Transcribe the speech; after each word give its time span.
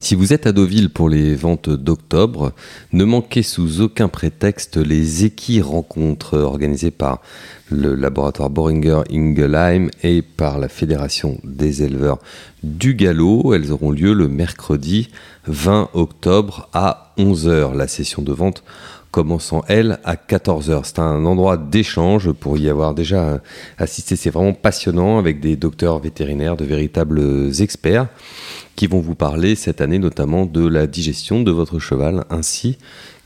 Si 0.00 0.14
vous 0.14 0.32
êtes 0.32 0.46
à 0.46 0.52
Deauville 0.52 0.90
pour 0.90 1.08
les 1.08 1.34
ventes 1.34 1.70
d'octobre, 1.70 2.52
ne 2.92 3.04
manquez 3.04 3.42
sous 3.42 3.80
aucun 3.80 4.08
prétexte 4.08 4.76
les 4.76 5.24
équis 5.24 5.60
rencontres 5.60 6.38
organisées 6.38 6.90
par 6.90 7.20
le 7.70 7.94
laboratoire 7.94 8.50
Boringer 8.50 9.02
Ingelheim 9.10 9.88
et 10.02 10.22
par 10.22 10.58
la 10.58 10.68
Fédération 10.68 11.38
des 11.42 11.82
éleveurs 11.82 12.18
du 12.62 12.94
galop. 12.94 13.52
Elles 13.54 13.72
auront 13.72 13.90
lieu 13.90 14.12
le 14.12 14.28
mercredi 14.28 15.08
20 15.46 15.90
octobre 15.94 16.68
à 16.72 17.12
11h. 17.18 17.74
La 17.76 17.88
session 17.88 18.22
de 18.22 18.32
vente 18.32 18.62
commençant 19.10 19.64
elle 19.68 19.98
à 20.04 20.16
14h. 20.16 20.80
C'est 20.84 20.98
un 20.98 21.24
endroit 21.24 21.56
d'échange 21.56 22.32
pour 22.32 22.58
y 22.58 22.68
avoir 22.68 22.94
déjà 22.94 23.40
assisté. 23.78 24.16
C'est 24.16 24.30
vraiment 24.30 24.52
passionnant 24.52 25.18
avec 25.18 25.40
des 25.40 25.56
docteurs 25.56 25.98
vétérinaires, 25.98 26.56
de 26.56 26.64
véritables 26.64 27.50
experts 27.60 28.08
qui 28.76 28.86
vont 28.86 29.00
vous 29.00 29.14
parler 29.14 29.56
cette 29.56 29.80
année 29.80 29.98
notamment 29.98 30.46
de 30.46 30.66
la 30.66 30.86
digestion 30.86 31.42
de 31.42 31.50
votre 31.50 31.78
cheval 31.78 32.24
ainsi 32.30 32.78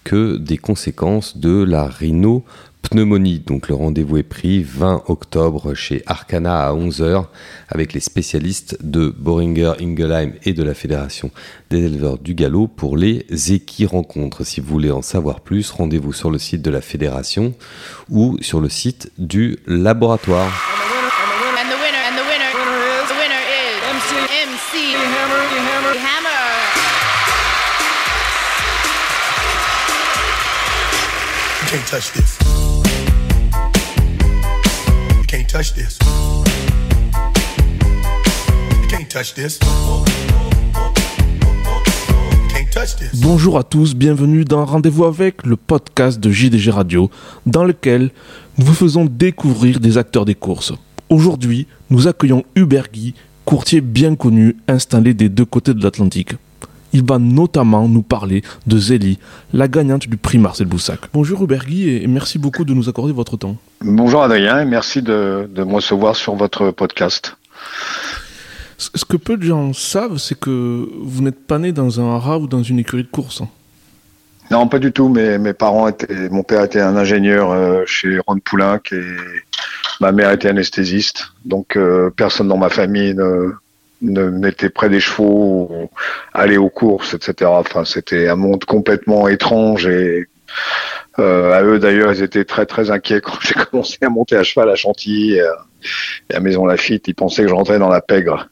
que 0.05 0.37
des 0.37 0.57
conséquences 0.57 1.37
de 1.37 1.63
la 1.63 1.87
rhino 1.87 2.45
pneumonie. 2.83 3.41
Donc 3.41 3.69
le 3.69 3.75
rendez-vous 3.75 4.19
est 4.19 4.23
pris 4.23 4.63
20 4.63 5.05
octobre 5.07 5.75
chez 5.75 6.03
Arcana 6.07 6.67
à 6.67 6.75
11h 6.75 7.27
avec 7.69 7.93
les 7.93 8.01
spécialistes 8.01 8.77
de 8.83 9.09
Boringer 9.09 9.73
Ingelheim 9.81 10.33
et 10.45 10.53
de 10.53 10.63
la 10.63 10.75
Fédération 10.75 11.31
des 11.71 11.85
éleveurs 11.85 12.19
du 12.19 12.35
galop 12.35 12.69
pour 12.69 12.97
les 12.97 13.25
équis 13.53 13.87
rencontres. 13.87 14.45
Si 14.45 14.61
vous 14.61 14.69
voulez 14.69 14.91
en 14.91 15.03
savoir 15.03 15.41
plus, 15.41 15.71
rendez-vous 15.71 16.13
sur 16.13 16.31
le 16.31 16.39
site 16.39 16.63
de 16.63 16.71
la 16.71 16.81
fédération 16.81 17.55
ou 18.11 18.37
sur 18.41 18.61
le 18.61 18.69
site 18.69 19.11
du 19.19 19.59
laboratoire. 19.67 20.53
Bonjour 43.21 43.59
à 43.59 43.63
tous, 43.63 43.95
bienvenue 43.95 44.47
dans 44.47 44.65
Rendez-vous 44.65 45.05
avec, 45.05 45.45
le 45.45 45.57
podcast 45.57 46.19
de 46.19 46.31
JDG 46.31 46.71
Radio, 46.71 47.11
dans 47.45 47.65
lequel 47.65 48.11
nous 48.57 48.65
vous 48.65 48.73
faisons 48.73 49.05
découvrir 49.05 49.79
des 49.79 49.99
acteurs 49.99 50.25
des 50.25 50.35
courses. 50.35 50.73
Aujourd'hui, 51.11 51.67
nous 51.91 52.09
accueillons 52.09 52.45
Hubert 52.57 52.89
Guy, 52.91 53.13
courtier 53.45 53.83
bien 53.83 54.15
connu, 54.15 54.57
installé 54.69 55.13
des 55.13 55.29
deux 55.29 55.45
côtés 55.45 55.75
de 55.75 55.83
l'Atlantique. 55.85 56.33
Il 56.93 57.05
va 57.05 57.19
notamment 57.19 57.89
nous 57.89 58.03
parler 58.03 58.43
de 58.67 58.79
Zélie, 58.79 59.19
la 59.53 59.67
gagnante 59.69 60.07
du 60.09 60.17
prix 60.17 60.39
Marcel 60.39 60.67
Boussac. 60.67 61.01
Bonjour 61.15 61.43
Hubert 61.43 61.65
Guy 61.65 61.89
et 61.89 62.07
merci 62.07 62.39
beaucoup 62.39 62.65
de 62.65 62.75
nous 62.75 62.89
accorder 62.89 63.13
votre 63.13 63.37
temps. 63.37 63.57
Bonjour 63.81 64.23
Adrien 64.23 64.61
et 64.61 64.65
merci 64.67 65.01
de, 65.01 65.49
de 65.51 65.65
me 65.65 65.75
recevoir 65.75 66.17
sur 66.17 66.35
votre 66.35 66.71
podcast. 66.71 67.37
Ce 68.77 69.05
que 69.05 69.17
peu 69.17 69.37
de 69.37 69.45
gens 69.45 69.73
savent, 69.73 70.19
c'est 70.19 70.39
que 70.39 70.89
vous 71.01 71.23
n'êtes 71.23 71.47
pas 71.47 71.59
né 71.59 71.73
dans 71.73 72.01
un 72.01 72.17
haras 72.17 72.39
ou 72.39 72.47
dans 72.47 72.63
une 72.63 72.81
écurie 72.81 73.05
de 73.05 73.09
course. 73.09 73.43
Non, 74.51 74.69
pas 74.69 74.79
du 74.79 74.93
tout. 74.93 75.09
Mes, 75.09 75.39
mes 75.39 75.55
parents 75.55 75.89
étaient, 75.89 76.29
mon 76.29 76.43
père 76.43 76.65
était 76.65 76.81
un 76.81 76.97
ingénieur 76.97 77.53
euh, 77.53 77.85
chez 77.87 78.19
Ron 78.27 78.39
Poulenc 78.39 78.81
et 78.91 79.17
ma 80.01 80.13
mère 80.13 80.31
était 80.31 80.49
anesthésiste. 80.49 81.29
Donc 81.45 81.77
euh, 81.77 82.11
personne 82.15 82.49
dans 82.49 82.59
ma 82.59 82.69
famille 82.69 83.15
ne, 83.15 83.53
ne 84.03 84.29
mettait 84.29 84.69
près 84.69 84.89
des 84.89 85.01
chevaux, 85.01 85.71
aller 86.35 86.59
aux 86.59 86.69
courses, 86.69 87.15
etc. 87.15 87.51
Enfin, 87.55 87.85
c'était 87.85 88.29
un 88.29 88.37
monde 88.37 88.65
complètement 88.65 89.29
étrange 89.29 89.87
et 89.87 90.29
euh, 91.19 91.53
à 91.53 91.63
eux 91.63 91.79
d'ailleurs, 91.79 92.13
ils 92.13 92.23
étaient 92.23 92.45
très 92.45 92.67
très 92.67 92.91
inquiets 92.91 93.21
quand 93.21 93.39
j'ai 93.43 93.55
commencé 93.55 93.99
à 94.03 94.09
monter 94.09 94.37
à 94.37 94.43
cheval 94.43 94.71
à 94.71 94.77
Chantilly 94.77 95.35
et 95.35 96.35
à, 96.35 96.41
Maison 96.41 96.67
Lafitte. 96.67 97.09
Ils 97.09 97.15
pensaient 97.15 97.43
que 97.43 97.49
je 97.49 97.55
rentrais 97.55 97.79
dans 97.79 97.89
la 97.89 98.01
pègre. 98.01 98.49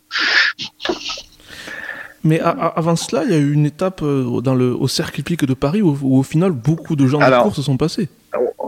Mais 2.22 2.38
avant 2.40 2.96
cela, 2.96 3.24
il 3.24 3.30
y 3.30 3.34
a 3.34 3.38
eu 3.38 3.52
une 3.52 3.64
étape 3.64 4.02
euh, 4.02 4.42
dans 4.42 4.54
le, 4.54 4.74
au 4.74 4.88
cercle 4.88 5.20
hippique 5.20 5.46
de 5.46 5.54
Paris 5.54 5.80
où, 5.80 6.18
au 6.18 6.22
final 6.22 6.52
beaucoup 6.52 6.94
de 6.94 7.06
gens 7.06 7.18
de 7.18 7.42
course 7.42 7.56
se 7.56 7.62
sont 7.62 7.78
passés. 7.78 8.08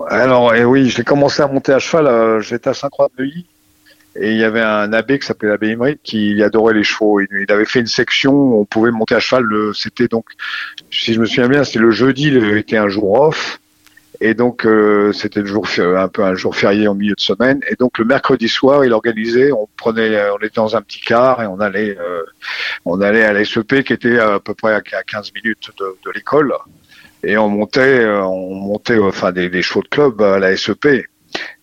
Alors, 0.09 0.55
et 0.55 0.65
oui, 0.65 0.89
j'ai 0.89 1.05
commencé 1.05 1.43
à 1.43 1.49
monter 1.49 1.73
à 1.73 1.79
cheval, 1.79 2.07
euh, 2.07 2.41
j'étais 2.41 2.71
à 2.71 2.75
Saint-Croix-de-Neuilly 2.75 3.47
et 4.15 4.33
il 4.33 4.37
y 4.37 4.45
avait 4.45 4.61
un 4.61 4.93
abbé 4.93 5.19
qui 5.19 5.27
s'appelait 5.27 5.49
l'abbé 5.49 5.73
Imri 5.73 5.99
qui 6.03 6.43
adorait 6.43 6.75
les 6.75 6.85
chevaux. 6.85 7.21
Il, 7.21 7.51
avait 7.51 7.65
fait 7.65 7.81
une 7.81 7.87
section 7.87 8.33
où 8.33 8.61
on 8.61 8.65
pouvait 8.65 8.91
monter 8.91 9.15
à 9.15 9.21
cheval. 9.21 9.47
C'était 9.75 10.09
donc, 10.09 10.27
si 10.91 11.15
je 11.15 11.21
me 11.21 11.25
souviens 11.25 11.49
bien, 11.49 11.65
c'était 11.65 11.79
le 11.79 11.91
jeudi, 11.91 12.29
il 12.29 12.57
était 12.57 12.77
un 12.77 12.89
jour 12.89 13.13
off. 13.21 13.59
Et 14.21 14.35
donc 14.35 14.67
euh, 14.67 15.13
c'était 15.13 15.41
le 15.41 15.47
jour 15.47 15.67
un 15.79 16.07
peu 16.07 16.23
un 16.23 16.35
jour 16.35 16.55
férié 16.55 16.87
en 16.87 16.95
milieu 16.95 17.15
de 17.15 17.21
semaine. 17.21 17.61
Et 17.69 17.75
donc 17.75 17.99
le 17.99 18.05
mercredi 18.05 18.49
soir, 18.49 18.85
il 18.85 18.93
organisait, 18.93 19.51
on 19.51 19.67
prenait, 19.77 20.31
on 20.31 20.37
était 20.39 20.57
dans 20.57 20.77
un 20.77 20.83
petit 20.83 21.01
car 21.01 21.43
et 21.43 21.47
on 21.47 21.59
allait, 21.59 21.97
euh, 21.99 22.23
on 22.85 23.01
allait 23.01 23.25
à 23.25 23.33
la 23.33 23.45
SEP 23.45 23.83
qui 23.83 23.93
était 23.93 24.19
à 24.19 24.39
peu 24.39 24.55
près 24.55 24.75
à 24.75 24.81
15 24.81 25.33
minutes 25.35 25.71
de, 25.79 25.97
de 26.05 26.11
l'école. 26.13 26.55
Et 27.25 27.37
on 27.37 27.49
montait, 27.49 28.01
euh, 28.01 28.23
on 28.23 28.55
montait, 28.55 28.99
enfin 28.99 29.33
des, 29.33 29.49
des 29.49 29.63
chevaux 29.63 29.83
de 29.83 29.89
club 29.89 30.21
à 30.21 30.39
la 30.39 30.57
SEP. 30.57 31.07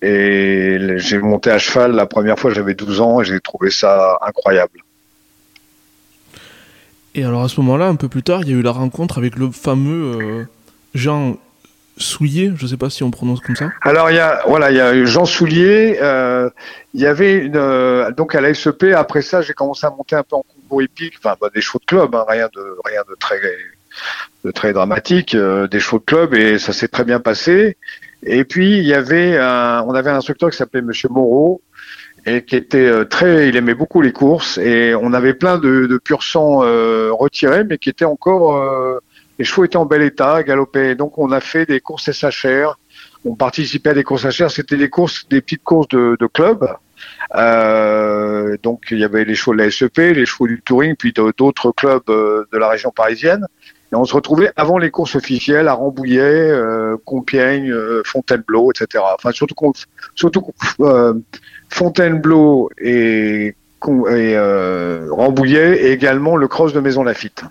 Et 0.02 0.78
j'ai 0.98 1.20
monté 1.20 1.52
à 1.52 1.60
cheval 1.60 1.94
la 1.94 2.06
première 2.06 2.40
fois, 2.40 2.52
j'avais 2.52 2.74
12 2.74 3.02
ans 3.02 3.22
et 3.22 3.26
j'ai 3.26 3.40
trouvé 3.40 3.70
ça 3.70 4.18
incroyable. 4.22 4.80
Et 7.16 7.24
alors 7.24 7.44
à 7.44 7.50
ce 7.50 7.60
moment-là, 7.62 7.88
un 7.88 7.96
peu 7.96 8.08
plus 8.08 8.24
tard, 8.24 8.42
il 8.44 8.50
y 8.50 8.54
a 8.54 8.56
eu 8.56 8.62
la 8.62 8.72
rencontre 8.72 9.18
avec 9.18 9.36
le 9.36 9.52
fameux 9.52 10.22
euh, 10.22 10.44
Jean 10.94 11.38
Soulier, 11.98 12.54
je 12.56 12.64
ne 12.64 12.70
sais 12.70 12.78
pas 12.78 12.90
si 12.90 13.04
on 13.04 13.12
prononce 13.12 13.42
comme 13.42 13.56
ça. 13.56 13.72
Alors 13.82 14.10
il 14.10 14.16
y 14.16 14.20
a 14.20 14.42
voilà, 14.48 14.72
il 14.72 14.78
y 14.78 14.80
a 14.80 15.04
Jean 15.06 15.26
Soulier. 15.26 15.98
Euh, 16.02 16.50
il 16.94 17.02
y 17.02 17.06
avait 17.06 17.34
une 17.34 17.58
euh, 17.58 18.12
donc 18.12 18.36
à 18.36 18.42
la 18.42 18.54
SEP. 18.54 18.84
Après 18.96 19.22
ça, 19.22 19.42
j'ai 19.42 19.54
commencé 19.54 19.86
à 19.86 19.90
monter 19.90 20.16
un 20.16 20.24
peu 20.24 20.36
en 20.36 20.44
concours 20.44 20.82
épique, 20.82 21.16
enfin 21.18 21.36
bah, 21.42 21.50
des 21.54 21.62
chevaux 21.62 21.80
de 21.80 21.86
club, 21.86 22.16
hein, 22.16 22.26
rien 22.28 22.48
de 22.56 22.78
rien 22.86 23.02
de 23.10 23.16
très 23.16 23.42
de 24.46 24.52
très 24.52 24.72
dramatique, 24.72 25.36
des 25.36 25.80
chevaux 25.80 26.00
de 26.00 26.06
club 26.06 26.34
et 26.36 26.60
ça 26.60 26.72
s'est 26.72 26.88
très 26.88 27.04
bien 27.04 27.20
passé. 27.20 27.76
Et 28.24 28.44
puis 28.44 28.78
il 28.78 28.86
y 28.86 28.94
avait 28.94 29.38
un, 29.38 29.84
on 29.88 29.94
avait 29.94 30.10
un 30.10 30.18
instructeur 30.18 30.50
qui 30.50 30.58
s'appelait 30.58 30.82
Monsieur 30.82 31.10
Moreau 31.10 31.62
et 32.26 32.44
qui 32.44 32.56
était 32.56 32.86
euh, 32.86 33.06
très, 33.06 33.48
il 33.50 33.56
aimait 33.56 33.74
beaucoup 33.74 34.02
les 34.02 34.12
courses 34.12 34.58
et 34.58 34.94
on 34.96 35.14
avait 35.14 35.34
plein 35.34 35.58
de, 35.58 35.86
de 35.86 35.98
pur 35.98 36.24
sang 36.24 36.64
euh, 36.64 37.12
retirés, 37.12 37.64
mais 37.64 37.78
qui 37.78 37.90
étaient 37.90 38.06
encore, 38.06 38.58
euh, 38.58 39.00
les 39.38 39.46
chevaux 39.46 39.64
étaient 39.64 39.78
en 39.78 39.86
bel 39.86 40.02
état, 40.02 40.44
galopaient. 40.44 40.96
Donc 40.96 41.18
on 41.18 41.32
a 41.32 41.40
fait 41.40 41.66
des 41.66 41.80
courses 41.80 42.12
SHR. 42.12 42.78
On 43.26 43.36
participait 43.36 43.92
à 43.92 43.94
des 43.94 44.04
courses 44.04 44.30
SHR. 44.30 44.52
C'était 44.52 44.78
des 44.78 44.90
courses, 44.90 45.28
des 45.30 45.42
petites 45.42 45.64
courses 45.64 45.88
de, 45.90 46.18
de. 46.20 46.28
Euh, 47.36 48.58
donc 48.64 48.88
il 48.92 49.00
y 49.00 49.06
avait 49.06 49.24
les 49.24 49.36
chevaux 49.36 49.54
de 49.54 49.60
la 49.60 49.72
SEP, 49.72 49.98
les 49.98 50.26
chevaux 50.26 50.48
du 50.48 50.62
Touring, 50.62 50.96
puis 50.98 51.14
d'autres 51.14 51.72
clubs 51.72 52.04
de 52.08 52.58
la 52.58 52.68
région 52.68 52.92
parisienne. 52.92 53.46
Et 53.92 53.96
on 53.96 54.06
se 54.06 54.14
retrouvait 54.14 54.52
avant 54.56 54.78
les 54.78 54.92
courses 54.92 55.16
officielles 55.16 55.68
à 55.68 55.74
Rambouillet, 55.74 56.22
euh, 56.22 56.96
Compiègne, 57.06 57.72
euh, 57.72 58.04
Fontainebleau, 58.06 58.72
etc. 58.72 59.04
Enfin, 59.16 59.32
surtout, 59.32 59.56
surtout 60.14 60.54
euh, 60.82 61.16
Fontainebleau 61.70 62.70
et, 62.80 63.56
euh, 63.88 65.08
Rambouillet 65.10 65.78
et 65.84 65.92
également 65.92 66.36
le 66.36 66.48
cross 66.48 66.72
de 66.74 66.80
Maison 66.80 67.04
Lafitte. 67.04 67.44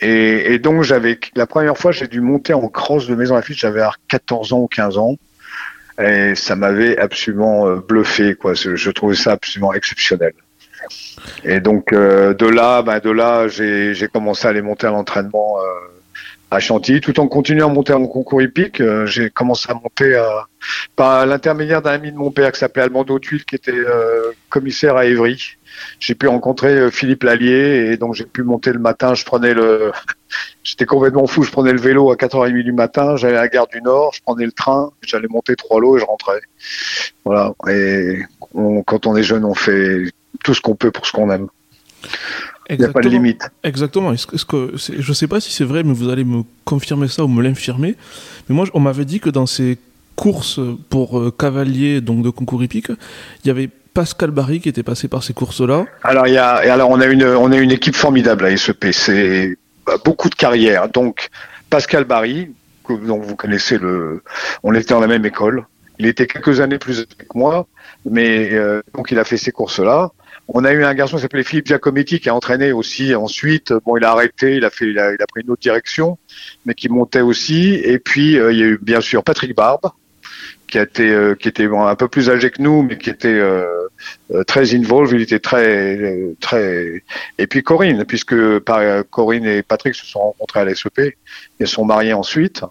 Et, 0.00 0.54
et 0.54 0.58
donc, 0.60 0.82
j'avais 0.82 1.18
la 1.34 1.46
première 1.46 1.76
fois, 1.76 1.90
j'ai 1.90 2.06
dû 2.06 2.20
monter 2.20 2.54
en 2.54 2.68
cross 2.68 3.08
de 3.08 3.14
Maison 3.14 3.34
Lafitte, 3.34 3.58
j'avais 3.58 3.82
14 4.08 4.52
ans 4.52 4.60
ou 4.60 4.68
15 4.68 4.98
ans. 4.98 5.16
Et 6.00 6.34
ça 6.34 6.56
m'avait 6.56 6.96
absolument 6.96 7.66
euh, 7.66 7.76
bluffé, 7.76 8.34
quoi. 8.34 8.54
Je 8.54 8.90
trouvais 8.90 9.16
ça 9.16 9.32
absolument 9.32 9.74
exceptionnel. 9.74 10.32
Et 11.44 11.60
donc 11.60 11.92
euh, 11.92 12.34
de 12.34 12.46
là, 12.46 12.82
bah, 12.82 13.00
de 13.00 13.10
là, 13.10 13.48
j'ai 13.48 14.08
commencé 14.12 14.46
à 14.46 14.50
aller 14.50 14.62
monter 14.62 14.86
à 14.86 14.90
l'entraînement 14.90 15.58
euh, 15.58 15.64
à 16.50 16.60
Chantilly, 16.60 17.00
tout 17.00 17.18
en 17.20 17.28
continuant 17.28 17.70
à 17.70 17.72
monter 17.72 17.92
en 17.92 18.06
concours 18.06 18.42
hippique. 18.42 18.80
Euh, 18.80 19.06
j'ai 19.06 19.30
commencé 19.30 19.70
à 19.70 19.74
monter 19.74 20.20
par 20.96 21.26
l'intermédiaire 21.26 21.82
d'un 21.82 21.92
ami 21.92 22.12
de 22.12 22.16
mon 22.16 22.30
père 22.30 22.52
qui 22.52 22.58
s'appelait 22.58 22.82
Almando 22.82 23.18
Tuile, 23.18 23.44
qui 23.44 23.54
était 23.54 23.84
commissaire 24.48 24.96
à 24.96 25.06
Évry. 25.06 25.56
J'ai 26.00 26.14
pu 26.14 26.26
rencontrer 26.26 26.90
Philippe 26.90 27.22
Lallier 27.22 27.92
et 27.92 27.96
donc 27.96 28.14
j'ai 28.14 28.24
pu 28.24 28.42
monter 28.42 28.72
le 28.72 28.80
matin. 28.80 29.14
Je 29.14 29.24
prenais 29.24 29.54
le, 29.54 29.92
j'étais 30.64 30.86
complètement 30.86 31.26
fou. 31.26 31.42
Je 31.42 31.50
prenais 31.50 31.72
le 31.72 31.80
vélo 31.80 32.10
à 32.10 32.16
4h30 32.16 32.62
du 32.62 32.72
matin. 32.72 33.16
J'allais 33.16 33.36
à 33.36 33.42
la 33.42 33.48
gare 33.48 33.68
du 33.68 33.80
Nord. 33.80 34.12
Je 34.14 34.20
prenais 34.20 34.44
le 34.44 34.52
train. 34.52 34.90
J'allais 35.02 35.28
monter 35.28 35.54
trois 35.56 35.80
lots 35.80 35.96
et 35.96 36.00
je 36.00 36.04
rentrais. 36.04 36.40
Voilà. 37.24 37.52
Et 37.68 38.22
quand 38.86 39.06
on 39.06 39.16
est 39.16 39.22
jeune, 39.22 39.44
on 39.44 39.54
fait 39.54 40.10
tout 40.42 40.54
ce 40.54 40.60
qu'on 40.60 40.74
peut 40.74 40.90
pour 40.90 41.06
ce 41.06 41.12
qu'on 41.12 41.30
aime. 41.30 41.48
Il 42.68 42.78
n'y 42.78 42.84
a 42.84 42.88
pas 42.88 43.00
de 43.00 43.08
limite. 43.08 43.50
Exactement. 43.64 44.12
Est-ce 44.12 44.44
que, 44.44 44.72
je 44.76 45.08
ne 45.08 45.14
sais 45.14 45.26
pas 45.26 45.40
si 45.40 45.52
c'est 45.52 45.64
vrai, 45.64 45.82
mais 45.82 45.92
vous 45.92 46.08
allez 46.08 46.24
me 46.24 46.42
confirmer 46.64 47.08
ça 47.08 47.24
ou 47.24 47.28
me 47.28 47.42
l'infirmer. 47.42 47.96
Mais 48.48 48.54
moi, 48.54 48.66
on 48.74 48.80
m'avait 48.80 49.04
dit 49.04 49.18
que 49.18 49.28
dans 49.28 49.46
ces 49.46 49.78
courses 50.14 50.60
pour 50.88 51.18
euh, 51.18 51.34
cavaliers 51.36 52.00
donc 52.00 52.22
de 52.22 52.30
concours 52.30 52.62
hippiques, 52.62 52.90
il 53.42 53.48
y 53.48 53.50
avait 53.50 53.68
Pascal 53.92 54.30
Barry 54.30 54.60
qui 54.60 54.68
était 54.68 54.82
passé 54.82 55.08
par 55.08 55.24
ces 55.24 55.32
courses-là. 55.32 55.86
Alors, 56.04 56.28
il 56.28 56.34
y 56.34 56.38
a, 56.38 56.54
alors 56.54 56.90
on 56.90 57.00
a 57.00 57.06
une, 57.06 57.24
on 57.24 57.50
a 57.50 57.56
une 57.56 57.72
équipe 57.72 57.96
formidable 57.96 58.44
à 58.46 58.56
SEP. 58.56 58.92
C'est 58.92 59.56
bah, 59.84 59.96
beaucoup 60.04 60.28
de 60.28 60.34
carrières. 60.36 60.88
Donc, 60.88 61.28
Pascal 61.70 62.04
Barry, 62.04 62.50
dont 62.88 63.18
vous 63.18 63.34
connaissez 63.34 63.78
le, 63.78 64.22
on 64.62 64.74
était 64.74 64.94
dans 64.94 65.00
la 65.00 65.08
même 65.08 65.24
école. 65.26 65.66
Il 66.00 66.06
était 66.06 66.26
quelques 66.26 66.60
années 66.60 66.78
plus 66.78 67.04
que 67.04 67.24
moi, 67.34 67.68
mais 68.08 68.54
euh, 68.54 68.80
donc 68.94 69.10
il 69.10 69.18
a 69.18 69.24
fait 69.24 69.36
ces 69.36 69.52
courses-là. 69.52 70.10
On 70.48 70.64
a 70.64 70.72
eu 70.72 70.82
un 70.82 70.94
garçon 70.94 71.16
qui 71.16 71.22
s'appelait 71.22 71.44
Philippe 71.44 71.66
Giacometti 71.66 72.20
qui 72.20 72.30
a 72.30 72.34
entraîné 72.34 72.72
aussi 72.72 73.14
ensuite. 73.14 73.74
Bon, 73.84 73.98
il 73.98 74.04
a 74.04 74.10
arrêté, 74.10 74.56
il 74.56 74.64
a 74.64 74.70
fait, 74.70 74.86
il 74.86 74.98
a, 74.98 75.12
il 75.12 75.22
a 75.22 75.26
pris 75.26 75.42
une 75.42 75.50
autre 75.50 75.60
direction, 75.60 76.16
mais 76.64 76.72
qui 76.72 76.88
montait 76.88 77.20
aussi. 77.20 77.74
Et 77.74 77.98
puis 77.98 78.38
euh, 78.38 78.50
il 78.50 78.58
y 78.58 78.62
a 78.62 78.66
eu 78.66 78.78
bien 78.80 79.02
sûr 79.02 79.22
Patrick 79.22 79.54
Barbe, 79.54 79.90
qui 80.70 80.78
a 80.78 80.82
été, 80.82 81.10
euh, 81.10 81.34
qui 81.34 81.48
était 81.48 81.66
bon, 81.66 81.84
un 81.84 81.96
peu 81.96 82.08
plus 82.08 82.30
âgé 82.30 82.50
que 82.50 82.62
nous, 82.62 82.82
mais 82.82 82.96
qui 82.96 83.10
était 83.10 83.28
euh, 83.28 83.88
euh, 84.30 84.44
très 84.44 84.74
involved. 84.74 85.12
Il 85.12 85.22
était 85.22 85.40
très, 85.40 86.34
très. 86.40 87.02
Et 87.38 87.46
puis 87.46 87.62
Corinne, 87.62 88.04
puisque 88.06 88.60
par, 88.60 89.04
Corinne 89.10 89.44
et 89.44 89.62
Patrick 89.62 89.94
se 89.94 90.06
sont 90.06 90.20
rencontrés 90.20 90.60
à 90.60 90.64
l'SEP 90.64 91.16
et 91.58 91.66
sont 91.66 91.84
mariés 91.84 92.14
ensuite. 92.14 92.64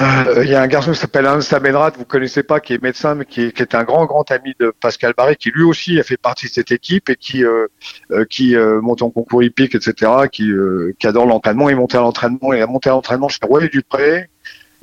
Euh, 0.00 0.44
Il 0.44 0.50
y 0.50 0.54
a 0.54 0.62
un 0.62 0.66
garçon 0.68 0.92
qui 0.92 0.98
s'appelle 0.98 1.26
Hans 1.26 1.40
Benrad, 1.60 1.96
vous 1.96 2.04
connaissez 2.04 2.42
pas, 2.42 2.60
qui 2.60 2.72
est 2.74 2.82
médecin, 2.82 3.14
mais 3.14 3.24
qui 3.24 3.42
est, 3.42 3.74
un 3.74 3.84
grand 3.84 4.06
grand 4.06 4.30
ami 4.30 4.54
de 4.60 4.72
Pascal 4.80 5.12
Barré, 5.16 5.36
qui 5.36 5.50
lui 5.50 5.64
aussi 5.64 5.98
a 5.98 6.02
fait 6.04 6.16
partie 6.16 6.46
de 6.46 6.52
cette 6.52 6.70
équipe 6.70 7.10
et 7.10 7.16
qui 7.16 7.44
euh, 7.44 7.66
euh, 8.12 8.24
qui 8.24 8.54
euh, 8.54 8.80
monte 8.80 9.02
en 9.02 9.10
concours 9.10 9.42
hippique, 9.42 9.74
etc. 9.74 10.12
Qui, 10.30 10.50
euh, 10.50 10.94
qui 10.98 11.06
adore 11.06 11.26
l'entraînement. 11.26 11.68
Il 11.68 11.76
monte 11.76 11.94
à 11.94 12.00
l'entraînement, 12.00 12.52
il 12.52 12.62
a 12.62 12.66
monté 12.66 12.90
à 12.90 12.92
l'entraînement 12.92 13.28
chez 13.28 13.40
Roy 13.42 13.66
Dupré 13.68 14.28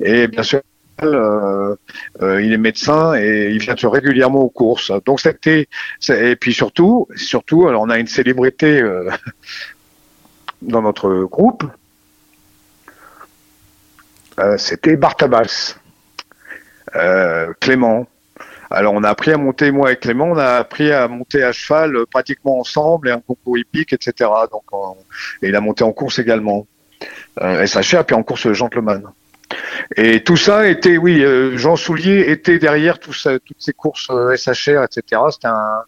et 0.00 0.28
bien 0.28 0.42
sûr. 0.42 0.60
il 1.02 2.52
est 2.52 2.58
médecin 2.58 3.14
et 3.14 3.50
il 3.52 3.58
vient 3.58 3.74
régulièrement 3.84 4.40
aux 4.40 4.50
courses. 4.50 4.92
Donc 5.06 5.20
c'était 5.20 5.68
et 6.08 6.36
puis 6.36 6.52
surtout 6.52 7.06
surtout 7.16 7.68
alors 7.68 7.82
on 7.82 7.90
a 7.90 7.98
une 7.98 8.06
célébrité 8.06 8.80
euh, 8.80 9.10
dans 10.62 10.82
notre 10.82 11.24
groupe 11.24 11.64
euh, 14.38 14.56
c'était 14.58 14.96
Bartabas, 14.96 15.76
euh, 16.94 17.52
Clément. 17.60 18.06
Alors 18.70 18.94
on 18.94 19.04
a 19.04 19.08
appris 19.10 19.30
à 19.32 19.36
monter, 19.36 19.70
moi 19.70 19.92
et 19.92 19.96
Clément, 19.96 20.26
on 20.26 20.36
a 20.38 20.56
appris 20.56 20.90
à 20.90 21.06
monter 21.08 21.42
à 21.44 21.52
cheval 21.52 21.96
euh, 21.96 22.04
pratiquement 22.10 22.58
ensemble 22.58 23.08
et 23.08 23.12
un 23.12 23.20
concours 23.20 23.56
hippique, 23.58 23.92
etc. 23.92 24.28
Donc, 24.50 24.62
on- 24.72 24.96
et 25.42 25.48
il 25.48 25.56
a 25.56 25.60
monté 25.60 25.84
en 25.84 25.92
course 25.92 26.18
également, 26.18 26.66
euh, 27.40 27.64
SHR, 27.66 28.04
puis 28.04 28.16
en 28.16 28.22
course 28.24 28.52
gentleman. 28.52 29.02
Et 29.96 30.24
tout 30.24 30.36
ça 30.36 30.66
était, 30.68 30.96
oui, 30.96 31.22
euh, 31.22 31.56
Jean 31.56 31.76
Soulier 31.76 32.24
était 32.32 32.58
derrière 32.58 32.98
toutes 32.98 33.16
ces 33.58 33.72
courses 33.72 34.08
euh, 34.10 34.34
SHR, 34.36 34.82
etc. 34.82 35.22
C'était 35.30 35.46
un, 35.46 35.82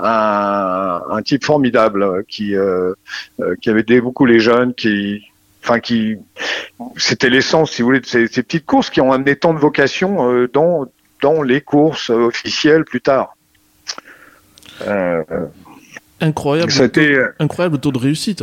un, 0.00 1.02
un 1.08 1.22
type 1.22 1.44
formidable 1.44 2.02
euh, 2.02 2.22
qui, 2.26 2.56
euh, 2.56 2.92
euh, 3.40 3.54
qui 3.60 3.70
avait 3.70 3.80
aidé 3.80 4.00
beaucoup 4.00 4.26
les 4.26 4.40
jeunes, 4.40 4.74
qui, 4.74 5.22
enfin, 5.64 5.80
qui, 5.80 6.18
c'était 6.96 7.30
l'essence, 7.30 7.72
si 7.72 7.82
vous 7.82 7.86
voulez, 7.88 8.00
de 8.00 8.06
ces, 8.06 8.26
ces 8.28 8.42
petites 8.42 8.66
courses 8.66 8.90
qui 8.90 9.00
ont 9.00 9.12
amené 9.12 9.34
tant 9.34 9.54
de 9.54 9.58
vocation 9.58 10.30
euh, 10.30 10.46
dans, 10.52 10.86
dans 11.22 11.42
les 11.42 11.62
courses 11.62 12.10
euh, 12.10 12.26
officielles 12.26 12.84
plus 12.84 13.00
tard. 13.00 13.34
Euh, 14.86 15.22
Incroyable, 16.20 16.70
ça 16.70 16.84
euh, 16.84 17.34
incroyable 17.38 17.78
taux 17.78 17.92
de 17.92 17.98
réussite. 17.98 18.42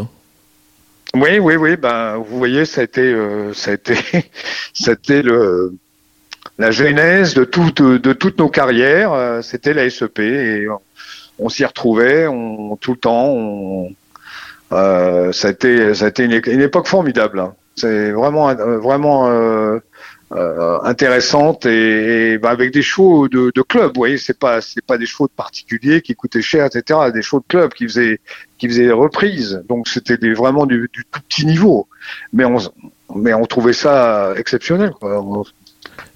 oui, 1.14 1.40
oui, 1.40 1.56
oui. 1.56 1.76
Ben, 1.78 2.18
vous 2.18 2.38
voyez, 2.38 2.66
ça 2.66 2.82
a 2.82 2.84
été, 2.84 3.02
euh, 3.02 3.54
ça 3.54 3.72
a 3.72 3.74
été, 3.76 3.96
le 5.24 5.74
la 6.58 6.72
genèse 6.72 7.34
de 7.34 7.44
toutes 7.44 7.82
de 7.82 8.14
toutes 8.14 8.40
nos 8.40 8.50
carrières. 8.50 9.14
euh, 9.14 9.42
C'était 9.42 9.74
la 9.74 9.90
SEP 9.90 10.20
et 10.20 10.70
on, 10.70 10.80
on 11.40 11.50
s'y 11.50 11.66
retrouvait, 11.66 12.28
on 12.28 12.76
tout 12.78 12.92
le 12.92 12.98
temps. 13.00 13.28
On, 13.28 13.92
euh, 14.72 15.32
ça 15.32 15.50
a 15.50 15.52
été, 15.52 15.94
ça 15.94 16.06
a 16.06 16.08
été 16.10 16.24
une, 16.24 16.62
époque 16.62 16.88
formidable. 16.88 17.40
hein. 17.40 17.54
C'est 17.76 18.12
vraiment, 18.12 18.50
euh, 18.50 18.78
vraiment 18.78 19.30
euh, 19.30 19.80
euh, 20.34 20.80
intéressante 20.84 21.66
et, 21.66 22.38
ben, 22.38 22.50
avec 22.50 22.72
des 22.74 22.82
chevaux 22.82 23.28
de, 23.28 23.52
de 23.54 23.62
club. 23.62 23.88
Vous 23.96 24.00
voyez, 24.02 24.18
c'est 24.18 24.38
pas, 24.38 24.62
c'est 24.62 24.86
pas 24.86 24.98
des 24.98 25.06
chevaux 25.06 25.28
de 25.28 25.34
particuliers 25.34 26.02
qui 26.02 26.16
coûtaient 26.16 26.42
cher, 26.42 26.66
etc. 26.66 27.00
Des 27.14 27.22
chevaux 27.22 27.40
de 27.40 27.48
club 27.48 27.74
qui 27.74 27.86
faisaient 27.86 28.20
qui 28.58 28.68
faisaient 28.68 28.86
des 28.86 28.92
reprises. 28.92 29.64
Donc 29.68 29.88
c'était 29.88 30.18
vraiment 30.34 30.66
du, 30.66 30.90
du 30.94 31.06
tout 31.12 31.22
petit 31.28 31.46
niveau. 31.46 31.88
Mais 32.34 32.46
on, 32.46 32.58
mais 33.16 33.34
on 33.34 33.46
trouvait 33.46 33.74
ça 33.74 34.34
exceptionnel. 34.38 34.92
Quoi. 34.92 35.24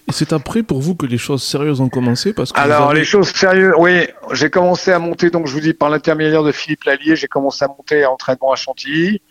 C'est 0.10 0.34
après 0.34 0.62
pour 0.63 0.80
vous 0.81 0.94
que 0.96 1.06
les 1.06 1.18
choses 1.18 1.42
sérieuses 1.44 1.81
ont 1.81 1.90
commencé 1.90 2.31
parce 2.34 2.52
que 2.52 2.60
Alors 2.60 2.92
avez- 2.92 3.00
les 3.00 3.06
choses 3.06 3.30
sérieuses, 3.30 3.74
oui, 3.80 4.07
j'ai 4.34 4.50
commencé 4.50 4.92
à 4.92 5.00
monter, 5.00 5.30
donc 5.31 5.48
je 5.48 5.54
vous 5.54 5.60
dis 5.62 5.74
par 5.74 5.90
l'intermédiaire 5.90 6.44
de 6.44 6.52
Philippe 6.52 6.84
Lallier, 6.84 7.16
j'ai 7.16 7.28
commencé 7.28 7.66
à 7.66 7.68
monter 7.68 8.04
à 8.04 8.12
entraînement 8.12 8.52
à 8.52 8.56
Chantilly. 8.56 9.22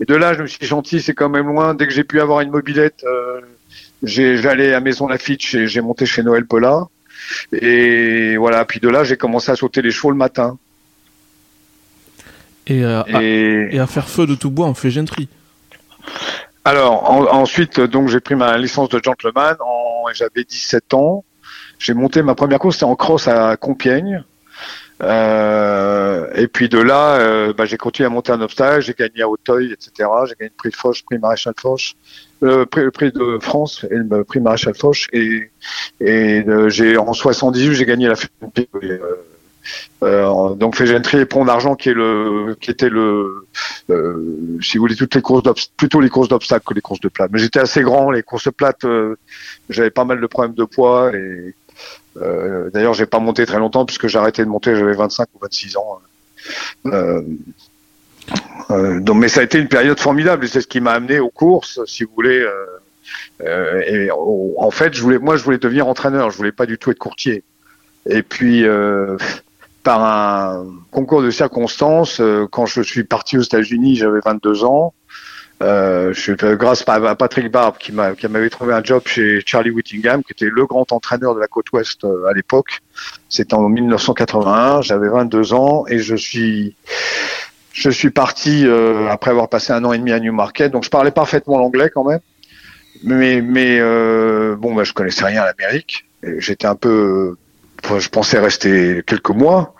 Et 0.00 0.04
de 0.04 0.14
là, 0.14 0.34
je 0.34 0.42
me 0.42 0.46
suis 0.46 0.58
dit, 0.58 0.66
Chantilly, 0.66 1.00
c'est 1.02 1.14
quand 1.14 1.28
même 1.30 1.46
loin. 1.46 1.74
Dès 1.74 1.86
que 1.86 1.92
j'ai 1.92 2.04
pu 2.04 2.20
avoir 2.20 2.40
une 2.40 2.50
mobilette, 2.50 3.02
euh, 3.04 3.40
j'allais 4.02 4.74
à 4.74 4.80
Maison 4.80 5.08
Lafitte, 5.08 5.54
et 5.54 5.66
j'ai 5.66 5.80
monté 5.80 6.04
chez 6.06 6.22
Noël 6.22 6.44
Pola. 6.46 6.86
Et 7.52 8.36
voilà, 8.36 8.64
puis 8.64 8.80
de 8.80 8.88
là, 8.88 9.04
j'ai 9.04 9.16
commencé 9.16 9.50
à 9.50 9.56
sauter 9.56 9.82
les 9.82 9.90
chevaux 9.90 10.10
le 10.10 10.16
matin. 10.16 10.56
et, 12.66 12.84
euh, 12.84 13.00
à, 13.02 13.22
Et, 13.22 13.68
et 13.76 13.78
à 13.80 13.86
faire 13.86 14.08
feu 14.08 14.26
de 14.26 14.34
tout 14.34 14.50
bois 14.50 14.66
en 14.66 14.74
fégenterie. 14.74 15.28
Alors, 16.64 17.10
en- 17.10 17.24
ensuite, 17.32 17.80
donc 17.80 18.08
j'ai 18.08 18.20
pris 18.20 18.34
ma 18.34 18.56
licence 18.58 18.90
de 18.90 19.00
gentleman. 19.02 19.56
En, 19.60 19.87
j'avais 20.12 20.44
17 20.44 20.94
ans. 20.94 21.24
J'ai 21.78 21.94
monté 21.94 22.22
ma 22.22 22.34
première 22.34 22.58
course, 22.58 22.76
c'était 22.76 22.84
en 22.84 22.96
cross 22.96 23.28
à 23.28 23.56
Compiègne. 23.56 24.24
Euh, 25.00 26.26
et 26.34 26.48
puis 26.48 26.68
de 26.68 26.78
là, 26.78 27.16
euh, 27.20 27.52
bah, 27.52 27.64
j'ai 27.64 27.76
continué 27.76 28.06
à 28.06 28.10
monter 28.10 28.32
un 28.32 28.40
obstacle. 28.40 28.82
J'ai 28.82 28.94
gagné 28.94 29.22
à 29.22 29.28
Auteuil, 29.28 29.72
etc. 29.72 30.08
J'ai 30.26 30.34
gagné 30.34 30.50
le 30.50 30.56
prix 30.56 30.70
de 30.70 30.76
Foch, 30.76 31.04
prix 31.04 31.18
Maréchal 31.18 31.54
Foch, 31.56 31.94
euh, 32.42 32.66
le 32.74 32.90
prix 32.90 33.12
de 33.12 33.38
France 33.40 33.86
et 33.90 33.94
le 33.94 34.24
prix 34.24 34.40
Maréchal 34.40 34.74
Foch. 34.74 35.08
Et, 35.12 35.50
en 36.98 37.12
78, 37.12 37.74
j'ai 37.74 37.84
gagné 37.84 38.08
la 38.08 38.16
FNP. 38.16 38.68
Euh, 40.04 40.54
donc 40.54 40.76
Fégenterie 40.76 41.18
et 41.18 41.26
Pont 41.26 41.44
d'Argent 41.44 41.74
qui 41.74 41.88
est 41.88 41.94
le 41.94 42.56
qui 42.60 42.70
était 42.70 42.88
le 42.88 43.48
euh, 43.90 44.58
si 44.62 44.78
vous 44.78 44.84
voulez 44.84 44.94
toutes 44.94 45.16
les 45.16 45.22
courses 45.22 45.42
plutôt 45.76 46.00
les 46.00 46.08
courses 46.08 46.28
d'obstacles 46.28 46.64
que 46.64 46.74
les 46.74 46.80
courses 46.80 47.00
de 47.00 47.08
plate. 47.08 47.30
Mais 47.32 47.40
j'étais 47.40 47.58
assez 47.58 47.82
grand 47.82 48.10
les 48.12 48.22
courses 48.22 48.48
plates 48.56 48.84
euh, 48.84 49.16
j'avais 49.68 49.90
pas 49.90 50.04
mal 50.04 50.20
de 50.20 50.26
problèmes 50.26 50.54
de 50.54 50.64
poids 50.64 51.10
et 51.14 51.54
euh, 52.16 52.70
d'ailleurs 52.70 52.94
j'ai 52.94 53.06
pas 53.06 53.18
monté 53.18 53.44
très 53.44 53.58
longtemps 53.58 53.84
puisque 53.84 54.06
j'ai 54.06 54.18
arrêté 54.18 54.44
de 54.44 54.48
monter 54.48 54.76
j'avais 54.76 54.94
25 54.94 55.28
ou 55.34 55.38
26 55.42 55.76
ans. 55.76 56.00
Donc 59.00 59.16
mais 59.16 59.28
ça 59.28 59.40
a 59.40 59.42
été 59.42 59.58
une 59.58 59.68
période 59.68 59.98
formidable 59.98 60.44
et 60.44 60.48
c'est 60.48 60.60
ce 60.60 60.68
qui 60.68 60.80
m'a 60.80 60.92
amené 60.92 61.18
aux 61.18 61.30
courses 61.30 61.80
si 61.86 62.04
vous 62.04 62.12
voulez 62.14 62.46
en 63.40 64.70
fait 64.70 64.94
je 64.94 65.02
voulais 65.02 65.18
moi 65.18 65.36
je 65.36 65.42
voulais 65.42 65.58
devenir 65.58 65.88
entraîneur 65.88 66.30
je 66.30 66.36
voulais 66.36 66.52
pas 66.52 66.66
du 66.66 66.78
tout 66.78 66.92
être 66.92 66.98
courtier. 66.98 67.42
Et 68.08 68.22
puis, 68.22 68.64
par 69.88 70.04
un 70.04 70.66
concours 70.90 71.22
de 71.22 71.30
circonstances, 71.30 72.20
euh, 72.20 72.46
quand 72.50 72.66
je 72.66 72.82
suis 72.82 73.04
parti 73.04 73.38
aux 73.38 73.40
États-Unis, 73.40 73.96
j'avais 73.96 74.20
22 74.22 74.62
ans. 74.64 74.92
Euh, 75.62 76.12
je, 76.12 76.32
grâce 76.56 76.84
à 76.86 77.14
Patrick 77.14 77.50
Barbe 77.50 77.78
qui 77.78 77.92
m'a- 77.92 78.14
qui 78.14 78.28
m'avait 78.28 78.50
trouvé 78.50 78.74
un 78.74 78.84
job 78.84 79.00
chez 79.06 79.40
Charlie 79.46 79.70
Whittingham, 79.70 80.22
qui 80.22 80.32
était 80.32 80.50
le 80.52 80.66
grand 80.66 80.92
entraîneur 80.92 81.34
de 81.34 81.40
la 81.40 81.46
côte 81.46 81.72
ouest 81.72 82.04
euh, 82.04 82.26
à 82.26 82.34
l'époque. 82.34 82.80
C'était 83.30 83.54
en 83.54 83.66
1981. 83.70 84.82
J'avais 84.82 85.08
22 85.08 85.54
ans 85.54 85.86
et 85.88 85.98
je 86.00 86.14
suis 86.16 86.74
parti 88.10 88.66
euh, 88.66 89.08
après 89.08 89.30
avoir 89.30 89.48
passé 89.48 89.72
un 89.72 89.82
an 89.86 89.94
et 89.94 89.98
demi 89.98 90.12
à 90.12 90.20
Newmarket. 90.20 90.70
Donc 90.70 90.84
je 90.84 90.90
parlais 90.90 91.12
parfaitement 91.12 91.56
l'anglais 91.56 91.90
quand 91.94 92.04
même, 92.04 92.20
mais 93.04 93.40
mais 93.40 93.78
euh, 93.80 94.54
bon, 94.54 94.74
bah, 94.74 94.84
je 94.84 94.92
connaissais 94.92 95.24
rien 95.24 95.40
à 95.40 95.46
l'Amérique. 95.46 96.04
J'étais 96.36 96.66
un 96.66 96.74
peu 96.76 97.36
je 97.98 98.08
pensais 98.08 98.38
rester 98.38 99.02
quelques 99.06 99.30
mois 99.30 99.74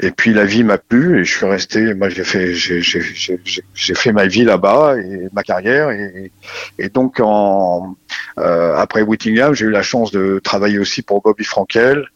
et 0.00 0.10
puis 0.10 0.32
la 0.32 0.44
vie 0.44 0.64
m'a 0.64 0.78
plu 0.78 1.20
et 1.20 1.24
je 1.24 1.36
suis 1.36 1.46
resté 1.46 1.94
moi 1.94 2.08
j'ai 2.08 2.24
fait 2.24 2.54
j'ai 2.54 3.94
fait 3.94 4.12
ma 4.12 4.26
vie 4.26 4.44
là-bas 4.44 4.96
et 4.98 5.28
ma 5.32 5.42
carrière 5.42 5.90
et 5.90 6.32
et 6.78 6.88
donc 6.88 7.20
en 7.20 7.96
euh, 8.38 8.76
après 8.76 9.02
Whittingham 9.02 9.54
j'ai 9.54 9.66
eu 9.66 9.70
la 9.70 9.82
chance 9.82 10.10
de 10.10 10.40
travailler 10.42 10.78
aussi 10.78 11.02
pour 11.02 11.20
Bobby 11.22 11.44
Frankel. 11.44 12.08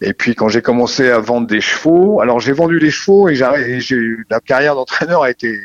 Et 0.00 0.12
puis 0.12 0.36
quand 0.36 0.48
j'ai 0.48 0.62
commencé 0.62 1.10
à 1.10 1.18
vendre 1.18 1.48
des 1.48 1.60
chevaux 1.60 2.20
alors 2.20 2.40
j'ai 2.40 2.52
vendu 2.52 2.78
des 2.78 2.90
chevaux 2.90 3.28
et 3.28 3.34
j'ai 3.34 3.98
la 4.30 4.40
carrière 4.40 4.74
d'entraîneur 4.76 5.22
a 5.24 5.30
été 5.30 5.58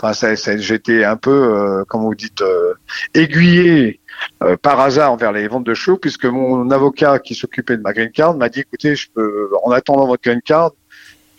enfin 0.00 0.34
j'étais 0.58 1.04
un 1.04 1.16
peu 1.16 1.30
euh, 1.30 1.84
comment 1.86 2.06
vous 2.06 2.14
dites 2.16 2.42
euh, 2.42 2.74
aiguillé 3.14 3.99
euh, 4.42 4.56
par 4.56 4.80
hasard 4.80 5.16
vers 5.16 5.32
les 5.32 5.48
ventes 5.48 5.64
de 5.64 5.74
chevaux, 5.74 5.96
puisque 5.96 6.26
mon 6.26 6.70
avocat 6.70 7.18
qui 7.18 7.34
s'occupait 7.34 7.76
de 7.76 7.82
ma 7.82 7.92
green 7.92 8.10
card 8.10 8.36
m'a 8.36 8.48
dit, 8.48 8.60
écoutez, 8.60 8.96
je 8.96 9.08
peux, 9.10 9.50
en 9.64 9.70
attendant 9.70 10.06
votre 10.06 10.22
green 10.22 10.42
card, 10.42 10.72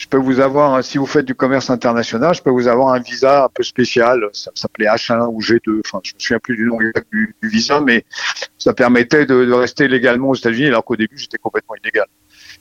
je 0.01 0.07
peux 0.07 0.17
vous 0.17 0.39
avoir, 0.39 0.83
si 0.83 0.97
vous 0.97 1.05
faites 1.05 1.25
du 1.25 1.35
commerce 1.35 1.69
international, 1.69 2.33
je 2.33 2.41
peux 2.41 2.50
vous 2.50 2.67
avoir 2.67 2.91
un 2.91 3.00
visa 3.00 3.43
un 3.43 3.50
peu 3.50 3.61
spécial, 3.61 4.27
ça 4.33 4.50
s'appelait 4.55 4.88
H1 4.88 5.27
ou 5.31 5.39
G2, 5.41 5.81
enfin, 5.85 6.00
je 6.03 6.13
me 6.15 6.19
souviens 6.19 6.39
plus 6.39 6.55
du 6.55 6.65
nom 6.65 6.79
du, 6.79 7.35
visa, 7.43 7.79
mais 7.81 8.03
ça 8.57 8.73
permettait 8.73 9.27
de, 9.27 9.51
rester 9.51 9.88
légalement 9.88 10.29
aux 10.29 10.35
États-Unis, 10.35 10.69
alors 10.69 10.83
qu'au 10.83 10.95
début, 10.95 11.19
j'étais 11.19 11.38
complètement 11.38 11.75
illégal. 11.83 12.07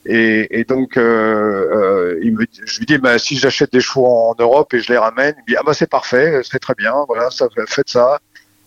Et, 0.05 0.65
donc, 0.65 0.97
euh, 0.97 1.01
euh, 1.01 2.19
il 2.21 2.35
me, 2.35 2.45
je 2.63 2.77
lui 2.77 2.85
dis, 2.85 2.99
bah, 2.99 3.17
si 3.17 3.37
j'achète 3.37 3.71
des 3.73 3.81
chevaux 3.81 4.05
en 4.05 4.35
Europe 4.37 4.71
et 4.75 4.79
je 4.79 4.91
les 4.91 4.99
ramène, 4.99 5.33
il 5.37 5.41
me 5.41 5.47
dit, 5.47 5.55
ah 5.57 5.63
bah 5.65 5.73
c'est 5.73 5.89
parfait, 5.89 6.41
c'est 6.43 6.59
très 6.59 6.75
bien, 6.75 6.93
voilà, 7.07 7.31
ça, 7.31 7.47
faites 7.67 7.89
ça. 7.89 8.19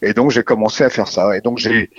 Et 0.05 0.15
donc 0.15 0.31
j'ai 0.31 0.43
commencé 0.43 0.85
à 0.85 0.91
faire 0.91 1.09
ça. 1.09 1.37
Et 1.37 1.41
donc 1.41 1.59
j'ai, 1.59 1.91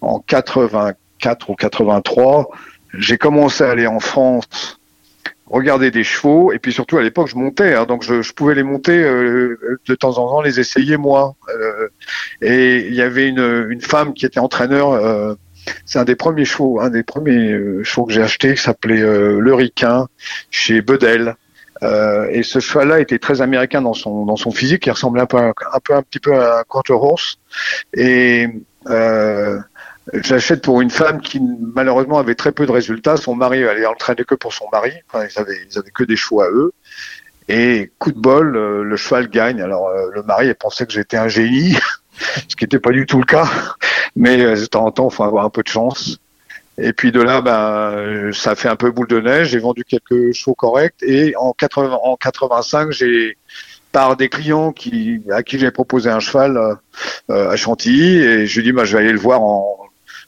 en 0.00 0.18
84 0.20 1.50
ou 1.50 1.54
83, 1.54 2.50
j'ai 2.94 3.18
commencé 3.18 3.64
à 3.64 3.70
aller 3.70 3.86
en 3.86 4.00
France 4.00 4.78
regarder 5.46 5.90
des 5.90 6.04
chevaux. 6.04 6.52
Et 6.52 6.58
puis 6.58 6.72
surtout 6.72 6.96
à 6.96 7.02
l'époque 7.02 7.28
je 7.28 7.36
montais 7.36 7.74
hein, 7.74 7.84
donc 7.84 8.02
je, 8.02 8.22
je, 8.22 8.32
pouvais 8.32 8.54
les 8.54 8.62
monter 8.62 9.02
euh, 9.02 9.78
de 9.86 9.94
temps 9.94 10.18
en 10.18 10.28
temps 10.28 10.40
les 10.40 10.60
essayer 10.60 10.96
moi. 10.96 11.34
Euh, 11.48 11.88
et 12.40 12.86
il 12.86 12.94
y 12.94 13.02
avait 13.02 13.28
une, 13.28 13.66
une 13.68 13.80
femme 13.80 14.14
qui 14.14 14.24
était 14.26 14.40
entraîneur 14.40 14.92
euh, 14.92 15.34
c'est 15.84 15.98
un 15.98 16.04
des 16.04 16.16
premiers 16.16 16.46
chevaux 16.46 16.80
un 16.80 16.88
des 16.88 17.02
premiers 17.02 17.54
chevaux 17.84 18.06
que 18.06 18.12
j'ai 18.12 18.22
acheté 18.22 18.54
qui 18.54 18.62
s'appelait 18.62 19.02
le 19.02 19.54
Riquin 19.54 20.08
chez 20.50 20.80
Bedel 20.80 21.36
et 21.82 22.42
ce 22.42 22.58
cheval-là 22.60 23.00
était 23.00 23.18
très 23.18 23.40
américain 23.40 23.80
dans 23.80 23.94
son 23.94 24.26
dans 24.26 24.36
son 24.36 24.50
physique 24.50 24.86
il 24.86 24.90
ressemblait 24.90 25.22
un 25.22 25.26
peu 25.26 25.38
un, 25.38 25.52
peu 25.82 25.94
un 25.94 26.02
petit 26.02 26.20
peu 26.20 26.34
à 26.34 26.60
un 26.60 26.62
quarter 26.64 26.92
horse 26.92 27.38
et 27.94 28.48
J'achète 30.12 30.62
pour 30.62 30.80
une 30.80 30.90
femme 30.90 31.20
qui 31.20 31.40
malheureusement 31.74 32.18
avait 32.18 32.34
très 32.34 32.52
peu 32.52 32.66
de 32.66 32.72
résultats. 32.72 33.16
Son 33.16 33.34
mari 33.36 33.62
allait 33.64 33.86
entraîner 33.86 34.24
que 34.24 34.34
pour 34.34 34.52
son 34.52 34.64
mari. 34.72 34.92
Enfin, 35.08 35.24
ils 35.24 35.38
avaient, 35.38 35.60
ils 35.70 35.78
avaient 35.78 35.90
que 35.90 36.02
des 36.02 36.16
choix 36.16 36.46
à 36.46 36.50
eux. 36.50 36.72
Et 37.48 37.90
coup 37.98 38.12
de 38.12 38.18
bol, 38.18 38.56
euh, 38.56 38.82
le 38.82 38.96
cheval 38.96 39.28
gagne. 39.28 39.60
Alors 39.60 39.88
euh, 39.88 40.08
le 40.12 40.22
mari 40.22 40.52
pensait 40.54 40.86
que 40.86 40.92
j'étais 40.92 41.16
un 41.16 41.28
génie, 41.28 41.76
ce 42.48 42.56
qui 42.56 42.64
n'était 42.64 42.78
pas 42.78 42.92
du 42.92 43.06
tout 43.06 43.18
le 43.18 43.24
cas. 43.24 43.48
Mais 44.16 44.40
euh, 44.40 44.54
de 44.54 44.66
temps 44.66 44.86
en 44.86 44.90
temps, 44.92 45.08
il 45.10 45.14
faut 45.14 45.24
avoir 45.24 45.44
un 45.44 45.50
peu 45.50 45.62
de 45.62 45.68
chance. 45.68 46.18
Et 46.80 46.92
puis 46.92 47.12
de 47.12 47.20
là, 47.20 47.40
ben, 47.40 48.32
ça 48.32 48.54
fait 48.54 48.68
un 48.68 48.76
peu 48.76 48.90
boule 48.90 49.08
de 49.08 49.20
neige. 49.20 49.48
J'ai 49.48 49.58
vendu 49.58 49.84
quelques 49.84 50.32
chevaux 50.32 50.54
corrects. 50.54 51.02
Et 51.02 51.34
en, 51.36 51.52
80, 51.52 51.98
en 52.02 52.16
85, 52.16 52.90
j'ai 52.92 53.36
par 53.92 54.16
des 54.16 54.28
clients 54.28 54.72
qui, 54.72 55.22
à 55.30 55.42
qui 55.42 55.58
j'ai 55.58 55.70
proposé 55.70 56.10
un 56.10 56.20
cheval 56.20 56.58
à 57.28 57.56
Chantilly. 57.56 58.18
Et 58.18 58.46
je 58.46 58.54
lui 58.54 58.60
ai 58.60 58.70
dit, 58.70 58.72
bah, 58.72 58.84
je 58.84 58.96
vais 58.96 59.02
aller 59.02 59.12
le 59.12 59.18
voir 59.18 59.42
en, 59.42 59.80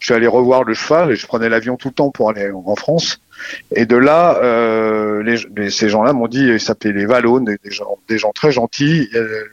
je 0.03 0.07
suis 0.07 0.15
allé 0.15 0.27
revoir 0.27 0.65
le 0.65 0.75
cheval 0.75 1.13
et 1.13 1.17
je 1.17 1.25
prenais 1.29 1.49
l'avion 1.49 1.77
tout 1.77 1.89
le 1.89 1.95
temps 1.95 2.11
pour 2.11 2.29
aller 2.29 2.51
en 2.51 2.75
France. 2.75 3.21
Et 3.71 3.87
de 3.87 3.97
là, 3.97 4.37
euh, 4.43 5.23
les, 5.23 5.71
ces 5.71 5.89
gens-là 5.89 6.13
m'ont 6.13 6.27
dit, 6.27 6.45
ils 6.45 6.61
s'appelaient 6.61 6.93
les 6.93 7.07
Vallones, 7.07 7.45
des, 7.45 7.71
gens, 7.71 7.99
des 8.09 8.19
gens 8.19 8.33
très 8.33 8.51
gentils, 8.51 9.09
euh, 9.15 9.45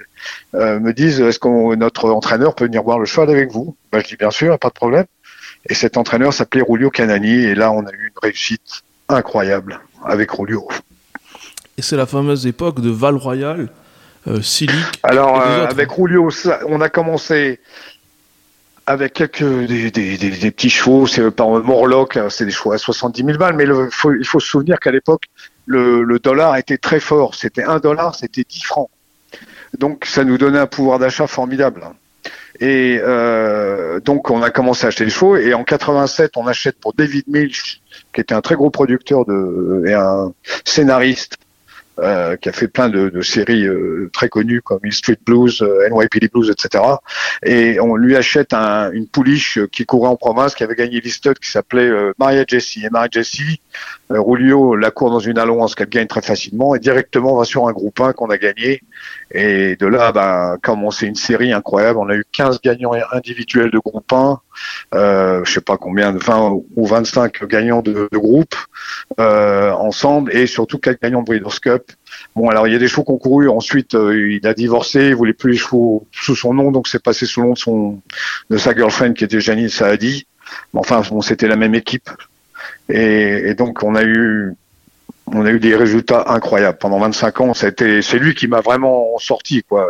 euh, 0.55 0.79
me 0.79 0.91
disent, 0.91 1.21
est-ce 1.21 1.37
que 1.37 1.75
notre 1.75 2.09
entraîneur 2.09 2.55
peut 2.55 2.65
venir 2.65 2.81
voir 2.81 2.97
le 2.97 3.05
cheval 3.05 3.29
avec 3.29 3.51
vous? 3.51 3.75
Ben, 3.91 3.99
Je 3.99 4.07
dis 4.07 4.15
bien 4.15 4.31
sûr, 4.31 4.57
pas 4.57 4.69
de 4.69 4.73
problème. 4.73 5.05
Et 5.67 5.73
cet 5.73 5.97
entraîneur 5.97 6.33
s'appelait 6.33 6.63
Rulio 6.67 6.89
Canani, 6.89 7.43
et 7.43 7.55
là, 7.55 7.71
on 7.71 7.85
a 7.85 7.91
eu 7.91 8.07
une 8.07 8.19
réussite 8.21 8.83
incroyable 9.07 9.79
avec 10.05 10.31
Rulio. 10.31 10.67
Et 11.77 11.81
c'est 11.81 11.97
la 11.97 12.05
fameuse 12.05 12.47
époque 12.47 12.81
de 12.81 12.89
Val 12.89 13.15
Royal, 13.15 13.69
euh, 14.27 14.41
Silic. 14.41 14.99
Alors, 15.03 15.41
avec 15.41 15.91
Rulio, 15.91 16.29
on 16.67 16.81
a 16.81 16.89
commencé 16.89 17.59
avec 18.89 19.13
quelques 19.13 19.43
des, 19.43 19.91
des, 19.91 20.17
des, 20.17 20.51
petits 20.51 20.71
chevaux, 20.71 21.05
c'est 21.05 21.29
par 21.29 21.47
Morlock, 21.49 22.17
hein, 22.17 22.27
c'est 22.31 22.45
des 22.45 22.51
chevaux 22.51 22.71
à 22.71 22.79
70 22.79 23.23
000 23.23 23.37
balles, 23.37 23.55
mais 23.55 23.65
faut, 23.91 24.11
il 24.13 24.25
faut 24.25 24.39
se 24.39 24.47
souvenir 24.47 24.79
qu'à 24.79 24.89
l'époque, 24.89 25.25
le, 25.67 26.01
le, 26.01 26.17
dollar 26.17 26.55
était 26.57 26.79
très 26.79 26.99
fort. 26.99 27.35
C'était 27.35 27.63
un 27.63 27.77
dollar, 27.77 28.15
c'était 28.15 28.43
10 28.49 28.63
francs. 28.63 28.89
Donc 29.77 30.05
ça 30.05 30.23
nous 30.23 30.39
donnait 30.39 30.57
un 30.57 30.65
pouvoir 30.65 30.97
d'achat 30.97 31.27
formidable. 31.27 31.83
Et 32.59 32.99
euh, 33.01 33.99
donc 34.01 34.29
on 34.29 34.41
a 34.41 34.49
commencé 34.49 34.85
à 34.85 34.89
acheter 34.89 35.05
des 35.05 35.11
chevaux, 35.11 35.37
et 35.37 35.53
en 35.53 35.63
87, 35.63 36.35
on 36.35 36.47
achète 36.47 36.77
pour 36.79 36.93
David 36.93 37.23
Milch, 37.27 37.81
qui 38.13 38.21
était 38.21 38.35
un 38.35 38.41
très 38.41 38.55
gros 38.55 38.69
producteur 38.69 39.25
de, 39.25 39.83
et 39.87 39.93
un 39.93 40.33
scénariste 40.65 41.37
euh, 42.01 42.37
qui 42.37 42.49
a 42.49 42.51
fait 42.51 42.67
plein 42.67 42.87
de, 42.87 43.09
de 43.09 43.21
séries 43.21 43.65
euh, 43.65 44.09
très 44.13 44.29
connues 44.29 44.61
comme 44.61 44.79
Street 44.89 45.17
Blues, 45.25 45.61
euh, 45.61 45.89
NYPD 45.89 46.29
Blues, 46.29 46.49
etc. 46.49 46.83
Et 47.43 47.79
on 47.79 47.95
lui 47.95 48.15
achète 48.15 48.53
un, 48.53 48.91
une 48.91 49.07
pouliche 49.07 49.59
qui 49.71 49.85
courait 49.85 50.07
en 50.07 50.15
province, 50.15 50.55
qui 50.55 50.63
avait 50.63 50.75
gagné 50.75 51.01
l'Easton, 51.01 51.33
qui 51.41 51.49
s'appelait 51.49 51.91
Maria 52.17 52.45
Jessie. 52.47 52.85
Et 52.85 52.89
Maria 52.89 53.09
Jessie, 53.11 53.61
Rulio 54.09 54.75
la 54.75 54.91
court 54.91 55.11
dans 55.11 55.19
une 55.19 55.37
allonce 55.37 55.75
qu'elle 55.75 55.89
gagne 55.89 56.07
très 56.07 56.21
facilement 56.21 56.75
et 56.75 56.79
directement 56.79 57.35
va 57.35 57.43
sur 57.43 57.67
un 57.67 57.71
groupe 57.71 57.99
1 57.99 58.13
qu'on 58.13 58.29
a 58.29 58.37
gagné. 58.37 58.81
Et 59.31 59.75
de 59.75 59.85
là, 59.85 60.11
ben, 60.11 60.57
comme 60.61 60.89
c'est 60.91 61.07
une 61.07 61.15
série 61.15 61.51
incroyable, 61.51 61.99
on 61.99 62.09
a 62.09 62.15
eu 62.15 62.25
15 62.31 62.61
gagnants 62.61 62.93
individuels 63.11 63.71
de 63.71 63.79
groupe 63.79 64.11
1, 64.11 64.39
euh, 64.95 65.43
je 65.45 65.53
sais 65.53 65.61
pas 65.61 65.77
combien, 65.77 66.11
20 66.11 66.61
ou 66.75 66.85
25 66.85 67.45
gagnants 67.45 67.81
de, 67.81 68.09
groupe 68.13 68.55
euh, 69.19 69.71
ensemble, 69.71 70.35
et 70.35 70.47
surtout 70.47 70.79
4 70.79 71.01
gagnants 71.01 71.21
de 71.21 71.25
Breeders' 71.25 71.61
Cup. 71.61 71.91
Bon, 72.35 72.49
alors 72.49 72.67
il 72.67 72.73
y 72.73 72.75
a 72.75 72.79
des 72.79 72.87
chevaux 72.87 73.03
couru. 73.03 73.49
Ensuite, 73.49 73.95
euh, 73.95 74.31
il 74.31 74.47
a 74.47 74.53
divorcé, 74.53 75.07
il 75.07 75.15
voulait 75.15 75.33
plus 75.33 75.51
les 75.51 75.57
chevaux 75.57 76.07
sous 76.11 76.35
son 76.35 76.53
nom, 76.53 76.71
donc 76.71 76.87
c'est 76.87 77.01
passé 77.01 77.25
sous 77.25 77.41
le 77.41 77.47
nom 77.47 78.01
de 78.49 78.57
sa 78.57 78.75
girlfriend 78.75 79.13
qui 79.13 79.23
était 79.23 79.39
Janine 79.39 79.69
Saadi. 79.69 80.27
Mais 80.73 80.79
enfin, 80.79 81.01
bon, 81.09 81.21
c'était 81.21 81.47
la 81.47 81.55
même 81.55 81.75
équipe. 81.75 82.09
Et, 82.89 83.53
donc 83.53 83.83
on 83.83 83.95
a 83.95 84.03
eu 84.03 84.53
on 85.27 85.45
a 85.45 85.51
eu 85.51 85.59
des 85.59 85.75
résultats 85.75 86.25
incroyables 86.27 86.79
pendant 86.79 86.99
25 86.99 87.41
ans. 87.41 87.53
C'était 87.53 88.01
c'est 88.01 88.17
lui 88.17 88.33
qui 88.33 88.47
m'a 88.47 88.61
vraiment 88.61 89.17
sorti 89.19 89.63
quoi. 89.63 89.89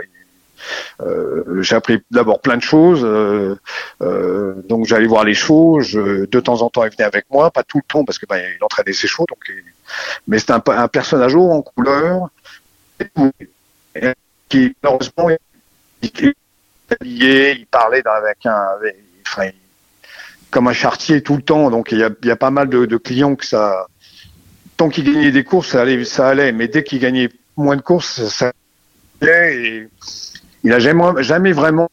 J'ai 1.61 1.75
appris 1.75 2.01
d'abord 2.11 2.41
plein 2.41 2.57
de 2.57 2.61
choses. 2.61 3.01
Euh, 3.03 3.55
euh, 4.01 4.55
donc 4.67 4.85
j'allais 4.85 5.07
voir 5.07 5.23
les 5.23 5.33
chevaux. 5.33 5.81
De 5.81 6.39
temps 6.39 6.61
en 6.61 6.69
temps, 6.69 6.83
il 6.85 6.91
venait 6.91 7.03
avec 7.03 7.25
moi, 7.29 7.51
pas 7.51 7.63
tout 7.63 7.77
le 7.77 7.83
temps 7.87 8.05
parce 8.05 8.17
que 8.19 8.25
ben, 8.25 8.41
il 8.57 8.63
entraînait 8.63 8.93
ses 8.93 9.07
chevaux. 9.07 9.25
Donc, 9.29 9.39
mais 10.27 10.39
c'était 10.39 10.53
un, 10.53 10.87
personnage 10.87 11.35
haut 11.35 11.51
en 11.51 11.61
couleur 11.61 12.29
qui 14.49 14.75
malheureusement 14.83 15.29
il, 16.01 16.33
il 17.01 17.65
parlait 17.67 18.03
avec 18.05 18.45
un, 18.45 18.67
comme 20.51 20.67
un 20.67 20.73
chartier 20.73 21.21
tout 21.21 21.35
le 21.35 21.41
temps. 21.41 21.69
Donc 21.69 21.91
il 21.91 21.99
y 21.99 22.31
a, 22.31 22.35
pas 22.35 22.51
mal 22.51 22.69
de, 22.69 22.97
clients 22.97 23.35
que 23.35 23.45
ça 23.45 23.87
tant 24.77 24.89
qu'il 24.89 25.03
gagnait 25.03 25.31
des 25.31 25.43
courses, 25.43 25.69
ça 25.69 25.81
allait, 25.81 26.05
ça 26.05 26.29
allait. 26.29 26.51
Mais 26.53 26.67
dès 26.69 26.83
qu'il 26.83 26.99
gagnait 26.99 27.29
moins 27.57 27.75
de 27.75 27.81
courses, 27.81 28.25
ça 28.27 28.53
allait. 29.21 29.55
Et 29.55 29.87
il 30.63 30.73
a 30.73 30.79
jamais, 30.79 31.23
jamais 31.23 31.51
vraiment 31.51 31.89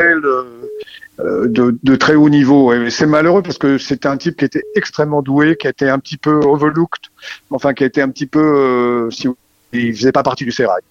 euh, 0.00 0.44
de, 1.46 1.76
de, 1.82 1.96
très 1.96 2.14
haut 2.14 2.28
niveau. 2.28 2.72
Et 2.72 2.90
c'est 2.90 3.06
malheureux 3.06 3.42
parce 3.42 3.58
que 3.58 3.78
c'était 3.78 4.08
un 4.08 4.16
type 4.16 4.36
qui 4.36 4.44
était 4.44 4.64
extrêmement 4.74 5.22
doué, 5.22 5.56
qui 5.56 5.66
a 5.66 5.70
été 5.70 5.88
un 5.88 5.98
petit 5.98 6.16
peu 6.16 6.40
overlooked, 6.44 7.04
enfin 7.50 7.72
qui 7.72 7.84
a 7.84 7.86
été 7.86 8.02
un 8.02 8.08
petit 8.08 8.26
peu, 8.26 8.40
euh, 8.40 9.10
si 9.10 9.28
il 9.72 9.94
faisait 9.94 10.12
pas 10.12 10.22
partie 10.22 10.44
du 10.44 10.52
Serail. 10.52 10.82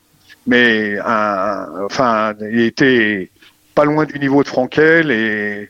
Mais 0.48 0.98
enfin, 1.02 2.34
il 2.42 2.62
était 2.62 3.30
pas 3.76 3.86
loin 3.86 4.06
du 4.06 4.20
niveau 4.20 4.44
de 4.44 4.48
Frankel 4.48 5.10
et 5.12 5.70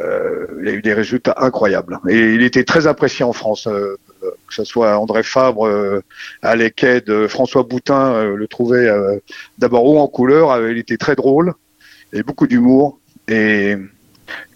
euh, 0.00 0.46
il 0.62 0.68
a 0.68 0.72
eu 0.72 0.82
des 0.82 0.94
résultats 0.94 1.34
incroyables. 1.38 1.98
Et 2.08 2.34
il 2.34 2.42
était 2.42 2.64
très 2.64 2.86
apprécié 2.86 3.24
en 3.24 3.32
France. 3.32 3.66
Euh, 3.66 3.98
que 4.22 4.54
ce 4.54 4.64
soit 4.64 4.98
André 4.98 5.22
Fabre, 5.22 5.66
euh, 5.66 6.02
Aleked, 6.42 7.08
euh, 7.08 7.28
François 7.28 7.62
Boutin 7.62 8.12
euh, 8.12 8.36
le 8.36 8.48
trouvait 8.48 8.88
d'abord 9.58 9.84
haut 9.84 9.98
en 9.98 10.08
couleur, 10.08 10.68
il 10.68 10.78
était 10.78 10.96
très 10.96 11.14
drôle 11.14 11.54
et 12.12 12.22
beaucoup 12.22 12.46
d'humour 12.46 12.98
et, 13.28 13.76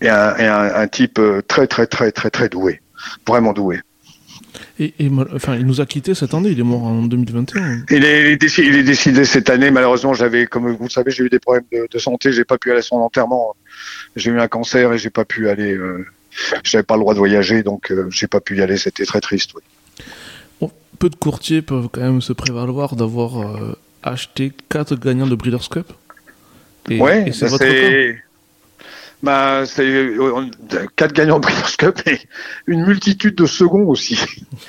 et, 0.01 0.09
un, 0.09 0.37
et 0.37 0.47
un, 0.47 0.89
type 0.89 1.21
très 1.49 1.67
très 1.67 1.87
très 1.87 2.13
très 2.13 2.31
très 2.31 2.49
doué, 2.49 2.81
vraiment 3.27 3.53
doué. 3.53 3.81
Et, 4.79 4.95
et, 4.99 5.11
enfin, 5.35 5.57
il 5.57 5.67
nous 5.67 5.81
a 5.81 5.87
quittés 5.87 6.15
cette 6.15 6.35
année, 6.35 6.51
il 6.51 6.61
est 6.61 6.65
mort 6.65 6.83
en 6.83 7.03
2021. 7.03 7.85
Il 7.91 8.05
est, 8.05 8.37
décidé, 8.37 8.81
il 8.81 9.19
est 9.19 9.25
cette 9.25 9.49
année. 9.49 9.71
Malheureusement, 9.71 10.13
j'avais, 10.13 10.47
comme 10.47 10.71
vous 10.71 10.85
le 10.85 10.91
savez, 10.91 11.11
j'ai 11.11 11.25
eu 11.25 11.31
des 11.31 11.39
problèmes 11.39 11.65
de, 11.73 11.87
de 11.91 11.99
santé, 11.99 12.33
j'ai 12.33 12.45
pas 12.45 12.59
pu 12.59 12.71
aller 12.71 12.81
à 12.81 12.83
son 12.83 12.97
enterrement. 12.97 13.55
J'ai 14.17 14.31
eu 14.31 14.39
un 14.39 14.49
cancer 14.49 14.93
et 14.93 14.99
j'ai 14.99 15.11
pas 15.11 15.25
pu 15.25 15.49
aller. 15.49 15.79
Euh, 16.53 16.57
j'avais 16.65 16.85
pas 16.85 16.95
le 16.95 17.01
droit 17.01 17.15
de 17.15 17.19
voyager, 17.19 17.63
donc 17.63 17.91
euh, 17.91 18.09
j'ai 18.11 18.27
pas 18.27 18.41
pu 18.41 18.59
y 18.59 18.63
aller. 18.63 18.77
C'était 18.77 19.05
très 19.05 19.21
triste. 19.21 19.53
Oui. 20.61 20.69
peu 20.99 21.11
de 21.11 21.17
courtiers 21.17 21.63
peuvent 21.63 21.89
quand 21.93 22.01
même 22.01 22.23
se 22.23 22.33
prévaloir 22.33 22.97
d'avoir 22.97 23.41
euh, 23.41 23.79
acheté 24.03 24.53
quatre 24.69 24.97
gagnants 24.97 25.27
de 25.27 25.35
Breeders' 25.35 25.69
Cup. 25.69 25.93
Et, 26.89 27.01
ouais, 27.01 27.33
c'est 27.33 27.49
votre 27.49 27.65
cas. 27.65 28.21
Bah, 29.23 29.65
c'est 29.65 29.83
euh, 29.83 30.47
quatre 30.95 31.15
gagnants 31.15 31.39
de 31.39 31.45
Breeders' 31.45 31.77
Cup 31.79 32.01
et 32.07 32.19
une 32.67 32.85
multitude 32.85 33.35
de 33.35 33.47
seconds 33.47 33.89
aussi. 33.89 34.21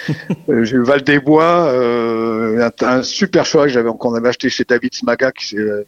J'ai 0.47 0.77
eu 0.77 0.83
Val 0.83 1.03
des 1.03 1.19
Bois, 1.19 1.69
euh, 1.71 2.69
un, 2.81 3.03
super 3.03 3.43
que 3.43 3.67
j'avais 3.67 3.89
qu'on 3.99 4.15
avait 4.15 4.29
acheté 4.29 4.49
chez 4.49 4.63
David 4.63 4.93
Smaga 4.93 5.31
qui 5.33 5.57
euh, 5.57 5.83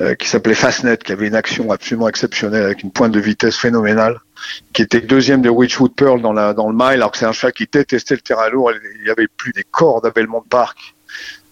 euh, 0.00 0.14
qui 0.14 0.28
s'appelait 0.28 0.54
Fastnet, 0.54 0.98
qui 0.98 1.12
avait 1.12 1.28
une 1.28 1.34
action 1.34 1.70
absolument 1.70 2.08
exceptionnelle 2.08 2.64
avec 2.64 2.82
une 2.82 2.90
pointe 2.90 3.12
de 3.12 3.20
vitesse 3.20 3.56
phénoménale, 3.56 4.18
qui 4.72 4.82
était 4.82 5.00
deuxième 5.00 5.42
de 5.42 5.48
Witchwood 5.48 5.94
Pearl 5.94 6.20
dans, 6.20 6.32
le 6.32 6.72
mile, 6.72 6.98
alors 6.98 7.12
que 7.12 7.18
c'est 7.18 7.26
un 7.26 7.32
chat 7.32 7.52
qui 7.52 7.68
détestait 7.70 8.14
le 8.14 8.20
terrain 8.20 8.48
lourd. 8.48 8.72
Il 8.72 9.04
n'y 9.04 9.10
avait 9.10 9.28
plus 9.28 9.52
des 9.52 9.64
cordes 9.64 10.06
à 10.06 10.10
Belmont 10.10 10.44
Park. 10.48 10.94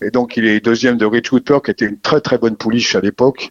Et 0.02 0.10
donc, 0.10 0.36
il 0.36 0.46
est 0.46 0.60
deuxième 0.60 0.96
de 0.96 1.06
Richwood 1.06 1.44
Pearl, 1.44 1.62
qui 1.62 1.70
était 1.70 1.86
une 1.86 1.98
très 1.98 2.20
très 2.20 2.38
bonne 2.38 2.56
pouliche 2.56 2.94
à 2.94 3.00
l'époque. 3.00 3.50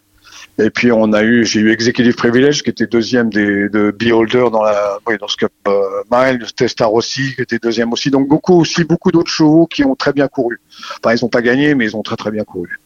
Et 0.58 0.70
puis 0.70 0.90
on 0.90 1.12
a 1.12 1.22
eu, 1.22 1.44
j'ai 1.44 1.60
eu 1.60 1.70
Executive 1.70 2.14
Privilege 2.14 2.62
qui 2.62 2.70
était 2.70 2.86
deuxième 2.86 3.28
de 3.28 3.94
Beholder 3.98 4.46
dans 4.50 4.62
la, 4.62 4.98
oui, 5.06 5.16
dans 5.18 5.28
ce 5.28 5.36
Cup 5.36 5.52
euh, 5.68 6.02
Mile, 6.10 6.46
Testar 6.56 6.94
aussi 6.94 7.34
qui 7.34 7.42
était 7.42 7.58
deuxième 7.58 7.92
aussi. 7.92 8.10
Donc 8.10 8.26
beaucoup 8.26 8.58
aussi 8.58 8.84
beaucoup 8.84 9.12
d'autres 9.12 9.30
chevaux 9.30 9.66
qui 9.66 9.84
ont 9.84 9.94
très 9.94 10.14
bien 10.14 10.28
couru. 10.28 10.58
Enfin 11.02 11.14
ils 11.14 11.22
n'ont 11.22 11.28
pas 11.28 11.42
gagné, 11.42 11.74
mais 11.74 11.84
ils 11.84 11.96
ont 11.96 12.02
très 12.02 12.16
très 12.16 12.30
bien 12.30 12.44
couru. 12.44 12.80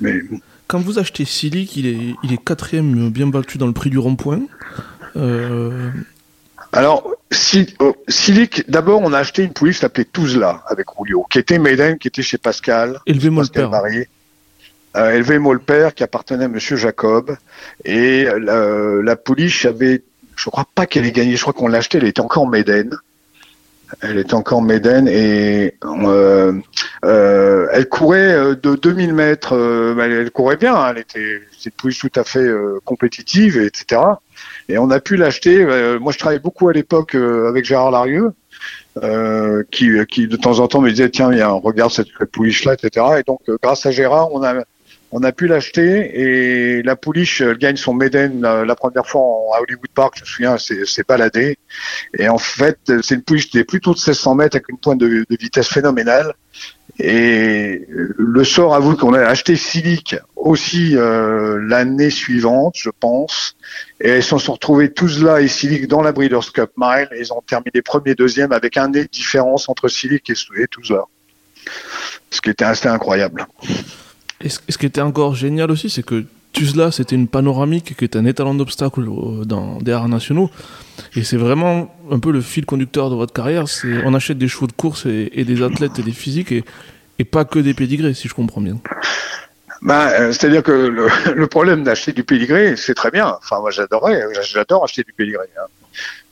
Mais 0.00 0.20
quand 0.66 0.80
vous 0.80 0.98
achetez 0.98 1.24
Silic, 1.24 1.76
il 1.76 1.86
est, 1.86 2.14
il 2.22 2.32
est 2.32 2.42
quatrième 2.42 3.10
bien 3.10 3.26
battu 3.26 3.58
dans 3.58 3.66
le 3.66 3.72
prix 3.72 3.90
du 3.90 3.98
rond-point. 3.98 4.42
Euh... 5.16 5.90
Alors, 6.72 7.10
si, 7.30 7.74
euh, 7.80 7.92
Silic, 8.08 8.68
d'abord, 8.68 9.00
on 9.02 9.12
a 9.12 9.18
acheté 9.18 9.42
une 9.42 9.52
pouliche 9.52 9.76
qui 9.76 9.80
s'appelait 9.80 10.04
Touzla 10.04 10.62
avec 10.68 10.86
Rulio, 10.90 11.24
qui 11.30 11.38
était 11.38 11.58
Maiden, 11.58 11.98
qui 11.98 12.08
était 12.08 12.22
chez 12.22 12.38
Pascal. 12.38 13.00
Élevé 13.06 13.30
Pascal 13.34 13.70
Marié. 13.70 14.08
Euh, 14.96 15.14
élevé 15.14 15.38
Molpère, 15.38 15.94
qui 15.94 16.02
appartenait 16.02 16.44
à 16.44 16.48
Monsieur 16.48 16.76
Jacob. 16.76 17.36
Et 17.84 18.26
la, 18.38 19.16
pouliche 19.16 19.64
avait, 19.66 20.02
je 20.34 20.50
crois 20.50 20.66
pas 20.74 20.86
qu'elle 20.86 21.06
ait 21.06 21.12
gagné, 21.12 21.36
je 21.36 21.42
crois 21.42 21.52
qu'on 21.52 21.68
l'a 21.68 21.78
acheté, 21.78 21.98
elle 21.98 22.04
était 22.04 22.20
encore 22.20 22.48
Maiden. 22.48 22.96
Elle 24.02 24.18
était 24.18 24.34
encore 24.34 24.62
Méden 24.62 25.06
et 25.06 25.74
euh, 25.84 26.52
euh, 27.04 27.68
elle 27.72 27.88
courait 27.88 28.32
euh, 28.32 28.54
de 28.54 28.74
2000 28.74 29.14
mètres. 29.14 29.54
Euh, 29.54 29.96
elle, 29.98 30.30
courait 30.30 30.56
bien. 30.56 30.74
Hein, 30.74 30.88
elle 30.90 30.98
était, 30.98 31.42
c'est 31.58 31.72
pouliche 31.72 32.00
tout 32.00 32.10
à 32.16 32.24
fait 32.24 32.40
euh, 32.40 32.80
compétitive, 32.84 33.58
etc. 33.58 34.00
Et 34.68 34.78
on 34.78 34.90
a 34.90 35.00
pu 35.00 35.16
l'acheter. 35.16 35.64
moi, 36.00 36.12
je 36.12 36.18
travaillais 36.18 36.40
beaucoup 36.40 36.68
à 36.68 36.72
l'époque 36.72 37.14
avec 37.14 37.64
Gérard 37.64 37.92
Larieux, 37.92 38.32
qui, 39.70 39.90
qui 40.06 40.26
de 40.26 40.36
temps 40.36 40.58
en 40.58 40.66
temps 40.66 40.80
me 40.80 40.90
disait 40.90 41.08
tiens, 41.08 41.30
regarde 41.62 41.92
cette 41.92 42.12
pouliche 42.32 42.64
là, 42.64 42.74
etc. 42.74 43.06
Et 43.20 43.22
donc, 43.22 43.40
grâce 43.62 43.86
à 43.86 43.92
Gérard, 43.92 44.32
on 44.32 44.42
a 44.42 44.64
on 45.12 45.22
a 45.22 45.32
pu 45.32 45.46
l'acheter 45.46 46.20
et 46.20 46.82
la 46.82 46.96
pouliche 46.96 47.42
gagne 47.42 47.76
son 47.76 47.94
Méden 47.94 48.40
la, 48.40 48.76
première 48.76 49.06
fois 49.06 49.22
à 49.54 49.62
Hollywood 49.62 49.88
Park, 49.94 50.14
je 50.16 50.22
me 50.22 50.26
souviens, 50.26 50.56
c'est 50.58 51.06
baladé. 51.06 51.58
Et 52.18 52.28
en 52.28 52.38
fait, 52.38 52.78
c'est 53.02 53.14
une 53.14 53.22
pouliche 53.22 53.48
qui 53.48 53.58
est 53.58 53.64
plutôt 53.64 53.92
de 53.92 53.98
1600 53.98 54.34
mètres 54.34 54.56
avec 54.56 54.68
une 54.68 54.78
pointe 54.78 54.98
de, 54.98 55.24
vitesse 55.30 55.68
phénoménale. 55.68 56.34
Et 56.98 57.86
le 57.88 58.44
sort 58.44 58.74
avoue 58.74 58.96
qu'on 58.96 59.12
a 59.12 59.20
acheté 59.20 59.54
Silic 59.54 60.16
aussi 60.34 60.96
euh, 60.96 61.58
l'année 61.66 62.10
suivante, 62.10 62.74
je 62.76 62.90
pense. 62.90 63.56
Et 64.00 64.16
ils 64.16 64.22
se 64.22 64.38
sont 64.38 64.52
retrouvés 64.52 64.92
tous 64.92 65.22
là 65.22 65.40
et 65.40 65.48
Silic 65.48 65.88
dans 65.88 66.00
la 66.00 66.12
Breeders' 66.12 66.52
Cup 66.52 66.70
Mile. 66.76 67.08
Et 67.12 67.20
ils 67.20 67.32
ont 67.32 67.42
terminé 67.46 67.82
premier, 67.82 68.14
deuxième 68.14 68.52
avec 68.52 68.76
un 68.76 68.88
nez 68.88 69.04
de 69.04 69.08
différence 69.08 69.68
entre 69.68 69.88
Silic 69.88 70.30
et, 70.30 70.34
et 70.62 70.66
tous 70.68 70.90
là. 70.90 71.04
Ce 72.30 72.40
qui 72.40 72.50
était 72.50 72.64
assez 72.64 72.88
incroyable. 72.88 73.46
Et 74.40 74.48
ce, 74.48 74.78
qui 74.78 74.86
était 74.86 75.00
encore 75.00 75.34
génial 75.34 75.70
aussi, 75.70 75.88
c'est 75.88 76.02
que 76.02 76.24
Tuzla, 76.52 76.90
c'était 76.90 77.16
une 77.16 77.28
panoramique 77.28 77.96
qui 77.96 78.04
était 78.04 78.18
un 78.18 78.24
étalon 78.26 78.54
d'obstacles 78.54 79.02
euh, 79.08 79.44
dans 79.44 79.78
des 79.78 79.92
arts 79.92 80.08
nationaux. 80.08 80.50
Et 81.14 81.24
c'est 81.24 81.36
vraiment 81.36 81.94
un 82.10 82.18
peu 82.18 82.30
le 82.30 82.40
fil 82.40 82.66
conducteur 82.66 83.10
de 83.10 83.14
votre 83.14 83.32
carrière. 83.32 83.64
On 84.04 84.14
achète 84.14 84.38
des 84.38 84.48
chevaux 84.48 84.66
de 84.66 84.72
course 84.72 85.06
et, 85.06 85.44
des 85.44 85.62
athlètes 85.62 85.98
et 85.98 86.02
des 86.02 86.12
physiques 86.12 86.52
et, 86.52 86.64
pas 87.24 87.44
que 87.44 87.58
des 87.58 87.74
pédigrés, 87.74 88.14
si 88.14 88.28
je 88.28 88.34
comprends 88.34 88.60
bien. 88.60 88.78
Ben, 89.82 90.08
euh, 90.08 90.32
c'est-à-dire 90.32 90.62
que 90.62 90.72
le, 90.72 91.08
le 91.34 91.46
problème 91.46 91.82
d'acheter 91.82 92.12
du 92.12 92.24
pédigré, 92.24 92.76
c'est 92.76 92.94
très 92.94 93.10
bien. 93.10 93.36
Enfin, 93.38 93.60
moi, 93.60 93.70
j'adorais, 93.70 94.22
j'adore 94.42 94.84
acheter 94.84 95.02
du 95.02 95.12
pédigré. 95.12 95.46
Hein. 95.58 95.66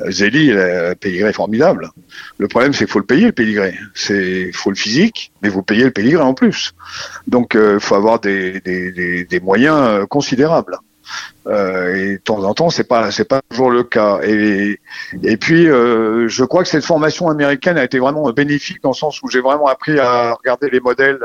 Zélie, 0.09 0.49
le 0.49 0.94
pédigré 0.94 1.30
est 1.30 1.35
formidable. 1.35 1.90
Le 2.38 2.49
problème, 2.49 2.73
c'est 2.73 2.85
qu'il 2.85 2.92
faut 2.92 2.99
le 2.99 3.06
payer, 3.06 3.26
le 3.26 3.33
pédigré. 3.33 3.75
C'est, 3.94 4.50
faut 4.52 4.71
le 4.71 4.76
physique, 4.76 5.33
mais 5.42 5.49
vous 5.49 5.62
payez 5.62 5.85
le 5.85 5.90
pédigré 5.90 6.23
en 6.23 6.35
plus. 6.35 6.75
Donc, 7.26 7.52
il 7.54 7.61
euh, 7.61 7.78
faut 7.78 7.94
avoir 7.94 8.21
des, 8.21 8.61
des, 8.61 9.40
moyens 9.40 9.78
euh, 9.80 10.06
considérables. 10.06 10.78
Euh, 11.47 11.94
et 11.94 12.12
de 12.12 12.23
temps 12.23 12.42
en 12.44 12.54
temps, 12.54 12.71
c'est 12.71 12.85
pas 12.85 13.11
pas 13.28 13.40
toujours 13.50 13.71
le 13.71 13.85
cas. 13.85 14.21
Et 14.23 14.80
et 15.23 15.37
puis, 15.37 15.68
euh, 15.68 16.28
je 16.28 16.44
crois 16.44 16.62
que 16.62 16.68
cette 16.68 16.85
formation 16.85 17.28
américaine 17.28 17.76
a 17.78 17.85
été 17.85 17.99
vraiment 17.99 18.30
bénéfique 18.33 18.83
dans 18.83 18.90
le 18.90 18.94
sens 18.94 19.23
où 19.23 19.28
j'ai 19.28 19.40
vraiment 19.40 19.66
appris 19.66 19.99
à 19.99 20.35
regarder 20.35 20.71
les 20.71 20.80
modèles 20.80 21.21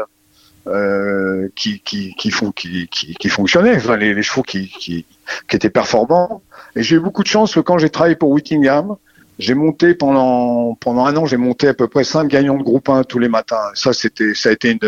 euh, 0.69 1.49
qui, 1.55 1.79
qui, 1.81 2.13
qui, 2.15 2.31
font, 2.31 2.51
qui, 2.51 2.87
qui, 2.87 3.13
qui 3.15 3.29
fonctionnaient, 3.29 3.75
enfin, 3.75 3.97
les, 3.97 4.13
les 4.13 4.21
chevaux 4.23 4.43
qui, 4.43 4.67
qui, 4.67 5.05
qui 5.47 5.55
étaient 5.55 5.69
performants. 5.69 6.41
Et 6.75 6.83
j'ai 6.83 6.97
eu 6.97 6.99
beaucoup 6.99 7.23
de 7.23 7.27
chance 7.27 7.55
que 7.55 7.59
quand 7.59 7.77
j'ai 7.77 7.89
travaillé 7.89 8.15
pour 8.15 8.29
Whittingham, 8.29 8.95
j'ai 9.39 9.53
monté 9.53 9.95
pendant 9.95 10.75
pendant 10.75 11.05
un 11.05 11.15
an, 11.15 11.25
j'ai 11.25 11.37
monté 11.37 11.69
à 11.69 11.73
peu 11.73 11.87
près 11.87 12.03
cinq 12.03 12.27
gagnants 12.27 12.57
de 12.57 12.63
groupe 12.63 12.89
1 12.89 13.03
tous 13.03 13.19
les 13.19 13.29
matins. 13.29 13.71
Ça 13.73 13.93
c'était 13.93 14.33
ça 14.33 14.49
a 14.49 14.51
été 14.51 14.71
une 14.71 14.79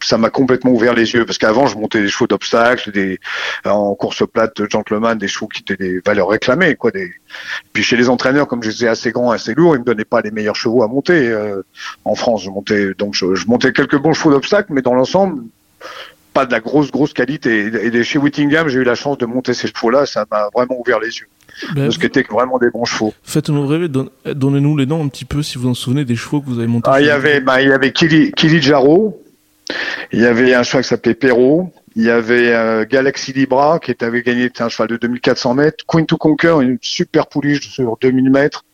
ça 0.00 0.18
m'a 0.18 0.30
complètement 0.30 0.72
ouvert 0.72 0.94
les 0.94 1.14
yeux 1.14 1.24
parce 1.24 1.38
qu'avant 1.38 1.66
je 1.66 1.76
montais 1.76 2.00
des 2.00 2.08
chevaux 2.08 2.26
d'obstacles, 2.26 2.92
des 2.92 3.18
en 3.64 3.94
course 3.94 4.24
plate 4.30 4.60
de 4.60 4.68
gentleman, 4.70 5.18
des 5.18 5.28
chevaux 5.28 5.48
qui 5.48 5.62
étaient 5.62 5.76
des 5.76 6.00
valeurs 6.04 6.28
réclamées 6.28 6.76
quoi. 6.76 6.90
Des... 6.90 7.12
Puis 7.72 7.82
chez 7.82 7.96
les 7.96 8.08
entraîneurs, 8.08 8.46
comme 8.46 8.62
j'étais 8.62 8.88
assez 8.88 9.12
grand, 9.12 9.30
assez 9.30 9.54
lourd, 9.54 9.76
ils 9.76 9.80
me 9.80 9.84
donnaient 9.84 10.04
pas 10.04 10.20
les 10.20 10.30
meilleurs 10.30 10.56
chevaux 10.56 10.82
à 10.82 10.88
monter 10.88 11.28
euh, 11.28 11.62
en 12.04 12.14
France. 12.14 12.44
Je 12.44 12.50
montais 12.50 12.94
donc 12.94 13.14
je, 13.14 13.34
je 13.34 13.46
montais 13.46 13.72
quelques 13.72 13.98
bons 13.98 14.12
chevaux 14.12 14.30
d'obstacles, 14.30 14.72
mais 14.72 14.82
dans 14.82 14.94
l'ensemble 14.94 15.42
pas 16.36 16.44
de 16.44 16.52
la 16.52 16.60
grosse 16.60 16.90
grosse 16.90 17.14
qualité. 17.14 17.70
Et, 17.82 18.04
chez 18.04 18.18
Whittingham, 18.18 18.68
j'ai 18.68 18.80
eu 18.80 18.84
la 18.84 18.94
chance 18.94 19.16
de 19.16 19.24
monter 19.24 19.54
ces 19.54 19.68
chevaux-là, 19.68 20.04
ça 20.04 20.26
m'a 20.30 20.50
vraiment 20.54 20.78
ouvert 20.78 21.00
les 21.00 21.08
yeux. 21.08 21.28
Ben, 21.74 21.84
parce 21.84 21.96
que 21.96 22.02
c'était 22.02 22.22
vraiment 22.30 22.58
des 22.58 22.68
bons 22.68 22.84
chevaux. 22.84 23.14
Faites-nous 23.22 23.66
rêver, 23.66 23.88
donnez-nous 23.88 24.76
les 24.76 24.84
noms 24.84 25.02
un 25.02 25.08
petit 25.08 25.24
peu 25.24 25.42
si 25.42 25.56
vous 25.56 25.66
en 25.66 25.72
souvenez 25.72 26.04
des 26.04 26.14
chevaux 26.14 26.42
que 26.42 26.46
vous 26.46 26.58
avez 26.58 26.68
montés. 26.68 26.90
Ah, 26.92 27.00
il 27.00 27.06
y 27.06 27.10
avait, 27.10 27.40
bah, 27.40 27.62
il 27.62 27.68
y 27.68 27.72
avait 27.72 27.90
Kili, 27.90 28.32
Kili 28.32 28.60
Jaro, 28.60 29.18
il 30.12 30.20
y 30.20 30.26
avait 30.26 30.54
un 30.54 30.62
cheval 30.62 30.82
qui 30.82 30.88
s'appelait 30.88 31.14
Perrault, 31.14 31.72
il 31.96 32.04
y 32.04 32.10
avait 32.10 32.52
euh, 32.52 32.84
Galaxy 32.84 33.32
Libra 33.32 33.78
qui 33.78 33.94
avait 34.00 34.22
gagné 34.22 34.50
un 34.58 34.68
cheval 34.68 34.88
de 34.88 34.96
2400 34.96 35.54
mètres, 35.54 35.84
Queen 35.86 36.06
to 36.06 36.16
Conquer, 36.16 36.56
une 36.60 36.78
super 36.82 37.26
pouliche 37.26 37.68
sur 37.70 37.96
2000 38.00 38.30
mètres. 38.30 38.64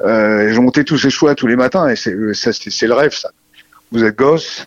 Euh, 0.00 0.52
J'ai 0.52 0.60
monté 0.60 0.84
tous 0.84 0.98
ces 0.98 1.10
chevaux 1.10 1.32
tous 1.34 1.46
les 1.46 1.56
matins 1.56 1.88
et 1.88 1.96
c'est 1.96 2.10
le 2.12 2.92
rêve 2.92 3.14
ça. 3.14 3.30
Vous 3.92 4.02
êtes 4.02 4.16
gosse, 4.16 4.66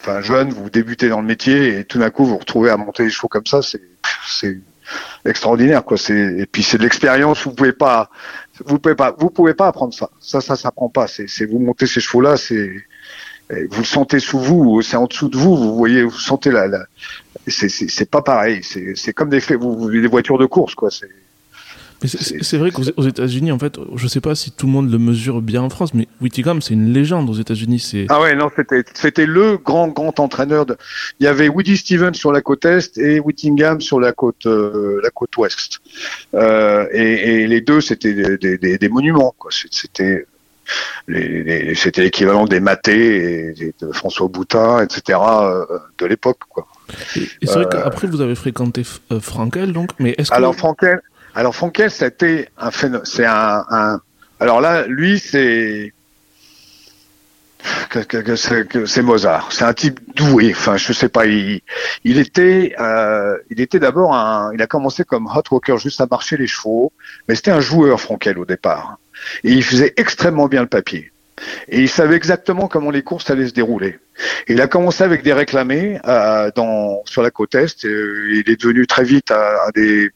enfin 0.00 0.20
jeune, 0.20 0.50
vous 0.50 0.68
débutez 0.68 1.08
dans 1.08 1.22
le 1.22 1.26
métier 1.26 1.78
et 1.78 1.84
tout 1.84 1.98
d'un 1.98 2.10
coup 2.10 2.24
vous 2.24 2.32
vous 2.32 2.38
retrouvez 2.38 2.70
à 2.70 2.76
monter 2.76 3.04
des 3.04 3.10
chevaux 3.10 3.28
comme 3.28 3.46
ça, 3.46 3.60
c'est 3.62 3.80
extraordinaire 5.24 5.84
quoi. 5.84 5.96
Et 6.10 6.46
puis 6.46 6.62
c'est 6.62 6.76
de 6.76 6.82
l'expérience. 6.82 7.44
Vous 7.44 7.54
pouvez 7.54 7.72
pas, 7.72 8.10
vous 8.64 8.78
pouvez 8.78 8.94
pas, 8.94 9.14
vous 9.18 9.30
pouvez 9.30 9.54
pas 9.54 9.68
apprendre 9.68 9.94
ça. 9.94 10.10
Ça, 10.20 10.42
ça 10.42 10.56
s'apprend 10.56 10.88
pas. 10.88 11.06
C'est 11.06 11.46
vous 11.46 11.58
montez 11.58 11.86
ces 11.86 12.00
chevaux 12.00 12.20
là, 12.20 12.36
c'est 12.36 12.70
vous 13.70 13.80
le 13.80 13.84
sentez 13.86 14.20
sous 14.20 14.38
vous, 14.38 14.82
c'est 14.82 14.96
en 14.96 15.06
dessous 15.06 15.28
de 15.28 15.36
vous. 15.36 15.56
Vous 15.56 15.76
voyez, 15.76 16.02
vous 16.02 16.10
sentez 16.10 16.50
la, 16.50 16.66
la 16.66 16.86
c'est 17.46 18.10
pas 18.10 18.22
pareil. 18.22 18.62
C'est 18.62 19.12
comme 19.12 19.28
des, 19.28 19.40
vous, 19.56 19.90
des 19.90 20.06
voitures 20.06 20.38
de 20.38 20.46
course 20.46 20.74
quoi. 20.74 20.90
C'est 20.90 21.08
c'est 22.06 22.58
vrai 22.58 22.70
qu'aux 22.70 22.82
États-Unis, 22.82 23.52
en 23.52 23.58
fait, 23.58 23.78
je 23.94 24.06
sais 24.06 24.20
pas 24.20 24.34
si 24.34 24.50
tout 24.50 24.66
le 24.66 24.72
monde 24.72 24.90
le 24.90 24.98
mesure 24.98 25.40
bien 25.40 25.62
en 25.62 25.70
France, 25.70 25.94
mais 25.94 26.08
Whittingham, 26.20 26.60
c'est 26.60 26.74
une 26.74 26.92
légende 26.92 27.30
aux 27.30 27.34
États-Unis. 27.34 28.06
Ah 28.08 28.20
ouais, 28.20 28.34
non, 28.34 28.50
c'était 28.56 28.82
c'était 28.94 29.26
le 29.26 29.56
grand 29.56 29.88
grand 29.88 30.18
entraîneur. 30.18 30.66
De... 30.66 30.76
Il 31.20 31.24
y 31.24 31.26
avait 31.26 31.48
Woody 31.48 31.76
Stevens 31.76 32.14
sur 32.14 32.32
la 32.32 32.40
côte 32.40 32.64
est 32.64 32.98
et 32.98 33.20
Whittingham 33.20 33.80
sur 33.80 34.00
la 34.00 34.12
côte 34.12 34.46
euh, 34.46 35.00
la 35.02 35.10
côte 35.10 35.36
ouest. 35.36 35.80
Euh, 36.34 36.86
et, 36.92 37.42
et, 37.42 37.46
les 37.46 37.60
deux, 37.60 37.80
c'était 37.80 38.36
des, 38.36 38.58
des, 38.58 38.78
des, 38.78 38.88
monuments. 38.88 39.34
quoi. 39.38 39.50
C'était 39.52 40.26
c'était 41.08 42.02
l'équivalent 42.02 42.46
des 42.46 42.60
Maté 42.60 43.54
et 43.58 43.74
de 43.80 43.92
François 43.92 44.28
Boutin, 44.28 44.82
etc. 44.82 45.18
Euh, 45.20 45.64
de 45.98 46.06
l'époque. 46.06 46.38
quoi. 46.48 46.66
Et, 47.16 47.28
c'est 47.42 47.54
vrai 47.54 47.66
qu'après 47.70 48.06
vous 48.06 48.20
avez 48.20 48.34
fréquenté 48.34 48.84
Frankel, 49.20 49.72
donc, 49.72 49.90
mais 49.98 50.14
est-ce 50.18 50.30
que 50.30 50.36
alors 50.36 50.54
Frankel 50.54 51.00
alors 51.34 51.54
Frankel, 51.54 51.90
c'était 51.90 52.48
un 52.58 52.70
phénomène. 52.70 53.06
C'est 53.06 53.24
un, 53.24 53.64
un, 53.70 54.00
Alors 54.38 54.60
là, 54.60 54.86
lui, 54.86 55.18
c'est 55.18 55.92
c'est 58.74 59.02
Mozart. 59.02 59.52
C'est 59.52 59.64
un 59.64 59.72
type 59.72 60.00
doué. 60.16 60.52
Enfin, 60.54 60.76
je 60.76 60.92
sais 60.92 61.08
pas. 61.08 61.26
Il, 61.26 61.60
il 62.04 62.18
était, 62.18 62.74
euh, 62.78 63.38
il 63.50 63.60
était 63.60 63.78
d'abord 63.78 64.14
un. 64.14 64.52
Il 64.52 64.60
a 64.60 64.66
commencé 64.66 65.04
comme 65.04 65.26
hot 65.26 65.42
walker, 65.50 65.76
juste 65.78 66.00
à 66.00 66.06
marcher 66.10 66.36
les 66.36 66.46
chevaux, 66.46 66.92
mais 67.28 67.34
c'était 67.34 67.50
un 67.50 67.60
joueur 67.60 68.00
Frankel 68.00 68.38
au 68.38 68.44
départ. 68.44 68.98
Et 69.44 69.52
il 69.52 69.64
faisait 69.64 69.94
extrêmement 69.96 70.48
bien 70.48 70.62
le 70.62 70.68
papier. 70.68 71.12
Et 71.68 71.80
il 71.80 71.88
savait 71.88 72.16
exactement 72.16 72.68
comment 72.68 72.90
les 72.90 73.02
courses 73.02 73.30
allaient 73.30 73.48
se 73.48 73.54
dérouler. 73.54 73.98
il 74.48 74.60
a 74.60 74.68
commencé 74.68 75.02
avec 75.02 75.22
des 75.22 75.32
réclamés 75.32 75.98
euh, 76.06 76.50
dans, 76.54 77.02
sur 77.06 77.22
la 77.22 77.30
côte 77.30 77.54
Est. 77.54 77.84
il 77.84 78.44
est 78.46 78.60
devenu 78.60 78.86
très 78.86 79.04
vite 79.04 79.30
un, 79.30 79.70
des 79.74 80.10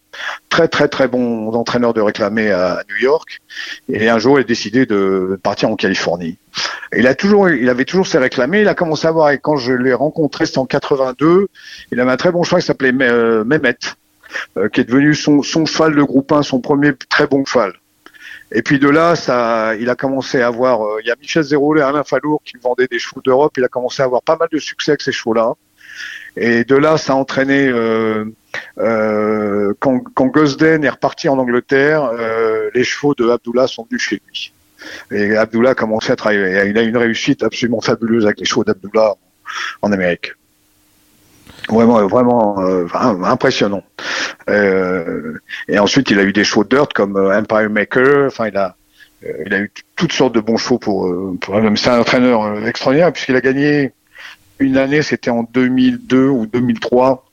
très 0.48 0.68
très 0.68 0.88
très 0.88 1.08
bons 1.08 1.52
entraîneurs 1.52 1.94
de 1.94 2.00
réclamés 2.00 2.50
à, 2.50 2.82
New 2.88 2.96
York. 2.96 3.40
Et 3.88 4.08
un 4.08 4.18
jour, 4.18 4.38
il 4.38 4.42
a 4.42 4.44
décidé 4.44 4.86
de 4.86 5.38
partir 5.42 5.70
en 5.70 5.76
Californie. 5.76 6.38
il 6.96 7.06
a 7.06 7.14
toujours, 7.14 7.48
il 7.48 7.68
avait 7.68 7.84
toujours 7.84 8.06
ses 8.06 8.18
réclamés. 8.18 8.60
Il 8.60 8.68
a 8.68 8.74
commencé 8.74 9.06
à 9.06 9.10
voir, 9.10 9.30
et 9.30 9.38
quand 9.38 9.56
je 9.56 9.72
l'ai 9.72 9.94
rencontré, 9.94 10.46
c'était 10.46 10.58
en 10.58 10.66
82, 10.66 11.48
il 11.92 12.00
avait 12.00 12.10
un 12.10 12.16
très 12.16 12.32
bon 12.32 12.42
cheval 12.42 12.60
qui 12.60 12.66
s'appelait 12.66 12.92
euh, 13.02 13.44
Mehmet, 13.44 13.78
euh, 14.56 14.68
qui 14.68 14.80
est 14.80 14.84
devenu 14.84 15.14
son, 15.14 15.42
son 15.42 15.66
cheval 15.66 15.94
de 15.94 16.02
groupe 16.02 16.30
1, 16.32 16.42
son 16.42 16.60
premier 16.60 16.92
très 17.08 17.26
bon 17.26 17.44
cheval. 17.44 17.72
Et 18.52 18.62
puis 18.62 18.78
de 18.78 18.88
là, 18.88 19.16
ça, 19.16 19.74
il 19.76 19.90
a 19.90 19.96
commencé 19.96 20.40
à 20.40 20.48
avoir. 20.48 20.82
Euh, 20.82 21.00
il 21.02 21.08
y 21.08 21.10
a 21.10 21.16
Michel 21.20 21.42
Zérolet 21.42 21.80
et 21.80 21.84
Alain 21.84 22.04
Fallour 22.04 22.42
qui 22.44 22.56
vendaient 22.62 22.86
des 22.86 22.98
chevaux 22.98 23.20
d'Europe. 23.20 23.54
Il 23.56 23.64
a 23.64 23.68
commencé 23.68 24.02
à 24.02 24.04
avoir 24.04 24.22
pas 24.22 24.36
mal 24.36 24.48
de 24.52 24.58
succès 24.58 24.92
avec 24.92 25.02
ces 25.02 25.12
chevaux-là. 25.12 25.54
Et 26.36 26.64
de 26.64 26.76
là, 26.76 26.98
ça 26.98 27.14
a 27.14 27.16
entraîné 27.16 27.72
quand, 28.76 30.00
quand 30.14 30.26
Gosden 30.26 30.84
est 30.84 30.90
reparti 30.90 31.28
en 31.28 31.38
Angleterre, 31.38 32.10
les 32.74 32.84
chevaux 32.84 33.14
de 33.14 33.26
Abdullah 33.30 33.66
sont 33.66 33.86
venus 33.88 34.02
chez 34.02 34.20
lui. 34.26 34.52
Et 35.10 35.34
Abdullah 35.34 35.70
a 35.70 35.74
commencé 35.74 36.12
à 36.12 36.16
travailler. 36.16 36.68
Il 36.68 36.76
a 36.76 36.82
une 36.82 36.98
réussite 36.98 37.42
absolument 37.42 37.80
fabuleuse 37.80 38.26
avec 38.26 38.38
les 38.38 38.44
chevaux 38.44 38.64
d'Abdullah 38.64 39.14
en 39.80 39.92
Amérique. 39.92 40.32
Vraiment, 41.68 42.06
vraiment 42.06 42.60
euh, 42.60 42.86
impressionnant. 43.24 43.82
Euh, 44.48 45.38
et 45.68 45.78
ensuite, 45.78 46.10
il 46.10 46.18
a 46.18 46.22
eu 46.22 46.32
des 46.32 46.44
chevaux 46.44 46.64
dirt 46.64 46.92
comme 46.94 47.16
euh, 47.16 47.36
Empire 47.36 47.70
Maker. 47.70 48.26
Enfin, 48.26 48.48
il 48.48 48.56
a, 48.56 48.76
il 49.44 49.52
a 49.52 49.60
eu 49.60 49.72
toutes 49.96 50.12
sortes 50.12 50.34
de 50.34 50.40
bons 50.40 50.56
chevaux 50.56 50.78
pour. 50.78 51.12
pour 51.40 51.60
c'est 51.76 51.90
un 51.90 52.00
entraîneur 52.00 52.66
extraordinaire 52.66 53.12
puisqu'il 53.12 53.36
a 53.36 53.40
gagné 53.40 53.92
une 54.58 54.76
année, 54.76 55.02
c'était 55.02 55.30
en 55.30 55.42
2002 55.42 56.28
ou 56.28 56.46
2003. 56.46 57.24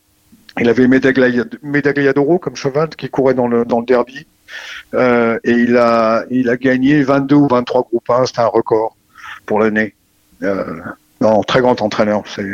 Il 0.59 0.69
avait 0.69 0.87
Medaglia 0.87 2.13
d'Oro 2.13 2.37
comme 2.37 2.55
cheval 2.55 2.89
qui 2.89 3.09
courait 3.09 3.33
dans 3.33 3.47
le 3.47 3.65
dans 3.65 3.79
le 3.79 3.85
derby. 3.85 4.27
Euh, 4.93 5.39
et 5.43 5.51
il 5.51 5.77
a 5.77 6.25
il 6.29 6.49
a 6.49 6.57
gagné 6.57 7.01
22 7.01 7.35
ou 7.35 7.47
23 7.47 7.83
groupes 7.83 8.09
1, 8.09 8.25
c'était 8.25 8.41
un 8.41 8.47
record 8.47 8.95
pour 9.45 9.59
l'année. 9.59 9.95
Euh, 10.43 10.79
non, 11.21 11.41
très 11.43 11.61
grand 11.61 11.81
entraîneur. 11.81 12.23
C'est 12.27 12.45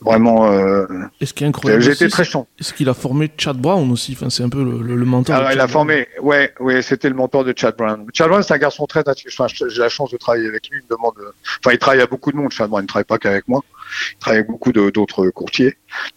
vraiment. 0.00 0.50
Euh, 0.50 0.86
est 1.20 1.42
incroyable 1.42 1.82
J'étais 1.82 2.08
très 2.08 2.24
chaud. 2.24 2.46
Est-ce 2.60 2.72
qu'il 2.72 2.88
a 2.88 2.94
formé 2.94 3.30
Chad 3.36 3.56
Brown 3.56 3.90
aussi? 3.90 4.12
Enfin, 4.12 4.30
c'est 4.30 4.42
un 4.42 4.48
peu 4.48 4.62
le, 4.62 4.94
le, 4.94 5.04
mentor. 5.04 5.36
Alors, 5.36 5.52
il 5.52 5.60
a 5.60 5.68
formé. 5.68 6.08
Ouais, 6.20 6.52
ouais, 6.60 6.82
c'était 6.82 7.08
le 7.08 7.14
mentor 7.14 7.44
de 7.44 7.54
Chad 7.56 7.76
Brown. 7.76 8.06
Chad 8.12 8.28
Brown, 8.28 8.42
c'est 8.42 8.54
un 8.54 8.58
garçon 8.58 8.86
très. 8.86 9.00
Enfin, 9.00 9.46
j'ai 9.48 9.80
la 9.80 9.88
chance 9.88 10.10
de 10.10 10.16
travailler 10.16 10.48
avec 10.48 10.68
lui. 10.68 10.80
Il 10.80 10.84
me 10.84 10.96
demande. 10.96 11.14
Enfin, 11.60 11.72
il 11.72 11.78
travaille 11.78 12.00
à 12.00 12.06
beaucoup 12.06 12.32
de 12.32 12.36
monde. 12.36 12.50
Chad 12.52 12.68
Brown, 12.68 12.82
il 12.82 12.84
ne 12.84 12.88
travaille 12.88 13.04
pas 13.04 13.18
qu'avec 13.18 13.48
moi. 13.48 13.62
Il 14.12 14.18
travaille 14.18 14.38
avec 14.40 14.50
beaucoup 14.50 14.72
d'autres 14.72 15.28
courtiers. 15.28 15.76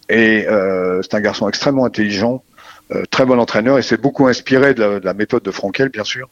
Et 0.10 0.46
euh, 0.48 1.02
c'est 1.02 1.16
un 1.16 1.22
garçon 1.22 1.48
extrêmement 1.48 1.86
intelligent, 1.86 2.44
euh, 2.92 3.04
très 3.10 3.26
bon 3.26 3.40
entraîneur, 3.40 3.78
et 3.78 3.82
c'est 3.82 4.02
beaucoup 4.02 4.28
inspiré 4.28 4.74
de 4.74 4.82
la, 4.82 5.00
de 5.00 5.06
la, 5.06 5.14
méthode 5.14 5.44
de 5.44 5.52
Frankel, 5.52 5.90
bien 5.90 6.04
sûr. 6.04 6.30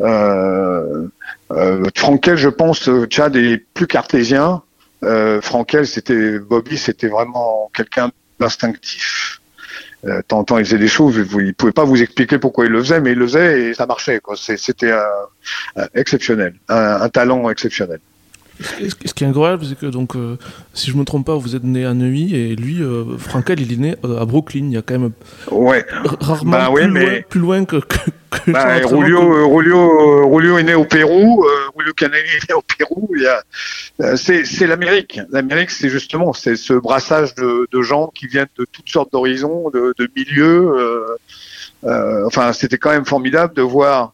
Euh, 0.00 1.06
euh, 1.50 1.84
Frankel, 1.96 2.36
je 2.36 2.48
pense, 2.48 2.88
Chad 3.10 3.36
est 3.36 3.58
plus 3.74 3.86
cartésien. 3.86 4.62
Euh, 5.04 5.40
Frankel, 5.40 5.86
c'était 5.86 6.38
Bobby, 6.38 6.78
c'était 6.78 7.08
vraiment 7.08 7.70
quelqu'un 7.74 8.10
d'instinctif. 8.38 9.40
Euh, 10.04 10.20
il 10.30 10.64
faisait 10.64 10.78
des 10.78 10.88
choses, 10.88 11.18
vous, 11.18 11.40
il 11.40 11.54
pouvait 11.54 11.72
pas 11.72 11.84
vous 11.84 12.02
expliquer 12.02 12.38
pourquoi 12.38 12.66
il 12.66 12.72
le 12.72 12.80
faisait, 12.80 13.00
mais 13.00 13.12
il 13.12 13.18
le 13.18 13.26
faisait 13.26 13.62
et 13.62 13.74
ça 13.74 13.86
marchait. 13.86 14.20
C'était 14.36 14.92
exceptionnel, 15.94 16.54
un, 16.68 17.08
talent 17.08 17.48
exceptionnel. 17.50 18.00
Ce 18.62 19.14
qui 19.14 19.24
est 19.24 19.26
incroyable, 19.26 19.64
c'est 19.64 19.78
que 19.78 19.86
donc, 19.86 20.16
euh, 20.16 20.36
si 20.74 20.90
je 20.90 20.96
me 20.96 21.04
trompe 21.04 21.26
pas, 21.26 21.36
vous 21.36 21.56
êtes 21.56 21.64
né 21.64 21.84
à 21.84 21.94
Neuilly 21.94 22.34
et 22.34 22.56
lui, 22.56 22.82
euh, 22.82 23.16
Frankel, 23.18 23.60
il 23.60 23.72
est 23.72 23.76
né 23.76 23.96
euh, 24.04 24.20
à 24.20 24.24
Brooklyn. 24.24 24.66
Il 24.66 24.72
y 24.72 24.76
a 24.76 24.82
quand 24.82 24.98
même 24.98 25.12
ouais. 25.50 25.84
rarement 26.20 26.52
bah, 26.52 26.70
plus, 26.74 26.88
loin, 26.88 27.20
plus, 27.28 27.40
loin, 27.40 27.64
que. 27.64 27.76
que, 27.76 27.96
que 28.30 28.50
bah, 28.50 28.78
Rulio, 28.84 30.58
est 30.58 30.62
né 30.62 30.74
au 30.74 30.84
Pérou. 30.84 31.44
Rulio 31.76 31.92
Canelli 31.94 32.28
est 32.28 32.48
né 32.48 32.54
au 32.54 32.62
Pérou. 32.62 33.08
c'est 34.16 34.66
l'Amérique. 34.66 35.20
L'Amérique, 35.30 35.70
c'est 35.70 35.88
justement 35.88 36.32
c'est 36.32 36.56
ce 36.56 36.74
brassage 36.74 37.34
de, 37.34 37.68
de, 37.70 37.82
gens 37.82 38.10
qui 38.14 38.26
viennent 38.26 38.46
de 38.58 38.66
toutes 38.70 38.88
sortes 38.88 39.12
d'horizons, 39.12 39.70
de, 39.70 39.94
de, 39.98 40.08
milieux. 40.16 40.72
enfin, 42.26 42.52
c'était 42.52 42.78
quand 42.78 42.90
même 42.90 43.06
formidable 43.06 43.54
de 43.54 43.62
voir 43.62 44.12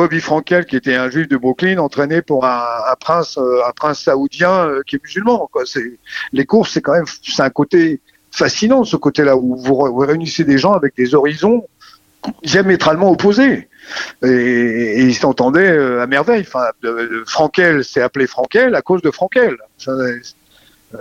Bobby 0.00 0.20
Frankel, 0.20 0.64
qui 0.64 0.76
était 0.76 0.94
un 0.94 1.10
juif 1.10 1.28
de 1.28 1.36
Brooklyn, 1.36 1.76
entraîné 1.76 2.22
pour 2.22 2.46
un, 2.46 2.94
prince, 3.00 3.36
euh, 3.36 3.60
un 3.68 3.72
prince 3.72 4.04
saoudien 4.04 4.66
euh, 4.66 4.80
qui 4.86 4.96
est 4.96 5.04
musulman. 5.04 5.50
Les 6.32 6.46
courses, 6.46 6.70
c'est 6.72 6.80
quand 6.80 6.94
même, 6.94 7.04
c'est 7.22 7.42
un 7.42 7.50
côté 7.50 8.00
fascinant, 8.30 8.84
ce 8.84 8.96
côté-là, 8.96 9.36
où 9.36 9.56
vous, 9.56 9.76
réunissez 9.98 10.44
des 10.44 10.56
gens 10.56 10.72
avec 10.72 10.96
des 10.96 11.14
horizons 11.14 11.66
diamétralement 12.42 13.10
opposés. 13.10 13.68
Et, 14.22 15.02
ils 15.02 15.14
s'entendaient 15.14 15.70
euh, 15.70 16.00
à 16.02 16.06
merveille. 16.06 16.46
Frankel 17.26 17.84
s'est 17.84 18.00
appelé 18.00 18.26
Frankel 18.26 18.74
à 18.74 18.80
cause 18.80 19.02
de 19.02 19.10
Frankel. 19.10 19.58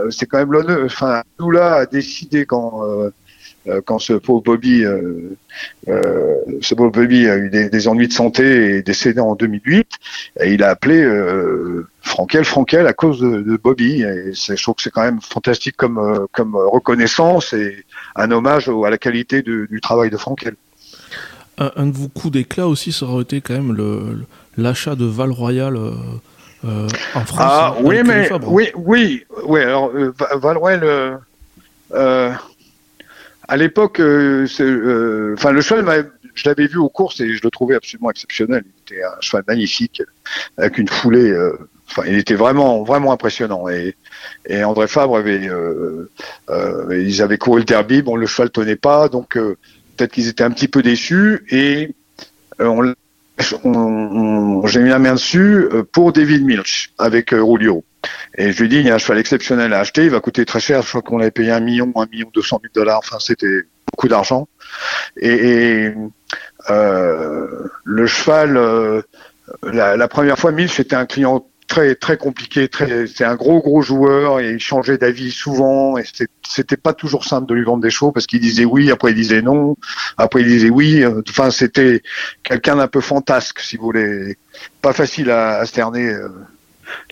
C'est 0.09 0.25
quand 0.25 0.39
même 0.39 0.51
l'honneur. 0.51 0.83
Enfin, 0.83 1.23
là 1.39 1.75
a 1.75 1.85
décidé 1.85 2.45
quand 2.45 2.83
quand 3.86 3.99
ce 3.99 4.13
pauvre 4.13 4.41
Bobby, 4.41 4.84
euh, 4.84 5.38
euh, 5.88 6.36
ce 6.62 6.73
pauvre 6.75 6.91
Bobby 6.91 7.27
a 7.27 7.38
eu 7.38 7.49
des, 7.49 7.88
ennuis 7.88 8.08
de 8.08 8.13
santé 8.13 8.43
et 8.43 8.77
est 8.77 8.82
décédé 8.82 9.19
en 9.19 9.36
2008, 9.36 9.88
et 10.41 10.53
il 10.53 10.63
a 10.63 10.69
appelé 10.69 11.08
Frankel 12.01 12.45
Frankel 12.45 12.88
à 12.88 12.93
cause 12.93 13.19
de, 13.19 13.60
Bobby. 13.62 14.03
Et 14.03 14.34
je 14.34 14.62
trouve 14.62 14.75
que 14.75 14.82
c'est 14.82 14.91
quand 14.91 15.03
même 15.03 15.21
fantastique 15.21 15.75
comme, 15.77 16.27
comme 16.32 16.55
reconnaissance 16.55 17.53
et 17.53 17.86
un 18.15 18.32
hommage 18.32 18.69
à 18.69 18.89
la 18.89 18.97
qualité 18.97 19.41
du 19.41 19.79
travail 19.82 20.10
de 20.10 20.17
Frankel. 20.17 20.55
Un, 21.58 21.88
de 21.88 21.91
vos 21.91 22.08
coups 22.08 22.34
d'éclat 22.34 22.67
aussi, 22.67 22.93
ça 22.93 23.05
aurait 23.05 23.23
été 23.23 23.41
quand 23.41 23.53
même 23.53 24.23
l'achat 24.58 24.95
de 24.95 25.05
Val 25.05 25.32
Royal. 25.32 25.77
en 26.63 27.25
France. 27.25 27.39
Ah 27.39 27.75
oui, 27.82 27.97
mais 28.05 28.29
oui, 28.45 28.69
oui, 28.75 29.23
oui. 29.45 29.62
Alors 29.62 29.91
Val 30.36 30.58
Royal, 30.58 31.19
à 33.49 33.57
l'époque, 33.57 33.99
euh, 33.99 34.47
euh, 34.59 35.33
enfin 35.35 35.51
le 35.51 35.62
cheval, 35.62 36.12
je 36.35 36.47
l'avais 36.47 36.67
vu 36.67 36.77
aux 36.77 36.89
courses 36.89 37.19
et 37.19 37.33
je 37.33 37.41
le 37.43 37.49
trouvais 37.49 37.75
absolument 37.75 38.12
exceptionnel. 38.12 38.63
Il 38.63 38.95
était 38.95 39.03
un 39.03 39.19
cheval 39.21 39.43
magnifique 39.47 40.03
avec 40.57 40.77
une 40.77 40.88
foulée. 40.88 41.31
Euh, 41.31 41.57
enfin, 41.89 42.03
il 42.05 42.15
était 42.15 42.35
vraiment, 42.35 42.83
vraiment 42.83 43.12
impressionnant. 43.12 43.67
Et, 43.67 43.95
et 44.45 44.63
André 44.63 44.88
Fabre 44.88 45.17
avait, 45.17 45.49
ils 46.91 47.21
avaient 47.23 47.39
couru 47.39 47.62
le 47.62 47.65
derby. 47.65 48.03
Bon, 48.03 48.15
le 48.15 48.27
cheval 48.27 48.51
tenait 48.51 48.75
pas, 48.75 49.09
donc 49.09 49.33
peut-être 49.33 50.12
qu'ils 50.12 50.27
étaient 50.27 50.43
un 50.43 50.51
petit 50.51 50.67
peu 50.67 50.83
déçus 50.83 51.43
et 51.49 51.95
on, 52.59 52.93
j'ai 54.67 54.79
mis 54.79 54.89
la 54.89 54.99
main 54.99 55.13
dessus 55.13 55.67
pour 55.91 56.13
David 56.13 56.45
Milch 56.45 56.91
avec 56.99 57.31
Rulio. 57.31 57.83
Et 58.38 58.51
je 58.51 58.59
lui 58.59 58.65
ai 58.65 58.69
dit, 58.69 58.75
il 58.77 58.88
y 58.88 58.89
a 58.89 58.95
un 58.95 58.99
cheval 58.99 59.17
exceptionnel 59.17 59.73
à 59.73 59.79
acheter, 59.79 60.03
il 60.05 60.09
va 60.09 60.19
coûter 60.19 60.45
très 60.45 60.59
cher, 60.59 60.81
je 60.81 60.89
crois 60.89 61.01
qu'on 61.01 61.19
avait 61.19 61.31
payé 61.31 61.51
un 61.51 61.59
million, 61.59 61.91
un 61.95 62.05
million 62.07 62.29
deux 62.33 62.41
cent 62.41 62.59
mille 62.63 62.71
dollars, 62.73 62.99
enfin 62.99 63.17
c'était 63.19 63.63
beaucoup 63.91 64.07
d'argent. 64.07 64.47
Et, 65.17 65.91
euh, 66.69 67.67
le 67.83 68.07
cheval, 68.07 68.55
euh, 68.57 69.01
la, 69.63 70.07
première 70.07 70.38
fois, 70.38 70.51
Milch 70.51 70.73
c'était 70.73 70.95
un 70.95 71.05
client 71.05 71.45
très 71.67 71.95
très 71.95 72.17
compliqué, 72.17 72.67
très, 72.67 73.07
c'est 73.07 73.25
un 73.25 73.35
gros 73.35 73.62
gros 73.62 73.81
joueur 73.81 74.39
et 74.39 74.53
il 74.53 74.59
changeait 74.59 74.97
d'avis 74.97 75.31
souvent 75.31 75.97
et 75.97 76.03
c'était 76.47 76.77
pas 76.77 76.93
toujours 76.93 77.25
simple 77.25 77.47
de 77.47 77.53
lui 77.53 77.63
vendre 77.63 77.83
des 77.83 77.91
chevaux 77.91 78.12
parce 78.12 78.25
qu'il 78.25 78.39
disait 78.39 78.65
oui, 78.65 78.89
après 78.91 79.12
il 79.12 79.15
disait 79.15 79.41
non, 79.41 79.75
après 80.17 80.41
il 80.41 80.47
disait 80.47 80.69
oui. 80.69 81.03
Enfin, 81.29 81.51
c'était 81.51 82.01
quelqu'un 82.43 82.77
d'un 82.77 82.88
peu 82.88 83.01
fantasque, 83.01 83.59
si 83.59 83.77
vous 83.77 83.83
voulez, 83.83 84.38
pas 84.81 84.93
facile 84.93 85.29
à, 85.31 85.65
cerner. 85.65 86.07
Euh, 86.07 86.29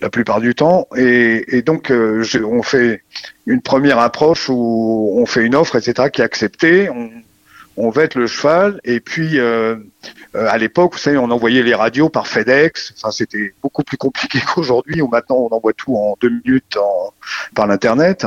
la 0.01 0.09
plupart 0.09 0.41
du 0.41 0.55
temps. 0.55 0.87
Et, 0.95 1.61
donc, 1.61 1.91
euh, 1.91 2.23
on 2.45 2.63
fait 2.63 3.03
une 3.45 3.61
première 3.61 3.99
approche 3.99 4.49
où 4.49 5.13
on 5.17 5.25
fait 5.25 5.43
une 5.43 5.55
offre, 5.55 5.75
etc., 5.75 6.09
qui 6.11 6.21
est 6.21 6.25
acceptée. 6.25 6.89
On, 6.89 7.09
on 7.79 7.91
vête 7.91 8.15
le 8.15 8.25
cheval 8.25 8.81
et 8.85 8.99
puis 8.99 9.37
euh, 9.39 9.75
euh, 10.35 10.47
à 10.49 10.57
l'époque, 10.57 10.93
vous 10.93 10.97
savez, 10.97 11.17
on 11.17 11.29
envoyait 11.29 11.61
les 11.61 11.75
radios 11.75 12.09
par 12.09 12.27
FedEx. 12.27 12.93
Enfin, 12.97 13.11
c'était 13.11 13.53
beaucoup 13.61 13.83
plus 13.83 13.97
compliqué 13.97 14.39
qu'aujourd'hui 14.55 15.01
où 15.01 15.07
maintenant 15.07 15.35
on 15.37 15.55
envoie 15.55 15.73
tout 15.73 15.95
en 15.95 16.15
deux 16.19 16.31
minutes 16.43 16.77
par 17.53 17.67
l'internet. 17.67 18.25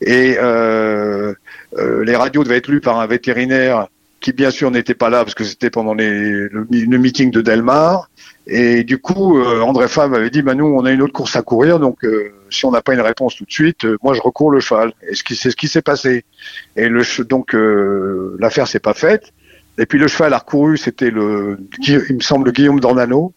Et 0.00 0.36
les 0.38 2.16
radios 2.16 2.42
devaient 2.42 2.56
être 2.56 2.68
lues 2.68 2.80
par 2.80 2.98
un 2.98 3.06
vétérinaire 3.06 3.88
qui 4.26 4.32
bien 4.32 4.50
sûr 4.50 4.72
n'était 4.72 4.96
pas 4.96 5.08
là 5.08 5.22
parce 5.22 5.36
que 5.36 5.44
c'était 5.44 5.70
pendant 5.70 5.94
le, 5.94 6.50
meeting 6.68 7.30
de 7.30 7.40
Delmar. 7.40 8.10
Et 8.48 8.82
du 8.82 8.98
coup, 8.98 9.38
euh, 9.38 9.60
André 9.60 9.86
Fabre 9.86 10.16
avait 10.16 10.30
dit, 10.30 10.42
bah, 10.42 10.56
nous, 10.56 10.64
on 10.64 10.84
a 10.84 10.90
une 10.90 11.00
autre 11.00 11.12
course 11.12 11.36
à 11.36 11.42
courir, 11.42 11.78
donc 11.78 12.04
euh, 12.04 12.32
si 12.50 12.64
on 12.64 12.72
n'a 12.72 12.82
pas 12.82 12.94
une 12.94 13.02
réponse 13.02 13.36
tout 13.36 13.44
de 13.44 13.52
suite, 13.52 13.84
euh, 13.84 13.96
moi, 14.02 14.14
je 14.14 14.20
recours 14.20 14.50
le 14.50 14.58
cheval. 14.58 14.92
Et 15.08 15.14
c'est 15.14 15.50
ce 15.52 15.54
qui 15.54 15.68
s'est 15.68 15.80
passé. 15.80 16.24
Et 16.74 16.88
le 16.88 17.04
donc 17.22 17.54
l'affaire 18.40 18.66
s'est 18.66 18.80
pas 18.80 18.94
faite. 18.94 19.32
Et 19.78 19.86
puis 19.86 20.00
le 20.00 20.08
cheval 20.08 20.34
a 20.34 20.38
recouru, 20.38 20.76
c'était 20.76 21.10
le, 21.10 21.58
il 21.86 22.16
me 22.16 22.20
semble, 22.20 22.50
Guillaume 22.50 22.80
Dornano. 22.80 23.32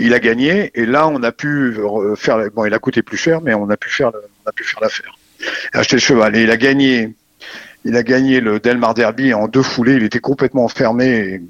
Il 0.00 0.14
a 0.14 0.18
gagné, 0.18 0.72
et 0.74 0.84
là, 0.84 1.06
on 1.06 1.22
a 1.22 1.30
pu 1.30 1.76
faire. 2.16 2.38
Bon, 2.56 2.64
il 2.64 2.74
a 2.74 2.80
coûté 2.80 3.02
plus 3.02 3.18
cher, 3.18 3.40
mais 3.40 3.54
on 3.54 3.70
a 3.70 3.76
pu 3.76 3.88
faire, 3.88 4.10
on 4.44 4.48
a 4.48 4.52
pu 4.52 4.64
faire 4.64 4.80
l'affaire. 4.80 5.16
Acheter 5.72 5.94
le 5.94 6.00
cheval, 6.00 6.34
et 6.34 6.42
il 6.42 6.50
a 6.50 6.56
gagné. 6.56 7.14
Il 7.84 7.96
a 7.96 8.02
gagné 8.02 8.40
le 8.40 8.60
Delmar 8.60 8.94
Derby 8.94 9.32
en 9.34 9.48
deux 9.48 9.62
foulées. 9.62 9.94
Il 9.94 10.04
était 10.04 10.20
complètement 10.20 10.64
enfermé. 10.64 11.42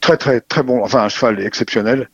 Très, 0.00 0.16
très, 0.16 0.40
très 0.40 0.62
bon. 0.62 0.82
Enfin, 0.82 1.02
un 1.02 1.08
cheval 1.08 1.40
exceptionnel. 1.40 2.08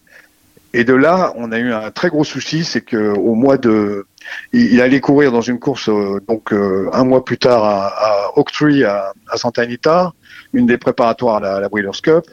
Et 0.75 0.85
de 0.85 0.95
là, 0.95 1.33
on 1.37 1.53
a 1.53 1.59
eu 1.59 1.73
un 1.73 1.91
très 1.91 2.09
gros 2.09 2.25
souci, 2.25 2.65
c'est 2.65 2.81
que 2.81 2.97
au 2.97 3.35
mois 3.35 3.59
de, 3.59 4.07
il, 4.53 4.81
allait 4.81 5.01
courir 5.01 5.31
dans 5.31 5.43
une 5.43 5.59
course 5.59 5.89
euh, 5.91 6.21
donc 6.27 6.53
euh, 6.53 6.89
un 6.93 7.05
mois 7.05 7.25
plus 7.25 7.37
tard 7.37 7.65
à, 7.65 7.89
à 7.89 8.39
Oaktree 8.39 8.85
à, 8.85 9.13
Santa 9.35 9.63
Anita, 9.63 10.13
une 10.55 10.67
des 10.67 10.79
préparatoires 10.79 11.45
à 11.45 11.61
la, 11.61 11.69
Breeders' 11.69 12.01
Cup, 12.03 12.25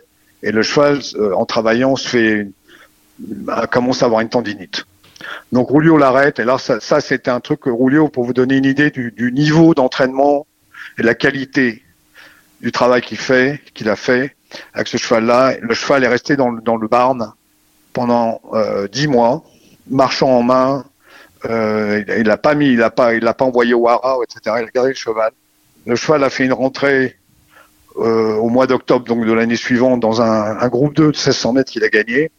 et 0.42 0.52
le 0.52 0.62
cheval, 0.62 1.00
euh, 1.16 1.34
en 1.34 1.46
travaillant, 1.46 1.96
se 1.96 2.08
fait 2.08 2.48
commence 3.70 4.02
à 4.02 4.06
avoir 4.06 4.22
une 4.22 4.30
tendinite. 4.30 4.86
Donc 5.52 5.70
Rulio 5.70 5.98
l'arrête, 5.98 6.40
et 6.40 6.46
là 6.46 6.58
ça, 6.58 7.02
c'était 7.02 7.30
un 7.30 7.42
truc 7.42 7.62
Rulio, 7.66 8.08
pour 8.08 8.24
vous 8.24 8.32
donner 8.32 8.56
une 8.56 8.66
idée 8.66 8.90
du 8.92 9.32
niveau 9.34 9.74
d'entraînement 9.74 10.48
et 10.98 11.04
la 11.04 11.16
qualité 11.16 11.84
du 12.62 12.72
travail 12.72 13.02
qu'il 13.02 13.18
fait, 13.18 13.62
qu'il 13.74 13.90
a 13.90 13.96
fait 13.96 14.36
avec 14.74 14.88
ce 14.88 14.98
cheval-là. 14.98 15.56
Le 15.62 15.74
cheval 15.74 16.04
est 16.04 16.08
resté 16.08 16.36
dans, 16.36 16.50
le- 16.50 16.88
barn 16.88 17.34
pendant 17.94 18.42
euh, 18.54 18.88
dix 18.88 19.08
mois, 19.08 19.44
marchant 19.90 20.30
en 20.30 20.44
main. 20.44 20.86
Euh, 21.46 22.04
il, 22.18 22.24
l'a 22.24 22.38
pas 22.38 22.54
mis, 22.54 22.72
il 22.72 22.78
l'a 22.78 22.90
pas, 22.90 23.14
il 23.14 23.24
l'a 23.24 23.34
pas 23.34 23.46
envoyé 23.46 23.74
au 23.74 23.88
hara, 23.88 24.18
etc. 24.24 24.58
Il 24.62 24.66
a 24.68 24.72
gardé 24.74 24.90
le 24.90 24.96
cheval. 24.96 25.32
Le 25.86 25.96
cheval 25.96 26.24
a 26.24 26.30
fait 26.30 26.46
une 26.46 26.54
rentrée 26.54 27.16
euh, 27.98 28.36
au 28.36 28.50
mois 28.50 28.68
d'octobre 28.68 29.06
donc 29.06 29.26
de 29.26 29.32
l'année 29.32 29.56
suivante 29.56 30.00
dans 30.00 30.22
un, 30.22 30.68
groupe 30.68 30.96
2 30.96 31.04
de 31.04 31.08
1600 31.08 31.54
mètres 31.54 31.72
qu'il 31.72 31.84
a 31.84 31.90
gagné. 31.90 32.32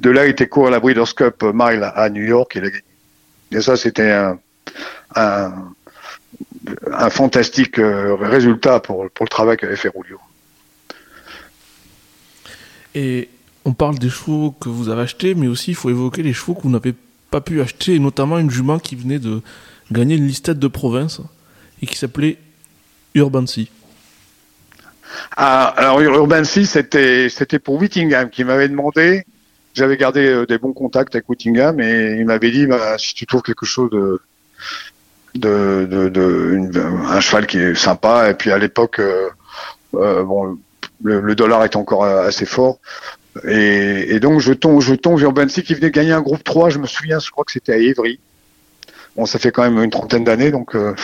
De 0.00 0.10
là, 0.10 0.26
il 0.26 0.30
était 0.30 0.46
court 0.46 0.68
à 0.68 0.70
la 0.70 0.78
Breeders' 0.78 1.14
Cup 1.16 1.42
Mile 1.42 1.90
à 1.94 2.08
New 2.08 2.22
York, 2.22 2.52
il 2.54 2.64
a 2.64 2.68
gagné. 2.68 2.84
Et 3.50 3.60
ça, 3.60 3.76
c'était 3.76 4.10
un, 4.10 4.38
un 6.92 7.10
fantastique 7.10 7.78
euh, 7.78 8.14
résultat 8.14 8.80
pour, 8.80 9.08
pour 9.10 9.24
le 9.24 9.30
travail 9.30 9.56
qu'avait 9.56 9.76
fait 9.76 9.90
Rulio. 9.94 10.18
Et 12.94 13.28
on 13.64 13.72
parle 13.72 13.98
des 13.98 14.10
chevaux 14.10 14.52
que 14.52 14.68
vous 14.68 14.88
avez 14.88 15.02
achetés, 15.02 15.34
mais 15.34 15.46
aussi 15.46 15.70
il 15.70 15.74
faut 15.74 15.90
évoquer 15.90 16.22
les 16.22 16.32
chevaux 16.32 16.54
que 16.54 16.62
vous 16.62 16.70
n'avez 16.70 16.94
pas 17.30 17.40
pu 17.40 17.60
acheter, 17.60 17.94
et 17.94 17.98
notamment 17.98 18.38
une 18.38 18.50
jument 18.50 18.78
qui 18.78 18.94
venait 18.94 19.18
de 19.18 19.40
gagner 19.90 20.16
une 20.16 20.26
listette 20.26 20.58
de 20.58 20.68
province 20.68 21.20
et 21.82 21.86
qui 21.86 21.96
s'appelait 21.96 22.38
Urbancy. 23.14 23.70
Ah, 25.36 25.66
alors 25.76 26.00
Urban 26.00 26.44
6, 26.44 26.66
c'était 26.66 27.28
c'était 27.28 27.58
pour 27.58 27.76
Whittingham 27.80 28.30
qui 28.30 28.44
m'avait 28.44 28.68
demandé. 28.68 29.24
J'avais 29.74 29.96
gardé 29.96 30.26
euh, 30.26 30.46
des 30.46 30.58
bons 30.58 30.72
contacts 30.72 31.14
avec 31.14 31.28
Whittingham 31.28 31.80
et 31.80 32.16
il 32.18 32.24
m'avait 32.24 32.50
dit 32.50 32.66
bah, 32.66 32.96
si 32.98 33.14
tu 33.14 33.26
trouves 33.26 33.42
quelque 33.42 33.66
chose 33.66 33.90
de 33.90 34.20
de, 35.34 36.82
un 37.08 37.20
cheval 37.20 37.46
qui 37.46 37.58
est 37.58 37.74
sympa. 37.74 38.30
Et 38.30 38.34
puis 38.34 38.50
à 38.50 38.58
l'époque 38.58 39.00
euh, 39.00 39.30
euh, 39.94 40.22
bon 40.22 40.58
le, 41.02 41.34
dollar 41.34 41.64
est 41.64 41.76
encore 41.76 42.04
assez 42.04 42.46
fort. 42.46 42.78
Et, 43.48 44.20
donc 44.20 44.40
je 44.40 44.52
tombe 44.52 44.80
je 44.80 44.94
tombe 44.94 45.18
sur 45.18 45.28
Urban 45.28 45.48
6 45.48 45.62
qui 45.62 45.74
venait 45.74 45.90
gagner 45.90 46.12
un 46.12 46.20
groupe 46.20 46.44
3 46.44 46.70
je 46.70 46.78
me 46.78 46.86
souviens 46.86 47.18
je 47.18 47.30
crois 47.30 47.44
que 47.44 47.52
c'était 47.52 47.72
à 47.72 47.76
Évry. 47.76 48.20
Bon 49.16 49.26
ça 49.26 49.38
fait 49.38 49.50
quand 49.50 49.62
même 49.62 49.82
une 49.82 49.90
trentaine 49.90 50.24
d'années 50.24 50.50
donc 50.50 50.74
euh, 50.76 50.94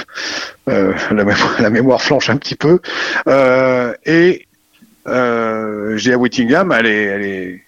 la, 0.66 1.24
mémoire, 1.24 1.56
la 1.60 1.70
mémoire 1.70 2.02
flanche 2.02 2.30
un 2.30 2.36
petit 2.36 2.56
peu. 2.56 2.80
Et 4.06 4.46
j'ai 5.06 6.12
à 6.12 6.18
Whittingham, 6.18 6.72
elle 6.72 6.86
est, 6.86 7.02
elle 7.02 7.24
est, 7.24 7.64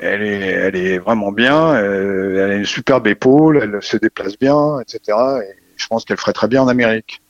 elle 0.00 0.22
est, 0.22 0.40
elle 0.40 0.76
est 0.76 0.98
vraiment 0.98 1.32
bien. 1.32 1.76
elle 1.76 2.50
a 2.50 2.54
une 2.54 2.64
superbe 2.64 3.06
épaule, 3.08 3.60
elle 3.62 3.82
se 3.82 3.98
déplace 3.98 4.38
bien, 4.38 4.80
etc. 4.80 5.16
Et 5.42 5.67
je 5.78 5.86
pense 5.86 6.04
qu'elle 6.04 6.18
ferait 6.18 6.32
très 6.32 6.48
bien 6.48 6.62
en 6.62 6.68
Amérique. 6.68 7.22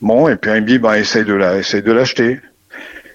Bon, 0.00 0.28
et 0.28 0.36
puis 0.36 0.50
il 0.50 0.62
me 0.62 0.66
dit, 0.66 0.78
bah, 0.78 0.98
essaye 0.98 1.24
de 1.24 1.34
la, 1.34 1.58
essaye 1.58 1.82
de 1.82 1.92
l'acheter. 1.92 2.40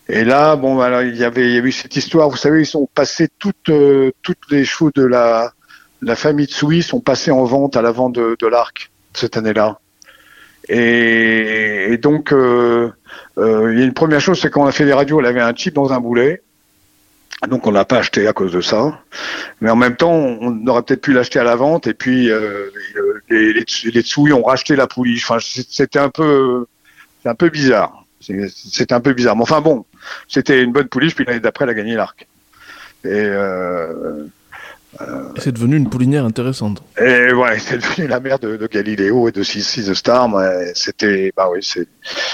Et 0.10 0.26
là, 0.26 0.56
bon, 0.56 0.80
alors 0.82 1.04
il 1.04 1.16
y 1.16 1.24
avait, 1.24 1.44
a 1.44 1.60
eu 1.60 1.72
cette 1.72 1.96
histoire. 1.96 2.30
Vous 2.30 2.38
savez, 2.38 2.62
ils 2.62 2.66
sont 2.66 2.90
passés 2.94 3.30
toutes, 3.40 3.70
euh, 3.70 4.12
les 4.50 4.66
chevaux 4.66 4.92
de 4.94 5.06
la, 5.06 5.54
la 6.02 6.16
famille 6.16 6.48
Tsui 6.48 6.84
sont 6.84 7.00
passés 7.00 7.32
en 7.32 7.46
vente 7.46 7.78
à 7.78 7.82
la 7.82 7.92
vente 7.92 8.14
de, 8.14 8.36
de 8.40 8.48
l'Arc 8.48 8.92
cette 9.14 9.38
année-là. 9.38 9.80
Et, 10.68 11.94
et 11.94 11.98
donc, 11.98 12.34
euh, 12.34 12.92
euh, 13.38 13.72
il 13.74 13.80
y 13.80 13.82
a 13.82 13.86
une 13.86 13.94
première 13.94 14.22
chose, 14.22 14.40
c'est 14.40 14.50
quand 14.50 14.64
on 14.64 14.68
a 14.68 14.72
fait 14.72 14.86
les 14.86 14.94
radios, 14.94 15.20
elle 15.20 15.26
avait 15.28 15.42
un 15.42 15.56
chip 15.56 15.76
dans 15.76 15.94
un 15.94 16.00
boulet. 16.00 16.42
Donc 17.48 17.66
on 17.66 17.72
l'a 17.72 17.86
pas 17.86 17.98
acheté 17.98 18.28
à 18.28 18.34
cause 18.34 18.52
de 18.54 18.62
ça. 18.62 19.02
Mais 19.62 19.70
en 19.70 19.76
même 19.76 19.96
temps, 19.96 20.14
on 20.14 20.66
aurait 20.68 20.84
peut-être 20.84 21.02
pu 21.02 21.14
l'acheter 21.14 21.40
à 21.40 21.44
la 21.44 21.56
vente. 21.56 21.88
Et 21.88 21.94
puis 21.94 22.30
euh, 22.30 22.70
les, 23.30 23.54
les, 23.54 23.66
les 23.86 24.34
ont 24.34 24.44
racheté 24.44 24.76
la 24.76 24.88
pouliche. 24.88 25.30
Enfin, 25.30 25.40
c'était 25.40 26.00
un 26.00 26.10
peu, 26.10 26.66
un 27.26 27.36
peu 27.36 27.50
bizarre. 27.50 28.06
C'était 28.20 28.94
un 28.94 29.02
peu 29.02 29.14
bizarre. 29.14 29.36
Mais 29.36 29.42
enfin 29.44 29.62
bon, 29.62 29.86
c'était 30.28 30.62
une 30.62 30.72
bonne 30.72 30.88
pouliche. 30.88 31.16
Puis 31.16 31.26
l'année 31.26 31.40
d'après, 31.40 31.66
elle 31.66 31.72
a 31.72 31.74
gagné 31.74 31.96
l'arc. 31.96 32.28
Euh, 33.06 34.26
c'est 35.38 35.52
devenu 35.52 35.78
une 35.78 35.90
poulinière 35.90 36.26
intéressante. 36.26 36.84
et 37.00 37.34
ouais, 37.34 37.60
c'est 37.60 37.78
devenu 37.78 38.08
la 38.08 38.20
mère 38.20 38.40
de, 38.40 38.58
de 38.58 38.68
Galiléo 38.68 39.28
et 39.28 39.32
de 39.32 39.44
Six 39.44 39.86
the 39.88 39.94
Star. 39.94 40.30
mais 40.30 40.72
C'était, 40.76 41.32
bah 41.36 41.48
oui, 41.52 41.60
c'est, 41.62 41.88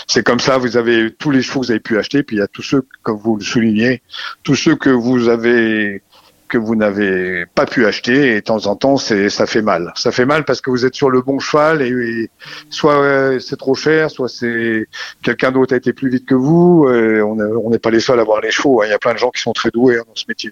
c'est 0.07 0.23
comme 0.23 0.39
ça. 0.39 0.57
Vous 0.57 0.77
avez 0.77 1.11
tous 1.11 1.31
les 1.31 1.41
chevaux 1.41 1.61
que 1.61 1.65
vous 1.67 1.71
avez 1.71 1.79
pu 1.79 1.97
acheter, 1.97 2.23
puis 2.23 2.37
il 2.37 2.39
y 2.39 2.43
a 2.43 2.47
tous 2.47 2.63
ceux, 2.63 2.83
comme 3.03 3.17
vous 3.17 3.35
le 3.37 3.43
soulignez, 3.43 4.01
tous 4.43 4.55
ceux 4.55 4.75
que 4.75 4.89
vous 4.89 5.29
avez, 5.29 6.01
que 6.47 6.57
vous 6.57 6.75
n'avez 6.75 7.45
pas 7.55 7.65
pu 7.65 7.85
acheter. 7.85 8.31
Et 8.31 8.35
de 8.35 8.39
temps 8.41 8.65
en 8.67 8.75
temps, 8.75 8.97
c'est, 8.97 9.29
ça 9.29 9.45
fait 9.45 9.61
mal. 9.61 9.91
Ça 9.95 10.11
fait 10.11 10.25
mal 10.25 10.43
parce 10.45 10.61
que 10.61 10.69
vous 10.69 10.85
êtes 10.85 10.95
sur 10.95 11.09
le 11.09 11.21
bon 11.21 11.39
cheval 11.39 11.81
et, 11.81 11.87
et 11.89 12.29
soit 12.69 12.99
euh, 13.01 13.39
c'est 13.39 13.57
trop 13.57 13.75
cher, 13.75 14.09
soit 14.11 14.29
c'est 14.29 14.87
quelqu'un 15.23 15.51
d'autre 15.51 15.73
a 15.73 15.77
été 15.77 15.93
plus 15.93 16.09
vite 16.09 16.25
que 16.25 16.35
vous. 16.35 16.87
et 16.89 17.21
on 17.21 17.37
est- 17.39 17.53
on 17.63 17.69
n'est 17.69 17.79
pas 17.79 17.89
les 17.91 17.99
seuls 17.99 18.19
à 18.19 18.21
avoir 18.21 18.41
les 18.41 18.51
chevaux. 18.51 18.81
hein. 18.81 18.85
Il 18.87 18.91
y 18.91 18.93
a 18.93 18.99
plein 18.99 19.13
de 19.13 19.19
gens 19.19 19.29
qui 19.31 19.41
sont 19.41 19.53
très 19.53 19.69
doués 19.71 19.97
hein, 19.97 20.03
dans 20.07 20.15
ce 20.15 20.25
métier 20.27 20.51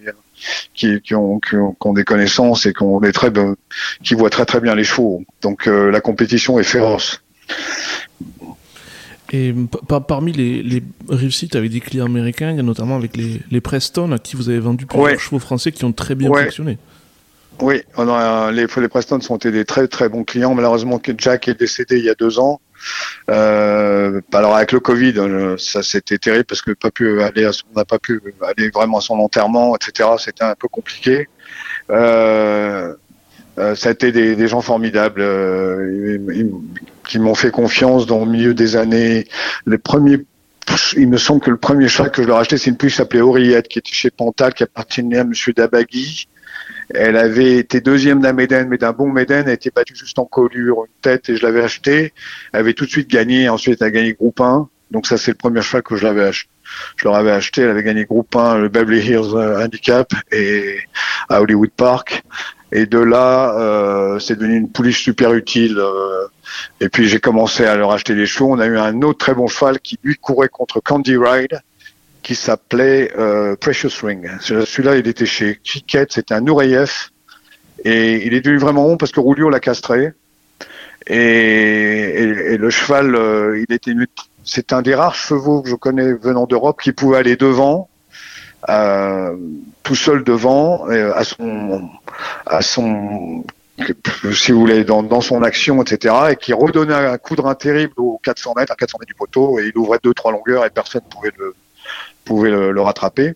qui, 0.74 1.02
qui, 1.02 1.16
ont, 1.16 1.40
qui, 1.40 1.56
ont, 1.56 1.72
qui 1.72 1.88
ont 1.88 1.94
des 1.94 2.04
connaissances 2.04 2.66
et 2.66 2.74
qui 2.74 2.84
ont 2.84 3.00
des 3.00 3.12
très 3.14 3.30
bonnes- 3.30 3.56
qui 4.04 4.14
voient 4.16 4.30
très 4.30 4.46
très 4.46 4.60
bien 4.60 4.76
les 4.76 4.84
chevaux. 4.84 5.24
Donc 5.42 5.68
euh, 5.68 5.90
la 5.92 6.02
compétition 6.02 6.60
est 6.60 6.64
féroce. 6.64 7.22
Et 9.32 9.54
par- 9.88 10.06
parmi 10.06 10.32
les, 10.32 10.62
les 10.62 10.84
réussites 11.10 11.56
avec 11.56 11.72
des 11.72 11.80
clients 11.80 12.06
américains, 12.06 12.52
il 12.52 12.58
y 12.58 12.60
a 12.60 12.64
notamment 12.64 12.96
avec 12.96 13.18
les, 13.18 13.42
les 13.50 13.62
Preston 13.62 14.12
à 14.12 14.20
qui 14.20 14.36
vous 14.36 14.50
avez 14.50 14.60
vendu 14.60 14.86
plusieurs 14.86 15.06
Ouais. 15.14 15.18
chevaux 15.18 15.40
français 15.40 15.72
qui 15.72 15.84
ont 15.84 15.92
très 15.94 16.14
bien 16.16 16.30
Ouais. 16.30 16.44
fonctionné. 16.44 16.78
Oui, 17.62 17.82
on 17.98 18.08
a, 18.10 18.52
les, 18.52 18.68
les 18.78 18.88
Preston 18.90 19.20
sont 19.22 19.38
été 19.38 19.50
des 19.52 19.64
très 19.66 19.88
très 19.88 20.10
bons 20.10 20.24
clients. 20.26 20.54
Malheureusement, 20.54 21.02
Jack 21.18 21.48
est 21.48 21.58
décédé 21.60 21.98
il 21.98 22.04
y 22.06 22.10
a 22.10 22.14
deux 22.16 22.38
ans. 22.38 22.60
Euh, 23.32 24.22
alors 24.34 24.56
avec 24.56 24.72
le 24.74 24.80
Covid, 24.80 25.14
euh, 25.18 25.56
ça 25.58 25.82
c'était 25.82 26.18
terrible 26.20 26.44
parce 26.44 26.62
que 26.62 26.72
pas 26.72 26.92
pu 26.92 27.22
aller, 27.24 27.46
à 27.46 27.52
on 27.74 27.80
n'a 27.80 27.86
pas 27.86 27.98
pu 27.98 28.22
aller 28.46 28.70
vraiment 28.70 28.98
à 29.00 29.02
son 29.02 29.16
enterrement, 29.20 29.76
etc. 29.76 30.10
C'était 30.20 30.44
un 30.44 30.54
peu 30.54 30.68
compliqué. 30.68 31.28
Euh, 31.90 32.94
euh, 33.58 33.74
ça 33.76 33.90
a 33.90 33.92
été 33.94 34.12
des, 34.12 34.36
des 34.36 34.48
gens 34.50 34.62
formidables 34.62 35.22
euh, 35.22 36.20
qui 37.08 37.20
m'ont 37.20 37.36
fait 37.36 37.52
confiance 37.52 38.06
dans 38.06 38.26
le 38.26 38.32
milieu 38.32 38.54
des 38.54 38.76
années. 38.76 39.28
Les 39.66 39.78
premiers, 39.78 40.26
il 40.98 41.08
me 41.08 41.18
semble 41.18 41.42
que 41.42 41.52
le 41.52 41.58
premier 41.58 41.88
cheval 41.88 42.12
que 42.12 42.24
je 42.24 42.28
leur 42.28 42.38
ai 42.38 42.42
acheté, 42.42 42.58
c'est 42.58 42.70
une 42.70 42.78
pouliche 42.78 42.94
qui 42.94 42.98
s'appelait 42.98 43.22
Auriette, 43.22 43.68
qui 43.68 43.80
était 43.80 43.94
chez 43.94 44.10
Pantal, 44.10 44.54
qui 44.54 44.64
appartenait 44.64 45.20
à 45.20 45.24
Monsieur 45.24 45.54
Dabagui. 45.54 46.28
Elle 46.94 47.18
avait 47.18 47.58
été 47.58 47.82
deuxième 47.82 48.20
d'un 48.20 48.34
Méden, 48.34 48.68
mais 48.70 48.78
d'un 48.78 48.92
bon 48.92 49.12
Méden, 49.12 49.46
elle 49.48 49.54
était 49.54 49.72
battue 49.72 49.96
juste 49.96 50.20
en 50.20 50.26
collure, 50.26 50.86
une 50.86 51.02
tête, 51.02 51.30
et 51.30 51.36
je 51.36 51.44
l'avais 51.46 51.64
acheté. 51.64 52.14
Elle 52.54 52.60
avait 52.60 52.74
tout 52.74 52.86
de 52.86 52.92
suite 52.92 53.10
gagné, 53.10 53.50
ensuite 53.50 53.82
elle 53.82 53.88
a 53.88 53.92
gagné 53.92 54.14
groupe 54.14 54.40
1. 54.40 54.70
Donc 54.92 55.08
ça, 55.08 55.18
c'est 55.18 55.32
le 55.32 55.38
premier 55.38 55.62
cheval 55.62 55.82
que 55.84 55.96
je. 55.96 56.08
Je 56.96 57.06
leur 57.06 57.16
avais 57.16 57.32
acheté, 57.32 57.62
elle 57.62 57.70
avait 57.70 57.84
gagné 57.84 58.06
groupe 58.06 58.36
1, 58.36 58.58
le 58.58 58.70
Beverly 58.70 59.00
Hills 59.00 59.36
euh, 59.36 59.64
Handicap, 59.64 60.12
et 60.32 60.80
à 61.30 61.42
Hollywood 61.42 61.72
Park. 61.76 62.24
Et 62.76 62.88
de 62.88 63.00
là, 63.00 63.58
euh, 63.58 64.20
c'est 64.20 64.36
devenu 64.36 64.58
une 64.58 64.70
pouliche 64.70 65.02
super 65.02 65.34
utile. 65.34 65.78
euh, 65.78 66.28
et 66.82 66.90
puis 66.90 67.08
j'ai 67.08 67.20
commencé 67.20 67.66
à 67.66 67.78
leur 67.78 67.94
acheter 67.94 68.16
des 68.16 68.26
chevaux. 68.26 68.52
On 68.52 68.60
a 68.60 68.66
eu 68.66 68.78
un 68.78 69.02
autre 69.02 69.18
très 69.18 69.34
bon 69.34 69.48
cheval 69.48 69.80
qui 69.80 69.98
lui 70.04 70.16
courait 70.18 70.50
contre 70.50 70.82
Candy 70.82 71.16
Ride, 71.16 71.62
qui 72.22 72.36
s'appelait 72.36 73.14
euh, 73.18 73.56
Precious 73.56 74.06
Ring. 74.06 74.30
Celui-là, 74.42 74.98
il 74.98 75.08
était 75.08 75.26
chez 75.26 75.58
Kiket, 75.64 76.12
c'était 76.12 76.34
un 76.34 76.42
Noureyev. 76.42 76.92
Et 77.86 78.28
il 78.28 78.34
est 78.34 78.42
devenu 78.42 78.58
vraiment 78.58 78.84
bon 78.84 78.98
parce 78.98 79.14
que 79.14 79.22
Rulio 79.22 79.50
l'a 79.50 79.62
castré. 79.62 80.12
Et, 81.08 81.16
et, 81.16 82.58
le 82.58 82.70
cheval, 82.70 83.18
il 83.58 83.74
était 83.74 83.94
c'est 84.44 84.74
un 84.74 84.82
des 84.82 84.96
rares 84.96 85.16
chevaux 85.16 85.62
que 85.62 85.70
je 85.70 85.76
connais 85.76 86.12
venant 86.12 86.46
d'Europe 86.46 86.82
qui 86.82 86.92
pouvait 86.92 87.20
aller 87.20 87.38
devant, 87.38 87.88
tout 89.84 89.96
seul 89.96 90.24
devant, 90.24 90.86
à 90.88 91.24
son, 91.24 91.90
à 92.46 92.62
son, 92.62 93.44
si 94.34 94.52
vous 94.52 94.60
voulez, 94.60 94.84
dans, 94.84 95.04
dans 95.04 95.22
son 95.22 95.44
action, 95.44 95.82
etc., 95.82 96.16
et 96.32 96.36
qui 96.36 96.54
redonnait 96.54 96.94
un 96.94 97.18
coup 97.18 97.36
de 97.36 97.42
rein 97.42 97.56
terrible 97.56 97.94
aux 97.98 98.20
400 98.24 98.54
mètres, 98.58 98.72
à 98.72 98.76
400 98.76 98.98
mètres 99.00 99.08
du 99.08 99.16
poteau, 99.16 99.60
et 99.60 99.72
il 99.74 99.78
ouvrait 99.78 100.00
deux, 100.04 100.14
trois 100.14 100.32
longueurs 100.32 100.66
et 100.66 100.70
personne 100.70 101.02
pouvait 101.10 101.32
le, 101.38 101.56
pouvait 102.24 102.52
le, 102.52 102.72
le 102.72 102.82
rattraper. 102.82 103.36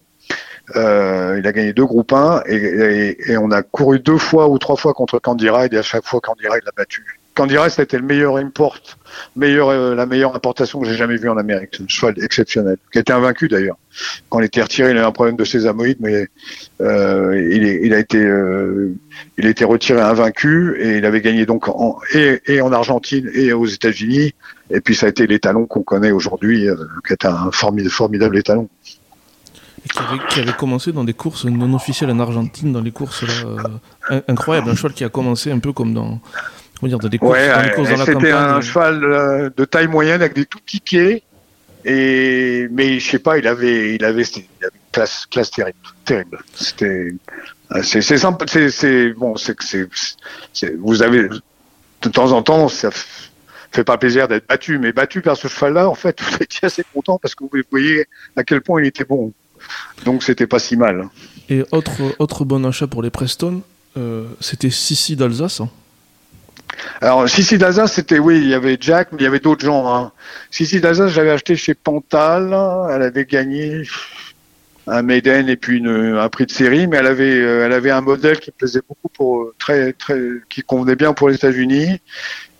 Euh, 0.75 1.37
il 1.39 1.47
a 1.47 1.51
gagné 1.51 1.73
deux 1.73 1.85
groupes 1.85 2.13
1 2.13 2.43
et, 2.45 2.55
et, 2.55 3.31
et 3.31 3.37
on 3.37 3.49
a 3.49 3.63
couru 3.63 3.99
deux 3.99 4.19
fois 4.19 4.47
ou 4.49 4.59
trois 4.59 4.75
fois 4.75 4.93
contre 4.93 5.17
Candy 5.17 5.49
Ride 5.49 5.73
et 5.73 5.77
à 5.77 5.81
chaque 5.81 6.05
fois 6.05 6.19
Candy 6.21 6.47
Ride 6.47 6.63
l'a 6.63 6.71
battu. 6.77 7.18
Candy 7.39 7.55
ça 7.69 7.81
a 7.81 7.83
été 7.83 7.95
le 7.95 8.03
meilleur 8.03 8.35
import, 8.35 8.75
euh, 9.41 9.95
la 9.95 10.05
meilleure 10.05 10.35
importation 10.35 10.81
que 10.81 10.87
j'ai 10.89 10.95
jamais 10.95 11.15
vue 11.15 11.29
en 11.29 11.37
Amérique. 11.37 11.79
Un 11.81 11.87
cheval 11.87 12.21
exceptionnel, 12.21 12.75
qui 12.91 12.97
a 12.97 13.01
été 13.01 13.13
invaincu 13.13 13.47
d'ailleurs. 13.47 13.77
Quand 14.27 14.41
il 14.41 14.45
était 14.45 14.61
retiré, 14.61 14.91
il 14.91 14.97
a 14.97 15.03
eu 15.03 15.05
un 15.05 15.11
problème 15.13 15.37
de 15.37 15.45
sésamoïde, 15.45 15.99
mais 16.01 16.27
euh, 16.81 17.49
il, 17.49 17.93
a 17.93 17.97
été, 17.97 18.17
euh, 18.17 18.93
il 19.37 19.47
a 19.47 19.65
retiré 19.65 20.01
invaincu 20.01 20.75
et 20.81 20.97
il 20.97 21.05
avait 21.05 21.21
gagné 21.21 21.45
donc 21.45 21.69
en, 21.69 21.97
et, 22.13 22.59
en 22.59 22.73
Argentine 22.73 23.29
et 23.33 23.53
aux 23.53 23.67
États-Unis. 23.67 24.33
Et 24.69 24.81
puis 24.81 24.93
ça 24.93 25.05
a 25.05 25.09
été 25.09 25.25
l'étalon 25.25 25.65
qu'on 25.65 25.83
connaît 25.83 26.11
aujourd'hui, 26.11 26.67
euh, 26.67 26.75
qui 27.07 27.13
est 27.13 27.23
un 27.23 27.51
formidable, 27.51 28.37
étalon. 28.37 28.67
Et 29.85 29.89
qui 30.27 30.41
avait, 30.41 30.51
commencé 30.51 30.91
dans 30.91 31.05
des 31.05 31.13
courses 31.13 31.45
non 31.45 31.73
officielles 31.73 32.11
en 32.11 32.19
Argentine, 32.19 32.73
dans 32.73 32.81
les 32.81 32.91
courses 32.91 33.23
là, 33.23 34.19
incroyable, 34.27 34.71
un 34.71 34.75
cheval 34.75 34.91
qui 34.91 35.05
a 35.05 35.09
commencé 35.09 35.51
un 35.51 35.59
peu 35.59 35.71
comme 35.71 35.93
dans, 35.93 36.19
comment 36.79 36.89
dire, 36.89 36.99
dans 36.99 37.09
des 37.09 37.17
courses, 37.17 37.37
dans, 37.37 37.61
les 37.61 37.71
courses 37.71 37.89
dans 37.89 37.97
la 37.97 38.05
campagne. 38.05 38.21
C'était 38.21 38.31
un 38.31 38.61
cheval 38.61 39.51
de 39.55 39.65
taille 39.65 39.87
moyenne 39.87 40.21
avec 40.21 40.33
des 40.33 40.45
tout 40.45 40.59
petits 40.59 40.79
pieds, 40.79 41.23
et 41.85 42.67
mais 42.71 42.99
je 42.99 43.09
sais 43.09 43.19
pas, 43.19 43.37
il 43.37 43.47
avait, 43.47 43.95
il 43.95 44.03
avait, 44.03 44.23
il 44.23 44.65
avait 44.65 44.75
une 44.75 44.91
classe, 44.91 45.25
classe 45.25 45.51
terrible, 45.51 45.77
terrible. 46.05 46.39
C'était, 46.53 47.09
c'est, 47.83 48.01
c'est 48.01 48.17
simple, 48.17 48.45
c'est, 48.47 48.69
c'est 48.69 49.09
bon, 49.13 49.35
c'est 49.35 49.55
que 49.55 49.63
c'est, 49.63 50.75
vous 50.77 51.01
avez 51.01 51.29
de 52.01 52.09
temps 52.09 52.31
en 52.31 52.41
temps, 52.41 52.67
ça 52.67 52.89
fait 53.71 53.83
pas 53.83 53.97
plaisir 53.97 54.27
d'être 54.27 54.47
battu, 54.47 54.79
mais 54.79 54.91
battu 54.91 55.21
par 55.21 55.37
ce 55.37 55.47
cheval-là, 55.47 55.89
en 55.89 55.95
fait, 55.95 56.21
vous 56.31 56.37
étiez 56.41 56.65
assez 56.65 56.83
content 56.93 57.17
parce 57.17 57.35
que 57.35 57.43
vous 57.43 57.51
voyez 57.69 58.07
à 58.35 58.43
quel 58.43 58.61
point 58.61 58.81
il 58.81 58.87
était 58.87 59.05
bon. 59.05 59.33
Donc 60.05 60.23
c'était 60.23 60.47
pas 60.47 60.59
si 60.59 60.77
mal. 60.77 61.09
Et 61.49 61.63
autre, 61.71 61.91
autre 62.19 62.45
bon 62.45 62.65
achat 62.65 62.87
pour 62.87 63.01
les 63.01 63.09
Preston, 63.09 63.61
euh, 63.97 64.25
c'était 64.39 64.69
Sissi 64.69 65.15
d'Alsace. 65.15 65.61
Hein. 65.61 65.69
Alors 67.01 67.29
Sissi 67.29 67.57
d'Alsace, 67.57 67.93
c'était 67.93 68.19
oui, 68.19 68.37
il 68.37 68.47
y 68.47 68.53
avait 68.53 68.77
Jack, 68.79 69.09
mais 69.11 69.19
il 69.19 69.23
y 69.23 69.27
avait 69.27 69.39
d'autres 69.39 69.65
gens. 69.65 69.93
Hein. 69.93 70.11
Sissi 70.51 70.81
d'Alsace, 70.81 71.11
j'avais 71.11 71.31
acheté 71.31 71.55
chez 71.55 71.73
Pantal. 71.73 72.55
Elle 72.91 73.01
avait 73.01 73.25
gagné 73.25 73.83
un 74.87 75.01
Maiden 75.01 75.49
et 75.49 75.55
puis 75.55 75.83
un 75.85 76.29
prix 76.29 76.45
de 76.45 76.51
série, 76.51 76.87
mais 76.87 76.97
elle 76.97 77.07
avait, 77.07 77.41
euh, 77.41 77.65
elle 77.65 77.73
avait 77.73 77.91
un 77.91 78.01
modèle 78.01 78.39
qui 78.39 78.51
plaisait 78.51 78.81
beaucoup 78.87 79.09
pour 79.09 79.41
euh, 79.41 79.55
très, 79.59 79.93
très, 79.93 80.19
qui 80.49 80.61
convenait 80.61 80.95
bien 80.95 81.13
pour 81.13 81.29
les 81.29 81.35
États-Unis. 81.35 81.99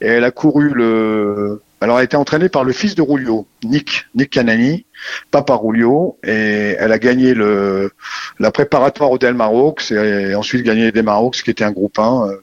Et 0.02 0.08
elle 0.08 0.24
a 0.24 0.32
couru 0.32 0.70
le, 0.70 1.62
alors 1.82 1.98
elle 1.98 2.02
a 2.02 2.04
été 2.04 2.18
entraînée 2.18 2.50
par 2.50 2.64
le 2.64 2.74
fils 2.74 2.96
de 2.96 3.02
Rulio, 3.02 3.48
Nick, 3.64 4.06
Nick 4.14 4.32
Canani, 4.32 4.86
pas 5.32 5.42
par 5.42 5.64
Rulio, 5.64 6.18
et 6.24 6.76
elle 6.78 6.92
a 6.92 7.00
gagné 7.00 7.34
le, 7.34 7.92
la 8.38 8.52
préparatoire 8.52 9.12
au 9.12 9.18
Delmarox 9.18 9.92
et 9.92 10.36
ensuite 10.36 10.64
gagné 10.64 10.92
des 10.92 11.02
Marocs, 11.02 11.42
qui 11.44 11.50
était 11.50 11.64
un 11.64 11.72
groupe 11.72 11.98
1 11.98 12.28
euh, 12.28 12.42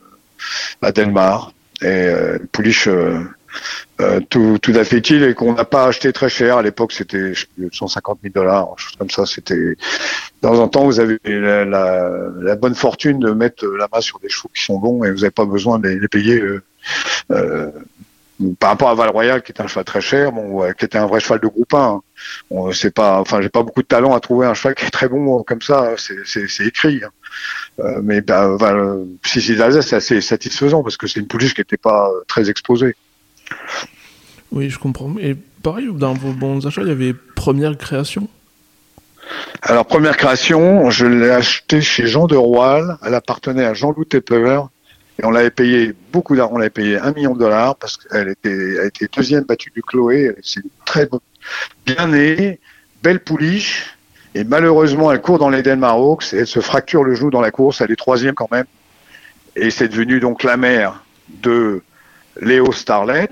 à 0.83 0.93
Delmar. 0.93 1.53
Et 1.83 1.87
euh, 1.87 2.39
Pouliche 2.53 2.89
euh, 4.01 4.21
tout, 4.29 4.59
tout 4.61 4.73
à 4.73 4.85
fait 4.85 4.99
utile 4.99 5.23
et 5.25 5.35
qu'on 5.35 5.55
n'a 5.55 5.65
pas 5.65 5.87
acheté 5.87 6.13
très 6.13 6.29
cher. 6.29 6.59
À 6.59 6.63
l'époque, 6.63 6.93
c'était 6.93 7.33
150 7.73 8.19
000 8.23 8.33
dollars, 8.35 8.79
chose 8.79 8.97
comme 8.97 9.11
ça. 9.11 9.25
C'était 9.25 9.55
de 9.55 9.77
temps 10.43 10.59
en 10.59 10.69
temps, 10.69 10.85
vous 10.85 11.01
avez 11.01 11.19
la, 11.25 11.65
la, 11.65 12.57
bonne 12.57 12.75
fortune 12.75 13.19
de 13.19 13.31
mettre 13.31 13.67
la 13.67 13.89
main 13.91 14.01
sur 14.01 14.19
des 14.19 14.29
chevaux 14.29 14.51
qui 14.55 14.63
sont 14.63 14.79
bons 14.79 15.03
et 15.05 15.11
vous 15.11 15.21
n'avez 15.21 15.31
pas 15.31 15.47
besoin 15.47 15.79
de 15.79 15.89
les, 15.89 16.09
payer. 16.09 16.41
Euh, 16.41 16.63
euh, 17.31 17.71
par 18.61 18.71
rapport 18.71 18.91
à 18.91 18.95
Val 18.95 19.09
Royal, 19.09 19.43
qui 19.43 19.53
était 19.53 19.63
un 19.63 19.67
cheval 19.67 19.85
très 19.85 20.03
cher, 20.03 20.31
bon, 20.31 20.71
qui 20.75 20.85
était 20.85 20.99
un 20.99 21.07
vrai 21.07 21.21
cheval 21.21 21.41
de 21.41 21.47
groupe 21.47 21.73
1. 21.73 22.03
Bon, 22.51 22.71
c'est 22.73 22.91
pas, 22.91 23.19
enfin, 23.19 23.41
j'ai 23.41 23.49
pas 23.49 23.63
beaucoup 23.63 23.81
de 23.81 23.87
talent 23.87 24.15
à 24.15 24.21
trouver 24.21 24.47
un 24.47 24.53
cheval 24.53 24.75
qui 24.75 24.85
est 24.85 24.91
très 24.91 25.09
bon 25.09 25.43
comme 25.43 25.63
ça. 25.63 25.95
C'est 25.97 26.67
écrit. 26.67 27.01
Hein. 27.03 27.09
Euh, 27.79 28.01
mais 28.03 28.21
ben, 28.23 28.57
ben, 28.57 29.07
si 29.25 29.41
c'est 29.41 29.83
c'est 29.83 29.97
assez 29.97 30.21
satisfaisant 30.21 30.83
parce 30.83 30.97
que 30.97 31.07
c'est 31.07 31.21
une 31.21 31.27
pouliche 31.27 31.55
qui 31.55 31.61
n'était 31.61 31.77
pas 31.77 32.11
très 32.27 32.49
exposée. 32.49 32.97
Oui, 34.53 34.71
je 34.71 34.79
comprends. 34.79 35.15
Et 35.21 35.37
pareil, 35.63 35.89
dans 35.93 36.15
vos 36.15 36.33
bons 36.33 36.67
achats, 36.67 36.83
il 36.83 36.89
y 36.89 36.93
avait 36.93 37.15
Première 37.35 37.77
Création 37.77 38.29
Alors, 39.63 39.87
Première 39.87 40.17
Création, 40.17 40.91
je 40.91 41.07
l'ai 41.07 41.31
acheté 41.31 41.81
chez 41.83 42.07
Jean 42.07 42.27
de 42.27 42.37
Roal. 42.37 42.97
Elle 43.05 43.15
appartenait 43.15 43.65
à 43.65 43.75
Jean-Loup 43.75 44.05
Tepper. 44.05 44.61
Et 45.19 45.25
on 45.25 45.31
l'avait 45.31 45.51
payé 45.51 45.95
beaucoup 46.13 46.37
d'argent. 46.37 46.55
On 46.55 46.59
l'avait 46.59 46.71
payé 46.71 46.99
un 46.99 47.13
million 47.13 47.35
de 47.35 47.41
dollars 47.41 47.77
parce 47.77 47.97
qu'elle 47.97 48.29
était, 48.29 48.79
a 48.79 48.87
été 48.87 49.09
deuxième 49.15 49.45
battue 49.45 49.71
du 49.75 49.83
Chloé. 49.83 50.35
C'est 50.43 50.63
très 50.85 51.09
bien 51.85 52.09
née, 52.09 52.61
belle 53.03 53.21
pouliche. 53.21 53.96
Et 54.37 54.45
malheureusement, 54.45 55.11
elle 55.11 55.23
court 55.23 55.39
dans 55.39 55.49
les 55.49 55.63
Denmark 55.63 56.23
et 56.35 56.41
elle 56.41 56.47
se 56.47 56.61
fracture 56.61 57.03
le 57.05 57.15
genou 57.15 57.31
dans 57.31 57.41
la 57.41 57.51
course. 57.51 57.81
Elle 57.81 57.91
est 57.91 57.97
troisième 57.97 58.35
quand 58.35 58.51
même. 58.53 58.67
Et 59.57 59.71
c'est 59.71 59.89
devenu 59.89 60.21
donc 60.21 60.43
la 60.43 60.59
mère 60.59 61.03
de 61.31 61.81
Léo 62.43 62.71
Starlet 62.71 63.31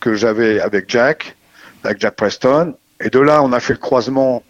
que 0.00 0.14
j'avais 0.14 0.58
avec 0.58 0.88
Jack, 0.88 1.36
avec 1.84 2.00
Jack 2.00 2.16
Preston. 2.16 2.74
Et 2.98 3.10
de 3.10 3.18
là, 3.18 3.42
on 3.42 3.52
a 3.52 3.60
fait 3.60 3.74
le 3.74 3.78
croisement 3.78 4.42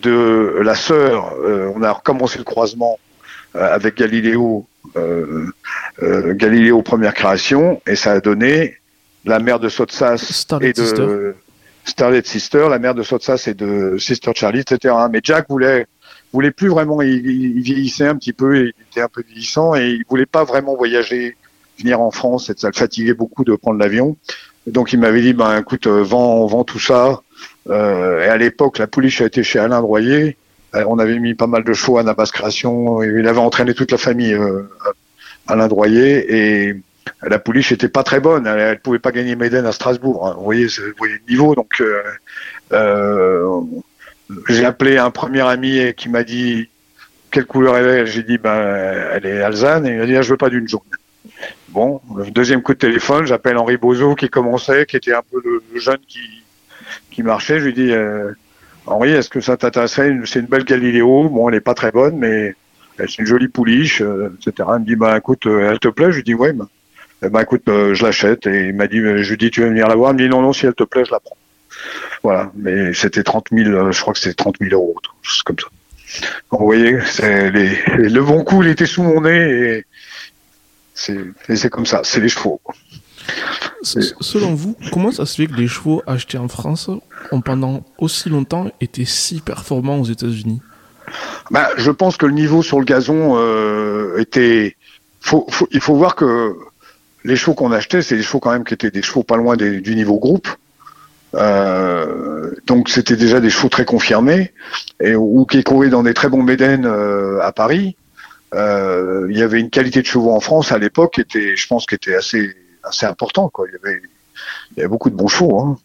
de 0.00 0.60
la 0.62 0.74
sœur. 0.74 1.34
Euh, 1.44 1.70
on 1.74 1.82
a 1.82 1.92
recommencé 1.92 2.38
le 2.38 2.44
croisement 2.44 2.98
euh, 3.54 3.74
avec 3.74 3.98
Galiléo, 3.98 4.66
euh, 4.96 5.44
Galiléo 6.36 6.80
première 6.80 7.12
création, 7.12 7.82
et 7.86 7.96
ça 7.96 8.12
a 8.12 8.20
donné 8.20 8.78
la 9.26 9.40
mère 9.40 9.60
de 9.60 9.68
Sotsas 9.68 10.46
et 10.62 10.72
de 10.72 11.34
Starlet 11.88 12.22
Sister, 12.24 12.66
la 12.70 12.78
mère 12.78 12.94
de 12.94 13.02
Sotsas 13.02 13.44
et 13.46 13.54
de 13.54 13.96
Sister 13.98 14.32
Charlie, 14.34 14.60
etc. 14.60 14.94
Mais 15.10 15.20
Jack 15.22 15.46
voulait 15.48 15.86
voulait 16.32 16.50
plus 16.50 16.68
vraiment, 16.68 17.00
il, 17.00 17.26
il, 17.26 17.62
vieillissait 17.62 18.06
un 18.06 18.16
petit 18.16 18.32
peu, 18.32 18.58
il 18.58 18.74
était 18.90 19.00
un 19.00 19.08
peu 19.08 19.22
vieillissant 19.26 19.74
et 19.74 19.88
il 19.88 20.04
voulait 20.08 20.26
pas 20.26 20.44
vraiment 20.44 20.76
voyager, 20.76 21.36
venir 21.78 22.00
en 22.00 22.10
France, 22.10 22.50
et 22.50 22.54
ça 22.56 22.68
le 22.68 22.74
fatiguait 22.74 23.14
beaucoup 23.14 23.44
de 23.44 23.54
prendre 23.54 23.78
l'avion. 23.78 24.16
Donc 24.66 24.92
il 24.92 25.00
m'avait 25.00 25.22
dit, 25.22 25.32
ben 25.32 25.58
écoute, 25.58 25.86
euh, 25.86 26.02
vends, 26.02 26.46
vend 26.46 26.64
tout 26.64 26.78
ça. 26.78 27.22
Euh, 27.68 28.24
et 28.24 28.28
à 28.28 28.36
l'époque, 28.36 28.78
la 28.78 28.86
pouliche 28.86 29.20
a 29.20 29.26
été 29.26 29.42
chez 29.42 29.58
Alain 29.58 29.80
Droyer. 29.80 30.36
Euh, 30.74 30.84
on 30.88 30.98
avait 30.98 31.18
mis 31.18 31.34
pas 31.34 31.46
mal 31.46 31.64
de 31.64 31.72
chevaux 31.72 31.98
à 31.98 32.02
Nabas 32.02 32.30
Création. 32.32 33.02
Il 33.02 33.26
avait 33.26 33.38
entraîné 33.38 33.72
toute 33.74 33.90
la 33.90 33.98
famille 33.98 34.36
Alain 35.46 35.68
Droyer. 35.68 36.68
Et 36.68 36.76
la 37.22 37.38
pouliche 37.38 37.72
était 37.72 37.88
pas 37.88 38.02
très 38.02 38.20
bonne. 38.20 38.46
Elle, 38.46 38.72
ne 38.72 38.74
pouvait 38.76 38.98
pas 38.98 39.12
gagner 39.12 39.36
Maiden 39.36 39.66
à 39.66 39.72
Strasbourg. 39.72 40.26
Hein. 40.26 40.34
Vous 40.36 40.44
voyez, 40.44 40.66
le 40.66 41.28
niveau. 41.28 41.54
Donc 41.54 41.82
j'ai 44.48 44.64
appelé 44.64 44.98
un 44.98 45.10
premier 45.10 45.40
ami 45.40 45.94
qui 45.96 46.08
m'a 46.08 46.22
dit 46.22 46.68
quelle 47.30 47.46
couleur 47.46 47.76
elle 47.76 47.86
est? 47.86 48.06
J'ai 48.06 48.22
dit 48.22 48.38
ben 48.38 48.56
elle 49.12 49.26
est 49.26 49.42
alzane 49.42 49.86
et 49.86 49.90
il 49.90 49.98
m'a 49.98 50.06
dit 50.06 50.16
ah, 50.16 50.22
je 50.22 50.30
veux 50.30 50.36
pas 50.36 50.50
d'une 50.50 50.68
jaune. 50.68 50.80
Bon, 51.68 52.00
deuxième 52.30 52.62
coup 52.62 52.72
de 52.72 52.78
téléphone, 52.78 53.26
j'appelle 53.26 53.58
Henri 53.58 53.76
Bozo 53.76 54.14
qui 54.14 54.28
commençait, 54.28 54.86
qui 54.86 54.96
était 54.96 55.12
un 55.12 55.22
peu 55.30 55.40
le, 55.44 55.62
jeune 55.78 55.98
qui, 56.08 57.22
marchait. 57.22 57.58
Je 57.58 57.66
lui 57.66 57.74
dis, 57.74 57.92
euh, 57.92 58.32
Henri, 58.86 59.10
est-ce 59.10 59.28
que 59.28 59.40
ça 59.40 59.56
t'intéresserait 59.56 60.16
C'est 60.24 60.40
une 60.40 60.46
belle 60.46 60.64
Galiléo. 60.64 61.28
Bon, 61.28 61.48
elle 61.48 61.56
n'est 61.56 61.60
pas 61.60 61.74
très 61.74 61.90
bonne, 61.90 62.16
mais 62.16 62.54
c'est 62.96 63.18
une 63.18 63.26
jolie 63.26 63.48
pouliche, 63.48 64.00
euh, 64.00 64.32
etc. 64.40 64.68
Il 64.76 64.80
me 64.80 64.86
dit, 64.86 64.96
bah 64.96 65.16
écoute, 65.18 65.46
euh, 65.46 65.70
elle 65.70 65.78
te 65.78 65.88
plaît? 65.88 66.10
Je 66.10 66.16
lui 66.16 66.22
dis, 66.22 66.34
oui. 66.34 66.52
Bah, 66.52 66.68
eh 67.22 67.28
ben, 67.28 67.40
écoute, 67.40 67.62
je 67.66 68.02
l'achète. 68.04 68.46
Et 68.46 68.68
il 68.68 68.74
m'a 68.74 68.86
dit, 68.86 68.98
je 68.98 69.30
lui 69.30 69.36
dis, 69.36 69.50
tu 69.50 69.62
veux 69.62 69.68
venir 69.68 69.88
la 69.88 69.96
voir? 69.96 70.12
Il 70.12 70.14
me 70.14 70.18
dit, 70.20 70.28
non, 70.28 70.42
non, 70.42 70.52
si 70.52 70.66
elle 70.66 70.74
te 70.74 70.84
plaît, 70.84 71.04
je 71.04 71.10
la 71.10 71.20
prends. 71.20 71.36
Voilà, 72.22 72.50
mais 72.56 72.92
c'était 72.94 73.22
30 73.22 73.46
000, 73.52 73.92
je 73.92 74.00
crois 74.00 74.12
que 74.12 74.18
c'était 74.18 74.34
30 74.34 74.56
000 74.60 74.72
euros, 74.72 74.96
chose 75.22 75.42
comme 75.42 75.56
ça. 75.58 75.66
vous 76.50 76.64
voyez, 76.64 76.98
les, 77.22 78.08
le 78.08 78.20
bon 78.20 78.42
coup, 78.42 78.62
il 78.62 78.68
était 78.68 78.86
sous 78.86 79.02
mon 79.02 79.20
nez 79.20 79.84
et 81.48 81.56
c'est 81.56 81.70
comme 81.70 81.86
ça, 81.86 82.00
c'est 82.04 82.20
les 82.20 82.28
chevaux. 82.28 82.60
Selon 83.82 84.54
vous, 84.54 84.76
comment 84.92 85.12
ça 85.12 85.26
se 85.26 85.36
fait 85.36 85.46
que 85.46 85.54
les 85.54 85.68
chevaux 85.68 86.02
achetés 86.06 86.38
en 86.38 86.48
France 86.48 86.90
ont 87.30 87.40
pendant 87.40 87.84
aussi 87.98 88.28
longtemps 88.28 88.70
été 88.80 89.04
si 89.04 89.40
performants 89.40 90.00
aux 90.00 90.04
États-Unis? 90.04 90.60
Bah, 91.50 91.68
Je 91.76 91.90
pense 91.90 92.16
que 92.16 92.26
le 92.26 92.32
niveau 92.32 92.62
sur 92.62 92.78
le 92.80 92.84
gazon 92.84 93.36
euh, 93.36 94.18
était. 94.18 94.76
il 95.70 95.80
faut 95.80 95.94
voir 95.94 96.16
que 96.16 96.56
les 97.24 97.36
chevaux 97.36 97.54
qu'on 97.54 97.72
achetait, 97.72 98.02
c'est 98.02 98.16
des 98.16 98.22
chevaux 98.22 98.40
quand 98.40 98.52
même 98.52 98.64
qui 98.64 98.74
étaient 98.74 98.90
des 98.90 99.02
chevaux 99.02 99.22
pas 99.22 99.36
loin 99.36 99.56
du 99.56 99.94
niveau 99.94 100.18
groupe. 100.18 100.48
Euh, 101.34 102.54
donc 102.66 102.88
c'était 102.88 103.16
déjà 103.16 103.40
des 103.40 103.50
chevaux 103.50 103.68
très 103.68 103.84
confirmés 103.84 104.54
et 104.98 105.14
ou 105.14 105.44
qui 105.44 105.62
couraient 105.62 105.90
dans 105.90 106.02
des 106.02 106.14
très 106.14 106.28
bons 106.28 106.42
médènes 106.42 106.86
euh, 106.86 107.40
à 107.42 107.52
Paris. 107.52 107.96
Euh, 108.54 109.26
il 109.28 109.36
y 109.36 109.42
avait 109.42 109.60
une 109.60 109.68
qualité 109.68 110.00
de 110.00 110.06
chevaux 110.06 110.32
en 110.32 110.40
France 110.40 110.72
à 110.72 110.78
l'époque 110.78 111.14
qui 111.14 111.20
était, 111.20 111.54
je 111.54 111.66
pense, 111.66 111.84
qui 111.84 111.94
était 111.94 112.14
assez 112.14 112.56
assez 112.82 113.04
important. 113.04 113.52
Il 113.66 113.72
y 113.72 113.88
avait 113.88 114.02
il 114.72 114.78
y 114.78 114.80
avait 114.80 114.88
beaucoup 114.88 115.10
de 115.10 115.16
bons 115.16 115.28
chevaux. 115.28 115.60
Hein. 115.60 115.76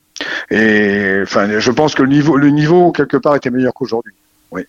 Et 0.49 1.19
enfin, 1.23 1.59
je 1.59 1.71
pense 1.71 1.93
que 1.95 2.03
le 2.03 2.09
niveau 2.09 2.37
le 2.37 2.49
niveau 2.49 2.91
quelque 2.93 3.17
part 3.17 3.35
était 3.35 3.49
meilleur 3.49 3.73
qu'aujourd'hui. 3.73 4.13
Oui. 4.51 4.65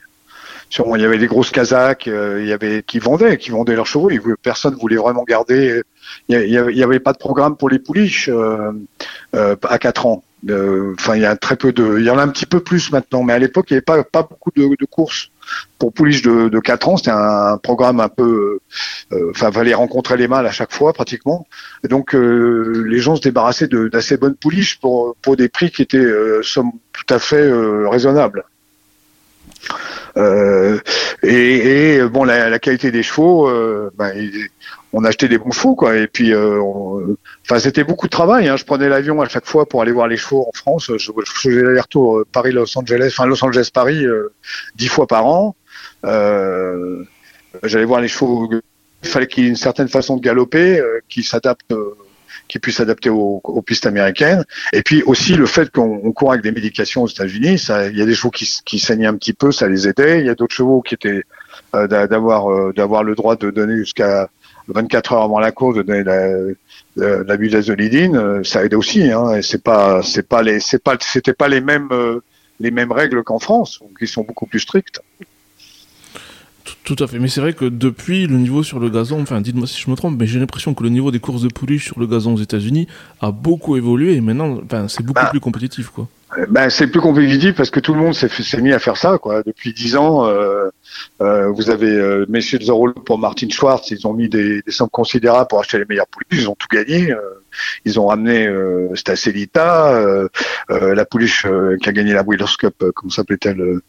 Sûrement, 0.71 0.97
il 0.97 1.03
y 1.03 1.05
avait 1.05 1.19
des 1.19 1.29
grosses 1.29 1.51
Kazakhs, 1.53 2.09
euh, 2.09 2.41
il 2.43 2.49
y 2.49 2.53
avait 2.53 2.83
qui 2.83 2.99
vendaient, 2.99 3.39
qui 3.39 3.51
vendaient 3.51 3.77
leurs 3.77 3.87
chevaux. 3.87 4.11
personne 4.43 4.75
voulait 4.75 4.97
vraiment 4.97 5.23
garder. 5.23 5.83
Il 6.29 6.37
y, 6.37 6.83
avait, 6.83 7.01
pas 7.01 7.13
de 7.13 7.19
programme 7.19 7.57
pour 7.57 7.69
les 7.69 7.79
pouliches 7.79 8.29
euh, 8.29 8.73
euh, 9.35 9.57
à 9.69 9.79
4 9.79 10.07
ans. 10.07 10.25
Enfin, 10.47 11.17
il 11.17 11.23
y 11.23 11.27
a 11.27 11.37
très 11.37 11.57
peu 11.57 11.73
de, 11.73 11.99
il 11.99 12.05
y 12.05 12.11
en 12.11 12.19
a 12.19 12.23
un 12.23 12.29
petit 12.29 12.47
peu 12.47 12.61
plus 12.61 12.93
maintenant, 12.93 13.23
mais 13.23 13.33
à 13.33 13.39
l'époque, 13.39 13.67
il 13.71 13.75
n'y 13.75 13.77
avait 13.77 13.83
pas 13.83 14.05
pas 14.05 14.23
beaucoup 14.23 14.51
de, 14.55 14.85
courses 14.85 15.31
pour 15.79 15.93
pouliche 15.93 16.23
de, 16.23 16.49
de 16.49 16.61
4 16.61 16.89
ans, 16.89 16.97
c'était 16.97 17.11
un 17.11 17.59
programme 17.59 18.01
un 18.01 18.09
peu, 18.09 18.59
euh, 19.13 19.31
enfin, 19.31 19.53
fallait 19.53 19.75
rencontrer 19.75 20.17
les 20.17 20.29
mâles 20.29 20.47
à 20.47 20.53
chaque 20.53 20.73
fois 20.73 20.93
pratiquement. 20.93 21.47
Et 21.85 21.89
donc, 21.89 22.15
euh, 22.15 22.85
les 22.87 22.99
gens 22.99 23.17
se 23.17 23.23
débarrassaient 23.23 23.69
d'assez 23.69 24.17
bonnes 24.17 24.37
pouliches 24.37 24.79
pour, 24.81 25.17
pour 25.23 25.37
des 25.37 25.49
prix 25.49 25.71
qui 25.71 25.83
étaient 25.83 25.99
euh, 25.99 26.43
somme 26.43 26.73
tout 26.93 27.15
à 27.15 27.19
fait 27.19 27.51
raisonnables. 27.89 28.45
et, 31.23 32.01
bon, 32.11 32.25
la, 32.25 32.59
qualité 32.59 32.91
des 32.91 33.03
chevaux, 33.03 33.51
ben, 33.97 34.13
on 34.95 35.05
achetait 35.05 35.29
des 35.29 35.39
bons 35.39 35.51
chevaux, 35.51 35.75
quoi. 35.75 35.97
Et 35.97 36.07
puis, 36.07 36.33
enfin, 36.35 37.59
c'était 37.59 37.85
beaucoup 37.85 38.07
de 38.07 38.11
travail. 38.11 38.49
Hein. 38.49 38.57
Je 38.57 38.65
prenais 38.65 38.89
l'avion 38.89 39.21
à 39.21 39.29
chaque 39.29 39.47
fois 39.47 39.69
pour 39.69 39.83
aller 39.83 39.93
voir 39.93 40.09
les 40.09 40.17
chevaux 40.17 40.47
en 40.49 40.53
France. 40.57 40.91
Je, 40.97 41.11
faisais 41.27 41.63
l'aller-retour 41.63 42.25
Paris-Los 42.33 42.79
Angeles, 42.79 43.09
enfin 43.17 43.27
Los 43.27 43.45
Angeles-Paris, 43.45 44.07
dix 44.77 44.89
fois 44.89 45.07
par 45.07 45.27
an. 45.27 45.57
J'allais 47.63 47.85
voir 47.85 48.01
les 48.01 48.09
chevaux 48.09 48.49
il 49.05 49.11
fallait 49.11 49.27
qu'il 49.27 49.45
y 49.45 49.47
ait 49.47 49.51
une 49.51 49.57
certaine 49.57 49.89
façon 49.89 50.17
de 50.17 50.23
galoper 50.23 50.81
euh, 50.81 51.01
qui 51.09 51.23
s'adapte 51.23 51.73
euh, 51.73 51.95
qui 52.49 52.59
puisse 52.59 52.77
s'adapter 52.77 53.09
aux, 53.09 53.41
pistes 53.65 53.87
américaines. 53.87 54.45
Et 54.75 54.83
puis 54.83 55.03
aussi 55.05 55.35
le 55.35 55.47
fait 55.47 55.71
qu'on 55.71 56.13
court 56.13 56.33
avec 56.33 56.43
des 56.43 56.53
médications 56.53 57.03
aux 57.03 57.09
États-Unis, 57.09 57.55
il 57.91 57.97
y 57.97 58.03
a 58.03 58.05
des 58.05 58.15
chevaux 58.15 58.31
qui, 58.31 58.47
qui 58.67 58.79
saignaient 58.79 59.07
un 59.07 59.15
petit 59.15 59.33
peu, 59.33 59.51
ça 59.51 59.67
les 59.67 59.89
aidait. 59.89 60.21
Il 60.21 60.27
y 60.27 60.29
a 60.29 60.35
d'autres 60.35 60.55
chevaux 60.55 60.83
qui 60.83 60.95
étaient 60.95 61.23
euh, 61.75 61.87
d'avoir 61.87 62.75
d'avoir 62.75 63.03
le 63.03 63.15
droit 63.15 63.37
de 63.37 63.51
donner 63.51 63.79
jusqu'à 63.79 64.29
24 64.69 65.13
heures 65.13 65.23
avant 65.23 65.41
la 65.41 65.53
course 65.53 65.77
de 65.77 65.83
donner 65.83 66.05
la, 66.05 67.23
la 67.23 67.37
budazolidine, 67.37 68.45
ça 68.45 68.65
aide 68.65 68.75
aussi. 68.75 69.11
Hein, 69.11 69.35
et 69.35 69.43
c'est 69.43 69.63
pas 69.63 70.03
c'est 70.03 70.29
pas 70.29 70.43
les 70.43 70.61
c'est 70.61 70.83
pas 70.83 70.97
c'était 71.01 71.35
pas 71.35 71.49
les 71.49 71.61
mêmes 71.61 71.89
les 72.61 72.71
mêmes 72.71 72.93
règles 72.93 73.23
qu'en 73.23 73.39
France, 73.39 73.81
qui 73.99 74.07
sont 74.07 74.23
beaucoup 74.23 74.47
plus 74.47 74.61
strictes. 74.61 75.01
Tout 76.83 76.97
à 76.99 77.07
fait, 77.07 77.19
mais 77.19 77.29
c'est 77.29 77.41
vrai 77.41 77.53
que 77.53 77.65
depuis 77.65 78.27
le 78.27 78.37
niveau 78.37 78.63
sur 78.63 78.79
le 78.79 78.91
gazon, 78.91 79.21
enfin 79.21 79.41
dites-moi 79.41 79.67
si 79.67 79.81
je 79.81 79.91
me 79.91 79.97
trompe, 79.97 80.17
mais 80.19 80.27
j'ai 80.27 80.39
l'impression 80.39 80.75
que 80.75 80.83
le 80.83 80.91
niveau 80.91 81.11
des 81.11 81.19
courses 81.19 81.43
de 81.43 81.49
pouliche 81.49 81.87
sur 81.87 81.99
le 81.99 82.07
gazon 82.07 82.35
aux 82.35 82.41
États-Unis 82.43 82.89
a 83.21 83.33
beaucoup 83.33 83.77
évolué 83.77 84.15
et 84.15 84.21
maintenant 84.21 84.61
enfin, 84.65 84.89
c'est 84.89 85.03
beaucoup 85.03 85.23
bah, 85.23 85.31
plus 85.31 85.41
compétitif 85.41 85.89
quoi. 85.89 86.09
Ben, 86.49 86.69
c'est 86.69 86.89
plus 86.89 87.01
compétitif 87.01 87.55
parce 87.55 87.71
que 87.71 87.81
tout 87.81 87.95
le 87.95 88.01
monde 88.01 88.15
s'est 88.15 88.61
mis 88.61 88.73
à 88.73 88.79
faire 88.79 88.97
ça 88.97 89.19
quoi. 89.19 89.43
Depuis 89.43 89.73
dix 89.73 89.97
ans, 89.97 90.27
euh, 90.27 90.69
euh, 91.21 91.49
vous 91.51 91.71
avez 91.71 91.91
euh, 91.91 92.27
messieurs 92.29 92.59
de 92.59 92.65
Zorro 92.65 92.93
pour 92.93 93.19
Martin 93.19 93.49
Schwartz, 93.49 93.91
ils 93.91 94.07
ont 94.07 94.13
mis 94.13 94.29
des, 94.29 94.63
des, 94.63 94.73
sommes 94.73 94.89
considérables 94.89 95.49
pour 95.49 95.61
acheter 95.61 95.79
les 95.79 95.85
meilleurs 95.89 96.09
pouliches, 96.09 96.43
ils 96.43 96.49
ont 96.49 96.57
tout 96.57 96.67
gagné. 96.71 97.13
Euh, 97.13 97.21
ils 97.85 98.01
ont 98.01 98.07
ramené 98.07 98.49
euh, 98.49 98.93
Stacelita, 98.97 99.93
euh, 99.95 100.29
la 100.69 101.05
pouliche 101.05 101.47
qui 101.81 101.89
a 101.89 101.93
gagné 101.93 102.13
la 102.13 102.25
Breeders' 102.25 102.57
Cup, 102.59 102.85
comment 102.97 103.13
s'appelait-elle, 103.13 103.81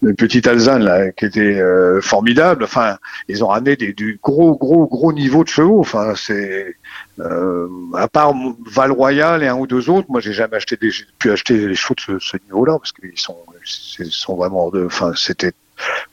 le 0.00 0.14
petit 0.14 0.48
Alzane 0.48 0.82
là, 0.82 1.12
qui 1.12 1.26
était 1.26 1.62
formidable. 2.00 2.64
Enfin, 2.64 2.96
ils 3.28 3.44
ont 3.44 3.48
ramené 3.48 3.76
des, 3.76 3.92
du 3.92 4.18
gros, 4.20 4.56
gros, 4.56 4.88
gros 4.88 5.12
niveau 5.12 5.44
de 5.44 5.48
chevaux. 5.48 5.78
Enfin, 5.78 6.14
c'est 6.16 6.74
à 7.18 8.08
part 8.08 8.34
Val 8.66 8.90
Royal 8.90 9.42
et 9.42 9.48
un 9.48 9.56
ou 9.56 9.66
deux 9.66 9.90
autres, 9.90 10.06
moi 10.10 10.20
j'ai 10.20 10.32
jamais 10.32 10.56
acheté 10.56 10.76
des, 10.76 10.90
pu 11.18 11.30
acheter 11.30 11.68
les 11.68 11.74
chevaux 11.74 11.94
de 11.94 12.18
ce, 12.18 12.36
niveau-là 12.44 12.78
parce 12.78 12.92
qu'ils 12.92 13.18
sont, 13.18 13.36
sont 13.64 14.36
vraiment 14.36 14.70
enfin 14.86 15.12
c'était 15.14 15.52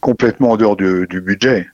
complètement 0.02 0.52
en 0.52 0.58
dehors 0.58 0.76
du, 0.76 1.08
du 1.08 1.22
budget. 1.22 1.70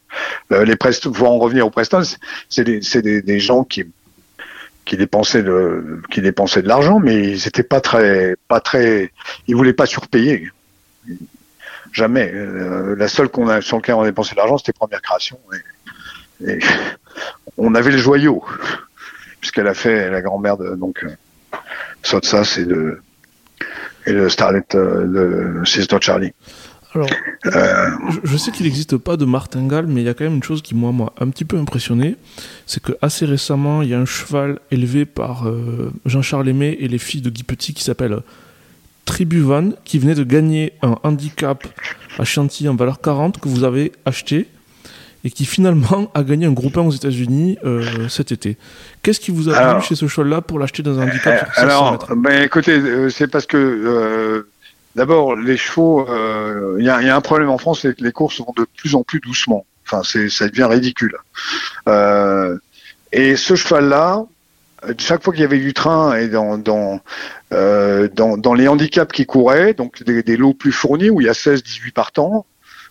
les 0.52 0.76
Prest, 0.76 1.10
pour 1.10 1.30
en 1.30 1.40
revenir 1.40 1.66
au 1.66 1.70
Preston, 1.70 2.04
c'est 2.50 2.64
des, 2.64 2.80
des, 2.80 3.22
des, 3.22 3.40
gens 3.40 3.64
qui 3.64 3.86
qui 4.86 4.96
dépensaient 4.96 5.44
de 5.44 6.02
qui 6.12 6.22
dépensaient 6.22 6.62
de 6.62 6.68
l'argent, 6.68 7.00
mais 7.00 7.32
ils 7.32 7.48
étaient 7.48 7.64
pas 7.64 7.82
très 7.82 8.36
pas 8.48 8.60
très 8.60 9.12
ils 9.48 9.56
voulaient 9.56 9.74
pas 9.74 9.88
surpayer. 9.88 10.50
Jamais. 11.96 12.30
Euh, 12.34 12.96
la 12.98 13.08
seule 13.08 13.30
qu'on 13.30 13.48
a 13.48 13.62
sur 13.62 13.78
laquelle 13.78 13.96
on 13.96 14.02
a 14.02 14.06
dépensé 14.06 14.32
de 14.32 14.38
l'argent, 14.38 14.58
c'était 14.58 14.74
première 14.74 15.02
création. 15.02 15.40
Et, 16.46 16.60
on 17.58 17.74
avait 17.74 17.92
le 17.92 17.98
joyau, 17.98 18.44
puisqu'elle 19.46 19.68
a 19.68 19.76
fait 19.76 20.10
la 20.10 20.24
grand-mère 20.24 20.58
de 20.58 20.74
donc 20.74 21.04
euh, 21.04 21.58
Sotsa, 22.02 22.44
c'est 22.44 22.66
de 22.66 23.00
et 24.08 24.12
le 24.12 24.28
Starlet 24.28 24.64
euh, 24.74 25.60
de 25.60 25.66
Sister 25.66 25.98
Charlie. 26.02 26.32
Alors, 26.96 27.08
euh, 27.46 27.90
je, 28.24 28.38
sais 28.38 28.50
qu'il 28.50 28.66
n'existe 28.66 28.98
pas 28.98 29.18
de 29.18 29.26
martingale, 29.26 29.86
mais 29.86 30.02
il 30.02 30.06
y 30.06 30.10
a 30.10 30.16
quand 30.16 30.24
même 30.24 30.36
une 30.36 30.44
chose 30.44 30.64
qui 30.64 30.74
moi 30.74 30.92
m'a 30.92 31.14
un 31.20 31.30
petit 31.30 31.46
peu 31.46 31.60
impressionné, 31.60 32.16
c'est 32.66 32.82
que 32.82 32.94
assez 33.04 33.26
récemment, 33.26 33.84
il 33.84 33.90
y 33.90 33.94
a 33.94 34.00
un 34.00 34.06
cheval 34.06 34.58
élevé 34.72 35.06
par 35.06 35.48
euh, 35.48 35.92
Jean-Charles 36.08 36.50
Aimé 36.50 36.76
et 36.80 36.88
les 36.88 36.98
filles 36.98 37.22
de 37.22 37.30
Guy 37.30 37.44
Petit 37.44 37.76
qui 37.76 37.84
s'appelle 37.84 38.18
Tribuvan, 39.06 39.74
qui 39.84 40.00
venait 40.00 40.16
de 40.16 40.24
gagner 40.24 40.74
un 40.82 40.96
handicap 41.04 41.68
à 42.18 42.24
Chantilly 42.24 42.68
en 42.68 42.76
valeur 42.76 43.00
40 43.00 43.40
que 43.40 43.48
vous 43.48 43.64
avez 43.64 43.92
acheté 44.06 44.48
et 45.26 45.32
qui 45.32 45.44
finalement 45.46 46.10
a 46.14 46.24
gagné 46.24 46.46
un 46.46 46.54
groupe 46.54 46.78
1 46.78 46.82
aux 46.84 46.92
États-Unis 46.92 47.58
euh, 47.66 48.08
cet 48.08 48.32
été. 48.32 48.58
Qu'est-ce 49.02 49.20
qui 49.20 49.32
vous 49.32 49.50
a 49.50 49.76
plu 49.76 49.84
chez 49.84 49.96
ce 49.96 50.08
cheval-là 50.08 50.40
pour 50.40 50.60
l'acheter 50.60 50.84
dans 50.84 50.98
un 51.00 51.10
handicap 51.10 51.52
sur 51.54 51.64
Alors, 51.64 52.08
ben, 52.16 52.44
écoutez, 52.44 53.10
c'est 53.10 53.28
parce 53.28 53.46
que 53.46 54.46
D'abord, 54.96 55.36
les 55.36 55.58
chevaux, 55.58 56.08
euh, 56.10 56.78
il 56.80 56.86
y, 56.86 56.90
a, 56.90 57.16
un 57.16 57.22
problème 57.22 57.50
en 57.50 57.58
France, 57.58 57.82
c'est 57.82 57.98
que 57.98 58.04
les 58.04 58.14
courses 58.14 58.40
vont 58.40 58.54
de 58.56 58.66
plus 58.78 58.96
en 58.96 59.04
plus 59.04 59.20
doucement. 59.20 59.66
Enfin, 59.86 60.02
ça 60.04 60.48
devient 60.48 60.64
ridicule. 60.64 61.18
Euh, 61.90 62.58
et 63.12 63.36
ce 63.36 63.56
cheval-là, 63.56 64.24
chaque 64.98 65.22
fois 65.22 65.34
qu'il 65.34 65.42
y 65.42 65.46
avait 65.46 65.60
du 65.60 65.74
train 65.74 66.16
et 66.16 66.30
dans 66.30 66.58
dans, 66.58 67.02
euh, 67.52 68.08
dans, 68.14 68.38
dans 68.38 68.54
les 68.54 68.68
handicaps 68.70 69.12
qui 69.14 69.26
couraient, 69.26 69.74
donc 69.74 70.02
des, 70.04 70.38
lots 70.38 70.54
plus 70.54 70.72
fournis 70.72 71.10
où 71.10 71.20
il 71.20 71.28
y 71.28 71.30
a 71.30 71.34
16-18 71.34 71.92
partants, 71.92 72.46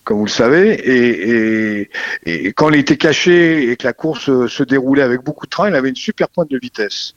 comme 0.05 0.19
vous 0.19 0.27
le 0.27 0.31
savez, 0.31 0.75
et, 0.75 1.81
et, 1.81 1.91
et, 2.27 2.53
quand 2.53 2.71
il 2.71 2.79
était 2.79 2.97
caché 2.97 3.71
et 3.71 3.77
que 3.77 3.87
la 3.87 3.93
course 3.93 4.27
se 4.49 4.63
déroulait 4.63 5.03
avec 5.03 5.23
beaucoup 5.23 5.47
de 5.47 5.51
train, 5.51 5.69
il 5.69 5.75
avait 5.75 5.89
une 5.89 5.97
super 5.97 6.29
pointe 6.29 6.51
de 6.51 6.59
vitesse. 6.59 7.15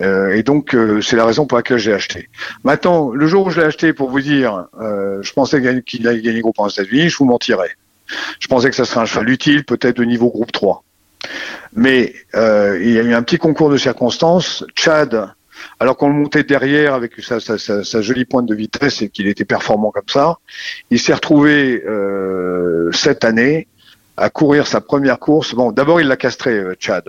Euh, 0.00 0.34
et 0.34 0.42
donc, 0.42 0.74
euh, 0.74 1.00
c'est 1.00 1.16
la 1.16 1.24
raison 1.24 1.46
pour 1.46 1.56
laquelle 1.56 1.78
j'ai 1.78 1.92
acheté. 1.92 2.28
Maintenant, 2.64 3.10
le 3.10 3.26
jour 3.26 3.46
où 3.46 3.50
je 3.50 3.60
l'ai 3.60 3.66
acheté, 3.66 3.92
pour 3.92 4.10
vous 4.10 4.20
dire, 4.20 4.66
euh, 4.80 5.22
je 5.22 5.32
pensais 5.32 5.60
qu'il 5.84 6.08
allait 6.08 6.20
gagner 6.20 6.40
groupe 6.40 6.58
en 6.58 6.68
États-Unis, 6.68 7.08
je 7.08 7.16
vous 7.16 7.26
mentirais. 7.26 7.70
Je 8.38 8.48
pensais 8.48 8.70
que 8.70 8.76
ça 8.76 8.84
serait 8.84 9.00
un 9.00 9.06
cheval 9.06 9.28
utile, 9.30 9.64
peut-être 9.64 9.96
de 9.96 10.04
niveau 10.04 10.30
groupe 10.30 10.52
3. 10.52 10.84
Mais 11.74 12.14
il 12.34 12.90
y 12.90 12.98
a 12.98 13.02
eu 13.02 13.14
un 13.14 13.22
petit 13.22 13.38
concours 13.38 13.70
de 13.70 13.76
circonstances. 13.76 14.64
Chad, 14.74 15.32
alors 15.80 15.96
qu'on 15.96 16.08
le 16.08 16.14
montait 16.14 16.44
derrière 16.44 16.94
avec 16.94 17.12
sa, 17.20 18.00
jolie 18.00 18.24
pointe 18.24 18.46
de 18.46 18.54
vitesse 18.54 19.02
et 19.02 19.08
qu'il 19.08 19.26
était 19.26 19.44
performant 19.44 19.90
comme 19.90 20.08
ça, 20.08 20.38
il 20.90 20.98
s'est 20.98 21.14
retrouvé 21.14 21.82
cette 22.92 23.24
année 23.24 23.66
à 24.16 24.30
courir 24.30 24.66
sa 24.66 24.80
première 24.80 25.18
course. 25.18 25.54
Bon, 25.54 25.72
d'abord 25.72 26.00
il 26.00 26.06
l'a 26.06 26.16
castré, 26.16 26.62
Chad. 26.78 27.04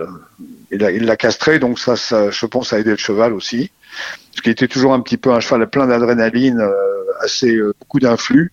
Il 0.70 0.78
l'a 0.80 1.16
castré, 1.16 1.58
donc 1.58 1.78
ça, 1.78 1.96
ça, 1.96 2.30
je 2.30 2.46
pense, 2.46 2.72
a 2.72 2.78
aidé 2.80 2.90
le 2.90 2.96
cheval 2.96 3.32
aussi, 3.32 3.70
parce 4.32 4.42
qu'il 4.42 4.52
était 4.52 4.68
toujours 4.68 4.94
un 4.94 5.00
petit 5.00 5.16
peu 5.16 5.32
un 5.32 5.40
cheval 5.40 5.68
plein 5.68 5.86
d'adrénaline, 5.86 6.60
euh, 6.60 6.72
assez 7.20 7.54
euh, 7.54 7.72
beaucoup 7.78 8.00
d'influx, 8.00 8.52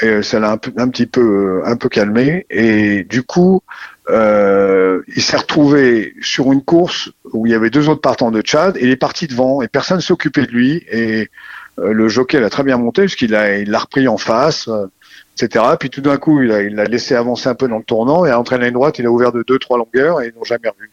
et 0.00 0.22
ça 0.22 0.40
l'a 0.40 0.52
un, 0.52 0.60
un, 0.78 0.88
petit 0.88 1.06
peu, 1.06 1.62
un 1.66 1.76
peu 1.76 1.90
calmé, 1.90 2.46
et 2.48 3.04
du 3.04 3.22
coup, 3.22 3.62
euh, 4.10 5.02
il 5.14 5.22
s'est 5.22 5.36
retrouvé 5.36 6.14
sur 6.20 6.52
une 6.52 6.62
course 6.62 7.10
où 7.32 7.46
il 7.46 7.52
y 7.52 7.54
avait 7.54 7.70
deux 7.70 7.88
autres 7.88 8.00
partants 8.00 8.30
de 8.30 8.40
Tchad, 8.40 8.76
et 8.76 8.84
il 8.84 8.90
est 8.90 8.96
parti 8.96 9.26
devant, 9.26 9.62
et 9.62 9.68
personne 9.68 9.98
ne 9.98 10.02
s'occupait 10.02 10.46
de 10.46 10.50
lui, 10.50 10.84
et 10.90 11.30
le 11.78 12.08
jockey 12.08 12.40
l'a 12.40 12.50
très 12.50 12.62
bien 12.62 12.76
monté, 12.76 13.02
puisqu'il 13.02 13.30
l'a 13.30 13.78
repris 13.78 14.06
en 14.08 14.18
face. 14.18 14.68
etc. 15.40 15.64
Puis 15.78 15.88
tout 15.88 16.02
d'un 16.02 16.18
coup, 16.18 16.42
il 16.42 16.48
l'a 16.48 16.84
laissé 16.84 17.14
avancer 17.14 17.48
un 17.48 17.54
peu 17.54 17.68
dans 17.68 17.78
le 17.78 17.84
tournant 17.84 18.26
et 18.26 18.30
à 18.30 18.38
entraîner 18.38 18.66
une 18.66 18.74
droite, 18.74 18.98
il 18.98 19.06
a 19.06 19.10
ouvert 19.10 19.32
de 19.32 19.42
deux, 19.46 19.58
trois 19.58 19.78
longueurs 19.78 20.20
et 20.20 20.28
ils 20.28 20.38
n'ont 20.38 20.44
jamais 20.44 20.68
revu. 20.68 20.90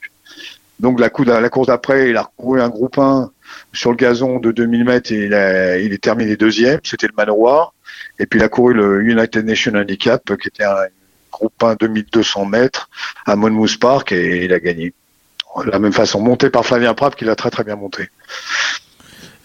Donc 0.80 0.99
la, 0.99 1.09
course 1.09 1.68
d'après, 1.68 2.09
il 2.09 2.18
a 2.18 2.24
recouru 2.24 2.61
un 2.61 2.70
groupe 2.70 2.97
1 2.97 3.32
sur 3.74 3.91
le 3.91 3.97
gazon 3.97 4.39
de 4.39 4.51
2000 4.51 4.86
mètres 4.86 5.11
et 5.11 5.26
il 5.84 5.93
est 5.93 6.01
terminé 6.01 6.36
deuxième. 6.36 6.80
C'était 6.84 7.07
le 7.07 7.13
manoir. 7.18 7.74
Et 8.20 8.26
puis 8.26 8.39
il 8.39 8.43
a 8.43 8.49
couru 8.49 8.74
le 8.74 9.01
United 9.01 9.45
Nations 9.45 9.74
Handicap, 9.74 10.24
qui 10.39 10.47
était 10.47 10.63
un 10.63 10.76
groupe 11.32 11.63
1 11.63 11.75
2200 11.75 12.45
mètres 12.45 12.89
à 13.25 13.36
Monmouth 13.36 13.80
Park 13.80 14.11
et 14.11 14.45
il 14.45 14.53
a 14.53 14.59
gagné. 14.59 14.93
De 15.63 15.71
la 15.71 15.80
même 15.80 15.93
façon, 15.93 16.21
monté 16.21 16.51
par 16.51 16.65
Flavien 16.65 16.93
Pratt, 16.93 17.15
qui 17.15 17.25
l'a 17.25 17.36
très 17.36 17.49
très 17.49 17.63
bien 17.63 17.75
monté. 17.75 18.09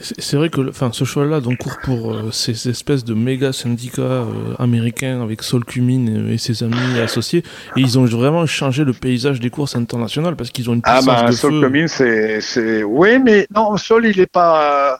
C'est 0.02 0.36
vrai 0.36 0.48
que 0.48 0.68
enfin, 0.68 0.90
ce 0.92 1.04
choix-là 1.04 1.40
donc 1.40 1.58
court 1.58 1.78
pour 1.84 2.12
euh, 2.12 2.30
ces 2.32 2.68
espèces 2.68 3.04
de 3.04 3.14
méga 3.14 3.52
syndicats 3.52 4.02
euh, 4.02 4.54
américains 4.58 5.22
avec 5.22 5.42
Saul 5.42 5.64
Cumin 5.64 6.28
et, 6.28 6.38
ses 6.38 6.64
amis 6.64 6.98
associés. 7.02 7.44
Et 7.76 7.80
ils 7.80 7.98
ont 7.98 8.04
vraiment 8.04 8.44
changé 8.46 8.84
le 8.84 8.92
paysage 8.92 9.38
des 9.38 9.50
courses 9.50 9.76
internationales 9.76 10.34
parce 10.34 10.50
qu'ils 10.50 10.68
ont 10.70 10.74
une 10.74 10.82
puissance 10.82 11.06
ah 11.08 11.22
bah, 11.24 11.32
Saul 11.32 11.62
Cumin, 11.62 11.86
c'est... 11.86 12.82
Oui, 12.82 13.18
mais 13.20 13.46
non, 13.54 13.76
Saul, 13.76 14.06
il 14.06 14.18
est 14.18 14.26
pas... 14.26 14.98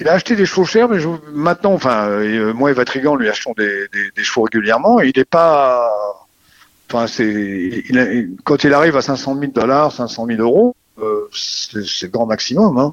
Il 0.00 0.08
a 0.08 0.14
acheté 0.14 0.34
des 0.34 0.46
chevaux 0.46 0.64
chers, 0.64 0.88
mais 0.88 0.98
maintenant, 1.32 1.72
enfin, 1.72 2.08
euh, 2.08 2.54
moi 2.54 2.70
et 2.70 2.74
Vatrigan 2.74 3.16
lui 3.16 3.28
achetons 3.28 3.52
des, 3.56 3.86
des, 4.16 4.24
chevaux 4.24 4.42
régulièrement. 4.42 5.00
il 5.00 5.12
n'est 5.14 5.24
pas... 5.24 5.90
Enfin, 6.88 7.06
c'est... 7.06 7.84
Quand 8.44 8.64
il 8.64 8.72
arrive 8.72 8.96
à 8.96 9.02
500 9.02 9.38
000 9.38 9.52
dollars, 9.52 9.92
500 9.92 10.26
000 10.26 10.40
euros, 10.40 10.74
c'est 11.32 12.02
le 12.02 12.08
grand 12.08 12.26
maximum. 12.26 12.78
Hein. 12.78 12.92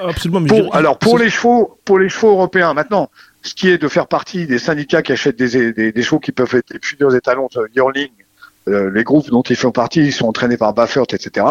Absolument. 0.00 0.40
alors 0.72 0.98
pour 0.98 1.18
les 1.18 1.30
chevaux, 1.30 1.78
pour 1.84 1.98
les 1.98 2.08
chevaux 2.08 2.30
européens, 2.30 2.74
maintenant, 2.74 3.10
ce 3.42 3.54
qui 3.54 3.68
est 3.68 3.78
de 3.78 3.88
faire 3.88 4.06
partie 4.06 4.46
des 4.46 4.58
syndicats 4.58 5.02
qui 5.02 5.12
achètent 5.12 5.36
des, 5.36 5.72
des, 5.72 6.02
chevaux 6.02 6.18
qui 6.18 6.32
peuvent 6.32 6.54
être 6.54 6.72
les 6.72 6.80
futurs 6.80 7.14
étalons 7.14 7.48
de 7.54 7.68
yearling, 7.74 8.10
euh, 8.68 8.90
les 8.90 9.04
groupes 9.04 9.30
dont 9.30 9.42
ils 9.42 9.56
font 9.56 9.70
partie, 9.70 10.00
ils 10.00 10.12
sont 10.12 10.26
entraînés 10.26 10.56
par 10.56 10.74
Baffert, 10.74 11.04
etc. 11.12 11.46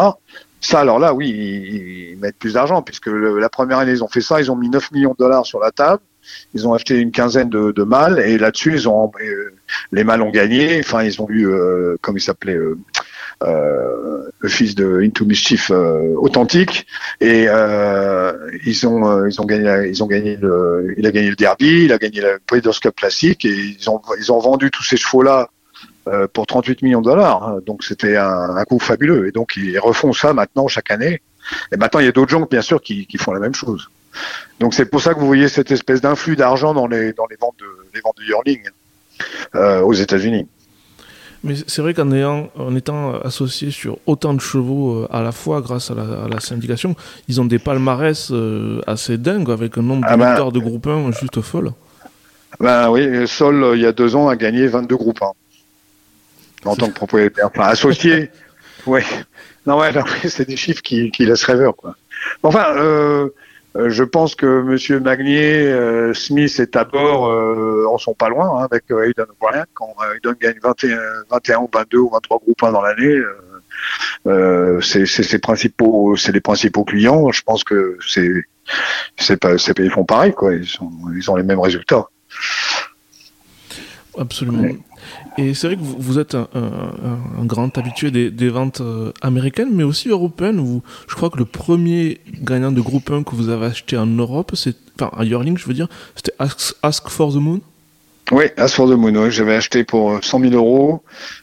Ça, 0.60 0.80
alors 0.80 0.98
là, 0.98 1.14
oui, 1.14 1.28
ils, 1.28 2.16
mettent 2.18 2.38
plus 2.38 2.54
d'argent 2.54 2.82
puisque 2.82 3.08
la 3.08 3.48
première 3.48 3.78
année 3.78 3.92
ils 3.92 4.02
ont 4.02 4.08
fait 4.08 4.22
ça, 4.22 4.40
ils 4.40 4.50
ont 4.50 4.56
mis 4.56 4.70
9 4.70 4.90
millions 4.92 5.12
de 5.12 5.18
dollars 5.18 5.44
sur 5.44 5.60
la 5.60 5.70
table. 5.70 6.02
ils 6.54 6.66
ont 6.66 6.72
acheté 6.72 6.98
une 6.98 7.12
quinzaine 7.12 7.50
de, 7.50 7.72
de 7.72 7.82
mâles 7.82 8.20
et 8.20 8.38
là-dessus 8.38 8.72
ils 8.72 8.88
ont 8.88 9.12
les 9.92 10.02
mâles 10.02 10.22
ont 10.22 10.30
gagné. 10.30 10.80
Enfin, 10.80 11.02
ils 11.02 11.20
ont 11.20 11.28
eu, 11.28 11.46
comme 12.00 12.16
il 12.16 12.22
s'appelait, 12.22 12.58
euh, 13.44 14.30
le 14.38 14.48
fils 14.48 14.74
de 14.74 15.02
Into 15.02 15.26
Mischief 15.26 15.70
euh, 15.70 16.14
authentique 16.16 16.86
et 17.20 17.44
euh, 17.48 18.32
ils 18.64 18.86
ont 18.86 19.26
ils 19.26 19.38
ont 19.42 19.44
gagné 19.44 19.90
ils 19.90 20.02
ont 20.02 20.06
gagné 20.06 20.36
le 20.36 20.94
il 20.96 21.06
a 21.06 21.10
gagné 21.10 21.28
le 21.28 21.36
derby 21.36 21.84
il 21.84 21.92
a 21.92 21.98
gagné 21.98 22.22
le 22.22 22.38
Breeders' 22.48 22.80
Cup 22.80 22.96
classique 22.96 23.44
et 23.44 23.52
ils 23.78 23.90
ont 23.90 24.00
ils 24.18 24.32
ont 24.32 24.38
vendu 24.38 24.70
tous 24.70 24.84
ces 24.84 24.96
chevaux 24.96 25.20
là 25.20 25.50
pour 26.32 26.46
38 26.46 26.82
millions 26.82 27.00
de 27.00 27.06
dollars. 27.06 27.60
Donc 27.62 27.82
c'était 27.82 28.16
un, 28.16 28.56
un 28.56 28.64
coup 28.64 28.78
fabuleux. 28.78 29.28
Et 29.28 29.32
donc 29.32 29.56
ils 29.56 29.78
refont 29.78 30.12
ça 30.12 30.32
maintenant 30.32 30.68
chaque 30.68 30.90
année. 30.90 31.20
Et 31.72 31.76
maintenant 31.76 32.00
il 32.00 32.06
y 32.06 32.08
a 32.08 32.12
d'autres 32.12 32.30
gens 32.30 32.46
bien 32.48 32.62
sûr 32.62 32.80
qui, 32.80 33.06
qui 33.06 33.18
font 33.18 33.32
la 33.32 33.40
même 33.40 33.54
chose. 33.54 33.88
Donc 34.60 34.74
c'est 34.74 34.86
pour 34.86 35.00
ça 35.00 35.14
que 35.14 35.20
vous 35.20 35.26
voyez 35.26 35.48
cette 35.48 35.70
espèce 35.70 36.00
d'influx 36.00 36.36
d'argent 36.36 36.74
dans 36.74 36.86
les 36.86 37.12
dans 37.12 37.26
les 37.26 37.36
ventes 37.36 37.56
de 37.58 37.66
les 37.94 38.00
ventes 38.00 38.16
de 38.18 38.24
yearling 38.24 38.62
euh, 39.54 39.80
aux 39.82 39.92
États-Unis. 39.92 40.46
Mais 41.44 41.54
c'est 41.66 41.82
vrai 41.82 41.94
qu'en 41.94 42.10
en 42.10 42.74
étant 42.74 43.14
associés 43.20 43.70
sur 43.70 43.98
autant 44.06 44.34
de 44.34 44.40
chevaux 44.40 45.02
euh, 45.02 45.08
à 45.12 45.22
la 45.22 45.32
fois 45.32 45.60
grâce 45.60 45.90
à 45.90 45.94
la, 45.94 46.40
syndication, 46.40 46.96
ils 47.28 47.40
ont 47.40 47.44
des 47.44 47.58
palmarès 47.58 48.30
euh, 48.32 48.80
assez 48.86 49.18
dingues 49.18 49.50
avec 49.50 49.78
un 49.78 49.82
nombre 49.82 50.06
de 50.06 50.12
ah 50.12 50.16
ben, 50.16 50.50
de 50.50 50.58
groupe 50.58 50.86
1 50.86 51.12
juste 51.12 51.40
folle. 51.42 51.72
Ben 52.58 52.90
oui, 52.90 53.28
Sol, 53.28 53.72
il 53.74 53.82
y 53.82 53.86
a 53.86 53.92
deux 53.92 54.16
ans, 54.16 54.28
a 54.28 54.36
gagné 54.36 54.66
22 54.66 54.96
groupes 54.96 55.22
1 55.22 55.26
en 56.68 56.76
tant 56.76 56.88
que 56.88 56.94
propriétaire. 56.94 57.46
Enfin, 57.46 57.68
associé. 57.68 58.30
oui. 58.86 59.00
Non, 59.66 59.78
ouais, 59.78 59.90
c'est 60.28 60.46
des 60.46 60.56
chiffres 60.56 60.82
qui, 60.82 61.10
qui 61.10 61.26
laissent 61.26 61.44
rêveur, 61.44 61.74
quoi. 61.74 61.96
Enfin, 62.42 62.66
euh, 62.76 63.28
euh, 63.76 63.90
je 63.90 64.04
pense 64.04 64.34
que 64.34 64.62
Monsieur 64.62 65.00
Magnier, 65.00 65.66
euh, 65.66 66.14
Smith 66.14 66.58
et 66.60 66.66
Tabor 66.66 67.28
euh, 67.28 67.86
en 67.90 67.98
sont 67.98 68.14
pas 68.14 68.28
loin 68.28 68.60
hein, 68.60 68.68
avec 68.70 68.84
Aidan 68.90 69.24
O'Brien. 69.40 69.64
Quand 69.74 69.94
Aidan 70.16 70.32
gagne 70.40 70.58
21, 70.62 70.98
21 71.30 71.58
ou 71.58 71.70
22 71.72 71.98
ou 71.98 72.10
23 72.10 72.38
groupes 72.38 72.60
dans 72.60 72.80
l'année, 72.80 73.20
c'est 74.82 75.06
ses 75.06 75.38
principaux, 75.38 76.16
c'est 76.16 76.32
les 76.32 76.40
principaux 76.40 76.84
clients. 76.84 77.30
Je 77.32 77.42
pense 77.42 77.64
que 77.64 77.98
c'est, 78.06 78.30
c'est 79.16 79.36
pas, 79.36 79.54
ils 79.78 79.90
font 79.90 80.04
pareil 80.04 80.32
quoi. 80.32 80.54
Ils, 80.54 80.66
sont, 80.66 80.90
ils 81.14 81.30
ont 81.30 81.36
les 81.36 81.42
mêmes 81.42 81.60
résultats. 81.60 82.06
Absolument. 84.18 84.68
Et 85.38 85.54
c'est 85.54 85.66
vrai 85.68 85.76
que 85.76 85.82
vous, 85.82 86.18
êtes 86.18 86.34
un, 86.34 87.44
grand 87.44 87.76
habitué 87.78 88.10
des, 88.10 88.48
ventes 88.48 88.80
euh, 88.80 89.12
américaines, 89.22 89.70
mais 89.72 89.82
aussi 89.82 90.08
européennes. 90.08 90.80
Je 91.08 91.14
crois 91.14 91.30
que 91.30 91.38
le 91.38 91.44
premier 91.44 92.20
gagnant 92.42 92.72
de 92.72 92.80
groupe 92.80 93.10
1 93.10 93.22
que 93.22 93.34
vous 93.34 93.48
avez 93.48 93.66
acheté 93.66 93.96
en 93.96 94.06
Europe, 94.06 94.52
c'est, 94.54 94.76
enfin, 94.98 95.10
à 95.16 95.24
je 95.24 95.66
veux 95.66 95.74
dire, 95.74 95.88
c'était 96.14 96.32
Ask, 96.38 97.08
for 97.08 97.32
the 97.32 97.36
Moon. 97.36 97.60
Oui, 98.32 98.46
Ask 98.56 98.76
for 98.76 98.88
the 98.88 98.94
Moon, 98.94 99.14
oui. 99.16 99.30
J'avais 99.30 99.54
acheté 99.54 99.84
pour 99.84 100.22
100 100.22 100.38
euh, 100.40 100.50
000 100.50 100.54
euros, 100.54 101.02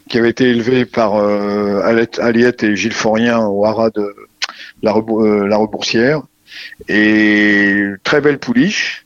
qui 0.09 0.18
avait 0.18 0.30
été 0.30 0.45
élevé 0.45 0.86
par 0.86 1.16
euh, 1.16 1.82
Aliette 1.84 2.64
et 2.64 2.76
Gilles 2.76 2.93
Forien 2.93 3.45
au 3.45 3.66
haras 3.66 3.89
de 3.91 4.14
la, 4.82 4.93
euh, 4.95 5.47
la 5.47 5.57
Reboursière. 5.57 6.24
Et 6.88 7.86
très 8.03 8.22
belle 8.22 8.39
pouliche 8.39 9.03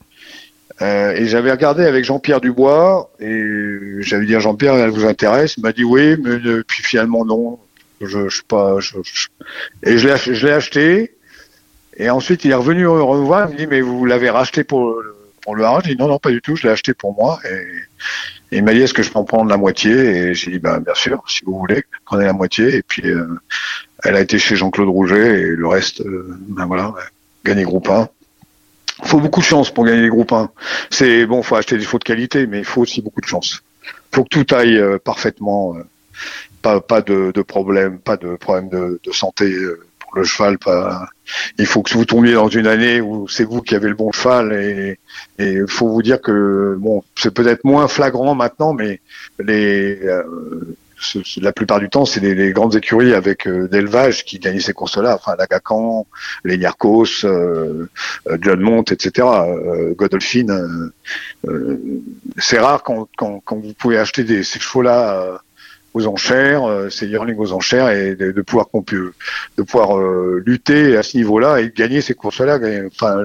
euh, 0.81 1.11
et 1.13 1.25
j'avais 1.27 1.51
regardé 1.51 1.85
avec 1.85 2.05
Jean-Pierre 2.05 2.39
Dubois 2.39 3.11
et 3.19 3.43
j'avais 3.99 4.25
dit 4.25 4.35
à 4.35 4.39
Jean-Pierre, 4.39 4.75
elle 4.75 4.91
vous 4.91 5.05
intéresse? 5.05 5.55
Il 5.57 5.63
m'a 5.63 5.71
dit 5.71 5.83
oui, 5.83 6.15
mais 6.23 6.37
puis 6.67 6.83
finalement 6.83 7.25
non. 7.25 7.59
Je, 7.99 8.29
je 8.29 8.37
sais 8.37 8.43
pas. 8.47 8.79
Je, 8.79 8.97
Et 9.83 9.97
je 9.97 10.07
l'ai, 10.07 10.17
je 10.17 10.47
acheté. 10.47 11.15
Et 11.97 12.11
ensuite, 12.11 12.45
il 12.45 12.51
est 12.51 12.55
revenu 12.55 12.83
me 12.83 13.01
revoir. 13.01 13.49
Il 13.49 13.53
me 13.53 13.57
dit 13.57 13.67
mais 13.67 13.81
vous 13.81 14.05
l'avez 14.05 14.29
racheté 14.29 14.63
pour 14.63 15.01
pour 15.41 15.55
le 15.55 15.63
Harald 15.63 15.85
J'ai 15.85 15.95
dit 15.95 15.99
non 15.99 16.07
non 16.07 16.19
pas 16.19 16.29
du 16.29 16.41
tout. 16.41 16.55
Je 16.55 16.67
l'ai 16.67 16.73
acheté 16.73 16.93
pour 16.93 17.15
moi. 17.15 17.39
Et, 17.49 18.57
il 18.57 18.63
m'a 18.63 18.73
dit 18.73 18.81
est-ce 18.81 18.93
que 18.93 19.03
je 19.03 19.11
peux 19.11 19.19
en 19.19 19.25
prendre 19.25 19.49
la 19.49 19.57
moitié? 19.57 19.91
Et 19.91 20.33
j'ai 20.35 20.51
dit 20.51 20.59
ben 20.59 20.79
bien 20.79 20.93
sûr, 20.93 21.23
si 21.27 21.43
vous 21.43 21.57
voulez, 21.57 21.83
prenez 22.05 22.25
la 22.25 22.33
moitié. 22.33 22.75
Et 22.75 22.83
puis 22.83 23.09
euh, 23.09 23.27
elle 24.03 24.15
a 24.15 24.21
été 24.21 24.37
chez 24.37 24.55
Jean-Claude 24.55 24.89
Rouget 24.89 25.41
et 25.41 25.47
le 25.47 25.67
reste, 25.67 26.01
euh, 26.01 26.37
ben 26.49 26.65
voilà, 26.67 26.93
gagné 27.43 27.63
groupe 27.63 27.89
1 27.89 28.07
faut 29.03 29.19
beaucoup 29.19 29.39
de 29.39 29.45
chance 29.45 29.71
pour 29.71 29.85
gagner 29.85 30.01
les 30.01 30.09
groupes 30.09 30.31
1. 30.31 30.49
C'est 30.89 31.25
bon, 31.25 31.43
faut 31.43 31.55
acheter 31.55 31.77
des 31.77 31.83
chevaux 31.83 31.99
de 31.99 32.03
qualité, 32.03 32.47
mais 32.47 32.59
il 32.59 32.65
faut 32.65 32.81
aussi 32.81 33.01
beaucoup 33.01 33.21
de 33.21 33.27
chance. 33.27 33.61
Faut 34.13 34.23
que 34.23 34.29
tout 34.29 34.55
aille 34.55 34.77
euh, 34.77 34.97
parfaitement, 34.97 35.75
euh, 35.75 35.83
pas 36.61 36.81
pas 36.81 37.01
de, 37.01 37.31
de 37.33 37.41
problème, 37.41 37.99
pas 37.99 38.17
de 38.17 38.35
problème 38.35 38.69
de, 38.69 38.99
de 39.03 39.11
santé 39.11 39.45
euh, 39.45 39.85
pour 39.99 40.15
le 40.15 40.23
cheval. 40.23 40.57
Pas, 40.57 41.07
il 41.57 41.65
faut 41.65 41.83
que 41.83 41.93
vous 41.93 42.05
tombiez 42.05 42.33
dans 42.33 42.49
une 42.49 42.67
année 42.67 43.01
où 43.01 43.27
c'est 43.27 43.43
vous 43.43 43.61
qui 43.61 43.75
avez 43.75 43.89
le 43.89 43.95
bon 43.95 44.11
cheval 44.11 44.53
et 44.53 44.97
il 45.39 45.67
faut 45.67 45.89
vous 45.89 46.01
dire 46.01 46.21
que 46.21 46.75
bon, 46.79 47.03
c'est 47.15 47.33
peut-être 47.33 47.63
moins 47.63 47.87
flagrant 47.87 48.33
maintenant, 48.33 48.73
mais 48.73 49.01
les 49.39 49.99
la 51.41 51.51
plupart 51.51 51.79
du 51.79 51.89
temps, 51.89 52.05
c'est 52.05 52.19
les, 52.19 52.51
grandes 52.51 52.75
écuries 52.75 53.13
avec 53.13 53.47
euh, 53.47 53.67
d'élevage 53.67 54.25
qui 54.25 54.39
gagnent 54.39 54.59
ces 54.59 54.73
courses-là. 54.73 55.15
Enfin, 55.15 55.35
Lagacan, 55.37 56.07
les 56.43 56.57
Niarcos, 56.57 57.23
euh, 57.23 57.89
euh, 58.27 58.37
John 58.41 58.59
Mont, 58.61 58.83
etc. 58.83 59.27
Euh, 59.27 59.93
Godolphin. 59.93 60.89
c'est 62.37 62.59
rare 62.59 62.83
quand, 62.83 63.07
vous 63.51 63.73
pouvez 63.73 63.97
acheter 63.97 64.43
ces 64.43 64.59
chevaux-là 64.59 65.41
aux 65.93 66.05
enchères, 66.05 66.63
ces 66.91 67.07
yearlings 67.07 67.37
aux 67.37 67.53
enchères, 67.53 67.89
et 67.89 68.15
de, 68.15 68.41
pouvoir 68.41 68.67
de 68.73 69.63
pouvoir 69.63 69.97
lutter 70.45 70.97
à 70.97 71.03
ce 71.03 71.17
niveau-là 71.17 71.61
et 71.61 71.71
gagner 71.75 72.01
ces 72.01 72.13
courses-là. 72.13 72.59
Enfin, 72.87 73.23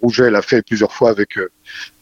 Rouget 0.00 0.30
l'a 0.30 0.42
fait 0.42 0.62
plusieurs 0.62 0.92
fois 0.92 1.10
avec 1.10 1.38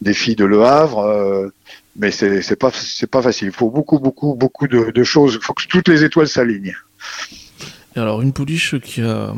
des 0.01 0.15
filles 0.15 0.37
de 0.37 0.45
Le 0.45 0.63
Havre 0.63 1.53
mais 1.97 2.11
c'est 2.11 2.43
c'est 2.43 2.57
pas 2.57 2.71
c'est 2.73 3.07
pas 3.07 3.23
facile. 3.23 3.49
Il 3.49 3.53
faut 3.53 3.71
beaucoup 3.71 3.99
beaucoup 3.99 4.35
beaucoup 4.35 4.69
de, 4.69 4.91
de 4.91 5.05
choses. 5.05 5.35
Il 5.41 5.45
faut 5.45 5.55
que 5.55 5.67
toutes 5.67 5.89
les 5.89 6.05
étoiles 6.05 6.29
s'alignent. 6.29 6.75
Et 7.97 7.99
alors 7.99 8.23
une 8.23 8.33
pouliche 8.33 8.79
qui 8.81 9.03
a 9.03 9.35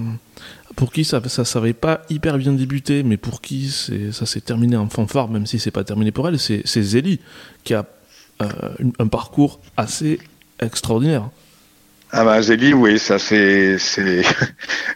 pour 0.76 0.92
qui 0.92 1.05
ça 1.05 1.20
ça 1.28 1.44
savait 1.44 1.72
pas 1.72 2.03
hyper 2.11 2.38
bien 2.38 2.53
débuter, 2.53 3.03
mais 3.03 3.16
pour 3.16 3.40
qui 3.40 3.70
c'est 3.70 4.12
ça 4.12 4.26
s'est 4.26 4.40
terminé 4.40 4.76
en 4.76 4.88
fanfare, 4.88 5.28
même 5.28 5.46
si 5.46 5.59
c'est 5.59 5.70
pas 5.70 5.84
terminé 5.84 6.12
pour 6.12 6.28
elle, 6.28 6.38
c'est 6.38 6.62
Zélie 6.64 7.20
qui 7.64 7.74
a 7.74 7.86
euh, 8.42 8.48
un 8.98 9.07
parcours 9.07 9.61
assez 9.76 10.18
extraordinaire. 10.61 11.28
Ah 12.11 12.24
bah 12.24 12.42
Zélie, 12.42 12.74
oui, 12.74 12.98
ça 12.98 13.18
c'est 13.18 13.78
c'est 13.78 14.22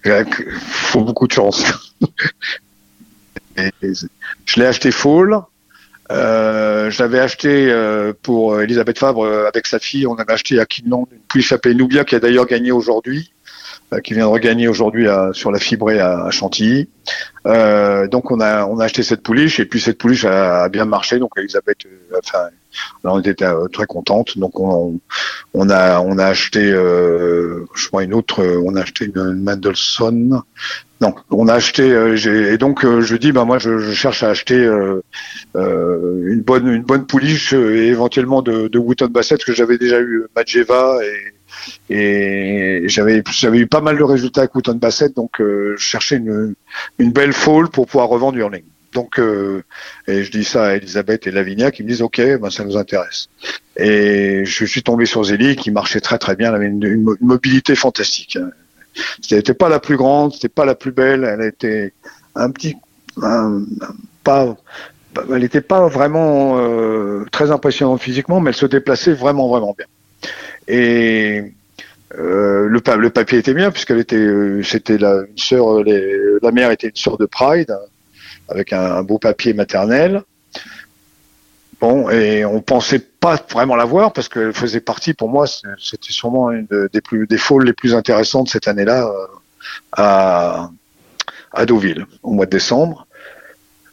faut 0.59 1.03
beaucoup 1.03 1.27
de 1.27 1.33
chance. 1.33 1.65
je 3.57 4.61
l'ai 4.61 4.67
acheté 4.67 4.91
full. 4.91 5.41
Euh, 6.11 6.91
je 6.91 7.03
l'avais 7.03 7.19
acheté 7.19 7.71
euh, 7.71 8.13
pour 8.23 8.61
Elisabeth 8.61 8.99
Fabre 8.99 9.25
euh, 9.25 9.49
avec 9.49 9.67
sa 9.67 9.79
fille. 9.79 10.07
On 10.07 10.15
avait 10.15 10.33
acheté 10.33 10.61
à 10.61 10.67
Kinland 10.67 11.07
une 11.11 11.19
pouliche 11.21 11.53
appelée 11.53 11.75
Nubia 11.75 12.05
qui 12.05 12.15
a 12.15 12.21
d'ailleurs 12.21 12.47
gagné 12.47 12.71
aujourd'hui, 12.71 13.33
qui 14.05 14.15
vient 14.15 14.27
de 14.27 14.31
regagner 14.31 14.69
aujourd'hui 14.69 15.07
sur 15.33 15.53
la 15.53 15.59
fibrée 15.61 16.01
à, 16.01 16.31
Chantilly. 16.31 16.89
donc 17.45 18.31
on 18.33 18.41
a 18.41 18.67
on 18.67 18.81
a 18.81 18.85
acheté 18.85 19.05
cette 19.05 19.23
pouliche 19.23 19.61
et 19.61 19.65
puis 19.65 19.81
cette 19.81 19.99
pouliche 19.99 20.25
a, 20.25 20.69
bien 20.69 20.85
marché. 20.85 21.19
Donc 21.19 21.31
Elisabeth, 21.37 21.79
enfin, 22.19 22.49
on 23.05 23.21
était 23.21 23.35
très 23.73 23.87
contente. 23.87 24.39
Donc 24.39 24.59
on, 24.61 25.01
a 25.71 26.01
on 26.01 26.19
a 26.19 26.27
acheté, 26.27 26.63
je 26.63 27.89
crois 27.89 28.05
une 28.05 28.15
autre, 28.15 28.45
on 28.65 28.75
a 28.77 28.83
acheté 28.83 29.07
une, 29.07 29.19
une 29.19 29.43
Mendelssohn 29.43 30.43
non, 31.01 31.15
on 31.31 31.47
a 31.49 31.55
acheté 31.55 31.83
euh, 31.93 32.17
et 32.53 32.57
donc 32.57 32.85
euh, 32.85 33.03
je 33.03 33.17
dis 33.17 33.31
bah 33.31 33.45
moi 33.45 33.59
je, 33.59 33.93
cherche 33.93 34.23
à 34.23 34.31
acheter 34.31 34.59
euh, 34.59 35.03
euh, 35.55 36.23
une 36.27 36.41
bonne 36.41 36.69
une 36.69 36.83
bonne 36.85 37.07
pouliche 37.07 37.53
et 37.53 37.89
éventuellement 37.89 38.41
de, 38.41 38.69
de 38.69 38.79
Wooton 38.79 39.09
Bassett 39.09 39.45
que 39.45 39.53
j'avais 39.53 39.77
déjà 39.77 40.01
eu 40.01 40.25
Majeva 40.35 40.99
et, 41.91 42.85
et 42.85 42.89
j'avais 42.89 43.23
eu 43.59 43.67
pas 43.67 43.83
mal 43.83 43.99
de 43.99 44.03
résultats 44.03 44.43
avec 44.43 44.55
Wooton 44.55 44.77
Bassett 44.77 45.15
donc 45.15 45.33
je 45.39 45.77
cherchais 45.77 46.17
une 46.17 46.55
une 46.99 47.13
belle 47.13 47.35
foal 47.35 47.69
pour 47.69 47.87
pouvoir 47.87 48.09
revendre 48.09 48.39
Hurling. 48.39 48.65
Donc 48.93 49.19
et 49.19 50.25
je 50.25 50.31
dis 50.31 50.45
ça 50.45 50.67
à 50.67 50.75
Elisabeth 50.75 51.27
et 51.27 51.31
Lavinia 51.31 51.71
qui 51.71 51.83
me 51.83 51.89
disent 51.89 52.03
ok 52.03 52.21
ben 52.41 52.51
ça 52.51 52.65
nous 52.65 52.77
intéresse 52.77 53.29
et 53.77 54.45
je 54.45 54.65
suis 54.65 54.83
tombé 54.83 55.05
sur 55.07 55.23
Zélie 55.25 55.57
qui 55.57 55.71
marchait 55.71 56.01
très 56.01 56.19
très 56.19 56.35
bien 56.35 56.49
elle 56.49 56.55
avait 56.55 56.67
une, 56.67 57.17
mobilité 57.21 57.75
fantastique. 57.75 58.37
Hein. 58.37 58.51
C'était 59.21 59.55
pas 59.55 59.69
la 59.69 59.81
plus 59.81 59.97
grande, 59.97 60.33
c'était 60.33 60.49
pas 60.49 60.65
la 60.65 60.75
plus 60.75 60.93
belle. 60.93 61.25
Elle 61.25 61.47
était 61.47 61.93
un 62.35 62.51
petit, 62.51 62.77
pas, 64.25 64.57
elle 65.31 65.41
n'était 65.41 65.61
pas 65.61 65.89
vraiment 65.89 66.59
euh, 66.59 67.25
très 67.31 67.51
impressionnante 67.51 68.01
physiquement, 68.01 68.41
mais 68.41 68.51
elle 68.51 68.57
se 68.57 68.67
déplaçait 68.67 69.13
vraiment 69.13 69.49
vraiment 69.49 69.75
bien. 69.77 69.87
Et 70.69 71.53
euh, 72.19 72.67
le, 72.69 73.11
papier 73.11 73.39
était 73.39 73.55
bien 73.55 73.71
puisqu'elle 73.71 73.99
était, 73.99 74.17
euh, 74.17 74.63
c'était 74.63 74.99
la 74.99 75.23
sœur, 75.37 75.83
la 75.85 76.53
mère 76.53 76.71
était 76.71 76.89
une 76.89 76.97
sœur 76.97 77.19
de 77.19 77.27
Pride 77.27 77.77
avec 78.49 78.73
un 78.73 79.03
beau 79.03 79.19
papier 79.19 79.53
maternel. 79.53 80.23
Bon, 81.81 82.09
et 82.09 82.45
on 82.45 82.63
pensait 82.63 82.99
pas 82.99 83.39
vraiment 83.51 83.77
la 83.77 83.85
voir 83.85 84.13
parce 84.13 84.29
qu'elle 84.29 84.55
faisait 84.55 84.81
partie, 84.81 85.13
pour 85.13 85.29
moi, 85.29 85.47
c'était 85.47 86.13
sûrement 86.13 86.51
une 86.51 86.67
des 86.93 87.01
plus 87.03 87.27
des 87.27 87.37
fôles 87.37 87.67
les 87.67 87.75
plus 87.75 87.95
intéressantes 87.95 88.49
cette 88.49 88.67
année-là 88.67 89.07
euh, 89.07 89.27
à, 89.93 90.71
à 91.53 91.67
Deauville 91.67 92.07
au 92.23 92.33
mois 92.33 92.47
de 92.47 92.51
décembre. 92.51 93.07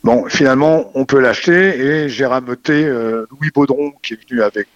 Bon, 0.04 0.30
finalement, 0.30 0.91
on 0.95 1.06
peut 1.06 1.20
l'acheter 1.20 1.78
et 1.80 2.10
j'ai 2.10 2.26
rameuté 2.26 2.86
Louis 2.86 3.51
Baudron 3.54 3.93
qui 4.01 4.14
est 4.14 4.30
venu 4.30 4.41
avec 4.41 4.68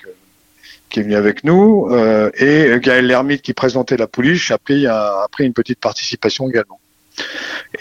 qui 0.90 1.02
est 1.02 1.04
venu 1.04 1.16
avec 1.16 1.44
nous 1.44 1.90
et 2.34 2.80
Gaël 2.82 3.08
Lermite 3.08 3.42
qui 3.42 3.54
présentait 3.54 3.98
la 3.98 4.08
pouliche 4.08 4.52
a 4.52 4.58
pris, 4.58 4.88
a 4.88 5.28
pris 5.30 5.46
une 5.46 5.52
petite 5.52 5.82
participation 5.82 6.48
également. 6.50 6.80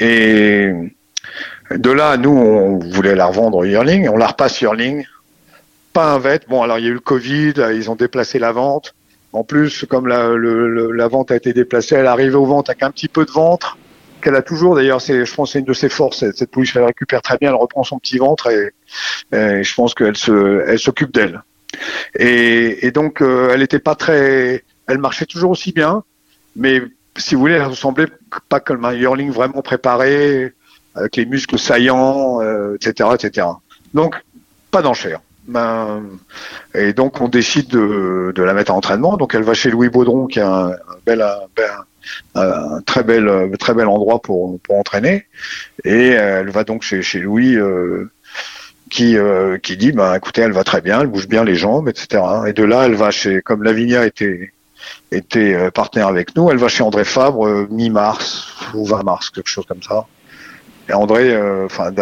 Et 0.01 0.73
de 1.71 1.91
là, 1.91 2.17
nous, 2.17 2.31
on 2.31 2.79
voulait 2.79 3.15
la 3.15 3.27
revendre 3.27 3.65
Yearling, 3.67 4.09
on 4.09 4.17
la 4.17 4.29
repasse 4.29 4.61
Yearling, 4.61 5.05
pas 5.93 6.13
un 6.13 6.19
vet. 6.19 6.41
Bon, 6.49 6.63
alors 6.63 6.79
il 6.79 6.85
y 6.85 6.89
a 6.89 6.91
eu 6.91 6.95
le 6.95 7.01
Covid, 7.01 7.55
ils 7.75 7.91
ont 7.91 7.97
déplacé 7.97 8.39
la 8.39 8.53
vente. 8.53 8.95
En 9.33 9.45
plus, 9.45 9.85
comme 9.89 10.07
la, 10.07 11.09
vente 11.09 11.31
a 11.31 11.37
été 11.37 11.53
déplacée, 11.53 11.95
elle 11.97 12.07
arrivée 12.07 12.37
aux 12.37 12.47
ventes 12.47 12.71
avec 12.71 12.83
un 12.83 12.91
petit 12.91 13.09
peu 13.09 13.25
de 13.25 13.31
ventre 13.31 13.77
qu'elle 14.23 14.37
a 14.37 14.43
toujours. 14.43 14.77
D'ailleurs, 14.77 15.01
je 15.01 15.35
pense, 15.35 15.53
c'est 15.53 15.59
une 15.59 15.65
de 15.67 15.73
ses 15.75 15.89
forces. 15.89 16.25
Cette 16.31 16.51
pouliche, 16.51 16.75
elle 16.77 16.85
récupère 16.85 17.21
très 17.21 17.37
bien, 17.37 17.51
elle 17.51 17.57
reprend 17.57 17.85
son 17.85 17.99
petit 17.99 18.19
ventre 18.19 18.49
et, 18.51 18.73
je 19.33 19.75
pense 19.75 19.95
qu'elle 19.95 20.15
elle 20.67 20.79
s'occupe 20.79 21.13
d'elle. 21.13 21.43
Et, 22.19 22.91
donc, 22.93 23.21
euh, 23.21 23.51
elle 23.53 23.63
était 23.63 23.79
pas 23.79 23.95
très, 23.95 24.65
elle 24.87 24.99
marchait 24.99 25.27
toujours 25.27 25.51
aussi 25.51 25.73
bien, 25.73 26.03
mais 26.55 26.81
si 27.17 27.35
vous 27.35 27.41
voulez, 27.41 27.55
elle 27.55 27.63
ressemblait 27.63 28.09
pas 28.49 28.61
comme 28.61 28.85
un 28.85 28.95
yearling 28.95 29.31
vraiment 29.31 29.63
préparé, 29.63 30.53
avec 30.97 31.17
les 31.17 31.27
muscles 31.27 31.59
saillants, 31.59 32.41
etc., 32.75 33.11
euh, 33.11 33.15
etc. 33.15 33.47
Donc, 33.95 34.17
pas 34.71 34.83
d'enchère. 34.83 35.21
Ben, 35.47 36.03
et 36.75 36.93
donc, 36.93 37.21
on 37.21 37.29
décide 37.29 37.69
de, 37.69 38.33
la 38.37 38.55
mettre 38.55 38.73
en 38.73 38.79
entraînement. 38.79 39.17
Donc, 39.17 39.35
elle 39.35 39.45
va 39.45 39.55
chez 39.55 39.71
Louis 39.71 39.89
Baudron, 39.89 40.27
qui 40.27 40.41
est 40.41 40.43
un, 40.43 40.73
très 42.87 43.05
bel, 43.05 43.29
endroit 43.87 44.21
pour, 44.21 44.59
entraîner. 44.71 45.27
Et 45.85 46.09
elle 46.09 46.51
va 46.51 46.65
donc 46.65 46.83
chez, 46.83 47.21
Louis, 47.21 47.55
euh, 47.55 48.11
qui, 48.91 49.17
euh, 49.17 49.59
qui 49.59 49.77
dit, 49.77 49.93
ben, 49.93 50.15
écoutez, 50.15 50.41
elle 50.43 50.53
va 50.53 50.65
très 50.65 50.81
bien, 50.81 51.01
elle 51.01 51.07
bouge 51.07 51.29
bien 51.29 51.45
les 51.45 51.55
jambes, 51.55 51.89
etc. 51.89 52.23
Et 52.49 52.53
de 52.53 52.65
là, 52.65 52.87
elle 52.87 52.95
va 52.95 53.11
chez, 53.13 53.41
comme 53.43 53.63
Lavinia 53.63 54.05
était, 54.05 54.53
était 55.13 55.71
partenaire 55.71 56.09
avec 56.09 56.35
nous, 56.35 56.51
elle 56.51 56.59
va 56.59 56.69
chez 56.69 56.83
André 56.83 57.05
Fabre 57.05 57.69
mi-mars 57.71 58.49
ou 58.75 58.85
20 58.85 59.05
mars, 59.05 59.31
quelque 59.31 59.49
chose 59.49 59.67
comme 59.67 59.83
ça. 59.83 60.07
Et 60.89 60.93
André, 60.93 61.35
euh, 61.35 61.67
enfin, 61.67 61.93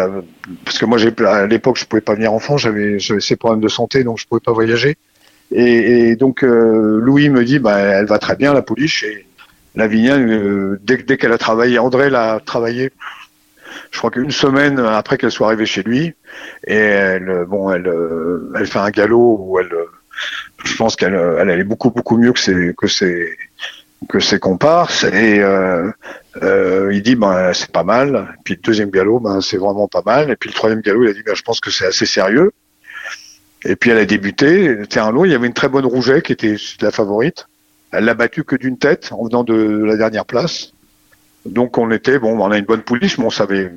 parce 0.63 0.77
que 0.77 0.85
moi, 0.85 0.97
j'ai 0.97 1.11
à 1.25 1.47
l'époque, 1.47 1.77
je 1.77 1.85
pouvais 1.85 2.01
pas 2.01 2.13
venir 2.13 2.33
en 2.33 2.39
France, 2.39 2.61
j'avais 2.61 2.97
ces 2.99 3.35
problèmes 3.35 3.61
de 3.61 3.67
santé, 3.67 4.03
donc 4.03 4.19
je 4.19 4.27
pouvais 4.27 4.41
pas 4.41 4.51
voyager. 4.51 4.97
Et, 5.51 6.15
donc 6.15 6.43
euh, 6.43 6.99
Louis 7.01 7.29
me 7.29 7.43
dit, 7.43 7.59
bah, 7.59 7.79
elle 7.79 8.05
va 8.05 8.19
très 8.19 8.35
bien 8.35 8.53
la 8.53 8.61
pouliche. 8.61 9.03
Et 9.03 9.25
Lavinia, 9.75 10.17
euh, 10.17 10.79
dès, 10.83 10.97
dès 10.97 11.17
qu'elle 11.17 11.31
a 11.31 11.37
travaillé, 11.37 11.79
André 11.79 12.09
l'a 12.09 12.39
travaillé. 12.45 12.91
Je 13.91 13.97
crois 13.97 14.11
qu'une 14.11 14.31
semaine 14.31 14.79
après 14.79 15.17
qu'elle 15.17 15.31
soit 15.31 15.47
arrivée 15.47 15.65
chez 15.65 15.83
lui, 15.83 16.13
et 16.67 16.75
elle, 16.75 17.45
bon, 17.47 17.71
elle, 17.71 17.91
elle 18.55 18.67
fait 18.67 18.79
un 18.79 18.89
galop 18.89 19.37
où 19.39 19.59
elle, 19.59 19.73
je 20.63 20.75
pense 20.75 20.95
qu'elle, 20.95 21.13
elle 21.13 21.49
allait 21.49 21.63
beaucoup 21.63 21.91
beaucoup 21.91 22.17
mieux 22.17 22.33
que 22.33 22.39
ses 22.39 22.73
que 22.73 22.87
ses 22.87 23.37
que 24.07 24.19
ses 24.19 24.39
comparses 24.39 25.03
et 25.03 25.39
euh, 25.39 25.91
euh, 26.43 26.91
il 26.93 27.01
dit 27.01 27.15
ben 27.15 27.53
c'est 27.53 27.71
pas 27.71 27.83
mal. 27.83 28.35
Puis 28.43 28.55
le 28.55 28.61
deuxième 28.61 28.89
galop 28.89 29.19
ben 29.19 29.41
c'est 29.41 29.57
vraiment 29.57 29.87
pas 29.87 30.03
mal. 30.05 30.31
Et 30.31 30.35
puis 30.35 30.49
le 30.49 30.55
troisième 30.55 30.81
galop 30.81 31.03
il 31.03 31.09
a 31.09 31.13
dit 31.13 31.23
ben 31.23 31.35
je 31.35 31.41
pense 31.41 31.59
que 31.59 31.71
c'est 31.71 31.85
assez 31.85 32.05
sérieux. 32.05 32.51
Et 33.65 33.75
puis 33.75 33.89
elle 33.89 33.97
a 33.97 34.05
débuté. 34.05 34.77
un 34.95 35.11
lot. 35.11 35.25
Il 35.25 35.31
y 35.31 35.35
avait 35.35 35.47
une 35.47 35.53
très 35.53 35.69
bonne 35.69 35.85
rouget 35.85 36.21
qui 36.21 36.33
était 36.33 36.55
la 36.81 36.91
favorite. 36.91 37.47
Elle 37.91 38.05
l'a 38.05 38.13
battue 38.13 38.43
que 38.43 38.55
d'une 38.55 38.77
tête 38.77 39.11
en 39.11 39.23
venant 39.25 39.43
de, 39.43 39.83
la 39.83 39.95
dernière 39.95 40.25
place. 40.25 40.73
Donc 41.45 41.77
on 41.77 41.91
était 41.91 42.19
bon, 42.19 42.39
on 42.39 42.51
a 42.51 42.57
une 42.57 42.65
bonne 42.65 42.81
pouliche, 42.81 43.17
mais 43.17 43.25
on 43.25 43.29
savait, 43.29 43.71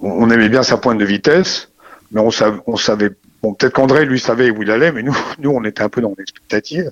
on 0.00 0.30
aimait 0.30 0.48
bien 0.48 0.62
sa 0.62 0.78
pointe 0.78 0.98
de 0.98 1.04
vitesse, 1.04 1.70
mais 2.10 2.20
on 2.20 2.30
savait, 2.30 2.58
on 2.66 2.76
savait 2.76 3.10
bon 3.42 3.54
peut-être 3.54 3.74
qu'André 3.74 4.06
lui 4.06 4.18
savait 4.18 4.50
où 4.50 4.62
il 4.62 4.70
allait, 4.70 4.90
mais 4.90 5.02
nous, 5.02 5.16
nous 5.38 5.50
on 5.50 5.62
était 5.64 5.82
un 5.82 5.88
peu 5.88 6.00
dans 6.00 6.14
l'expectative. 6.16 6.90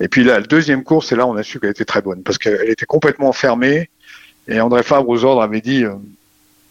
Et 0.00 0.08
puis 0.08 0.24
là, 0.24 0.40
la 0.40 0.46
deuxième 0.46 0.82
course, 0.82 1.08
c'est 1.08 1.16
là 1.16 1.26
on 1.26 1.36
a 1.36 1.42
su 1.42 1.60
qu'elle 1.60 1.70
était 1.70 1.84
très 1.84 2.00
bonne 2.00 2.22
parce 2.22 2.38
qu'elle 2.38 2.70
était 2.70 2.86
complètement 2.86 3.32
fermée. 3.32 3.90
Et 4.48 4.60
André 4.60 4.82
Fabre 4.82 5.08
aux 5.08 5.24
ordres 5.24 5.42
avait 5.42 5.60
dit 5.60 5.84
euh, 5.84 5.94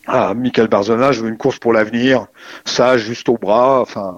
Ah, 0.07 0.33
Michael 0.33 0.67
Barzona, 0.67 1.11
je 1.11 1.21
veux 1.21 1.29
une 1.29 1.37
course 1.37 1.59
pour 1.59 1.71
l'avenir, 1.71 2.25
ça 2.65 2.97
juste 2.97 3.29
au 3.29 3.37
bras, 3.37 3.81
enfin, 3.81 4.17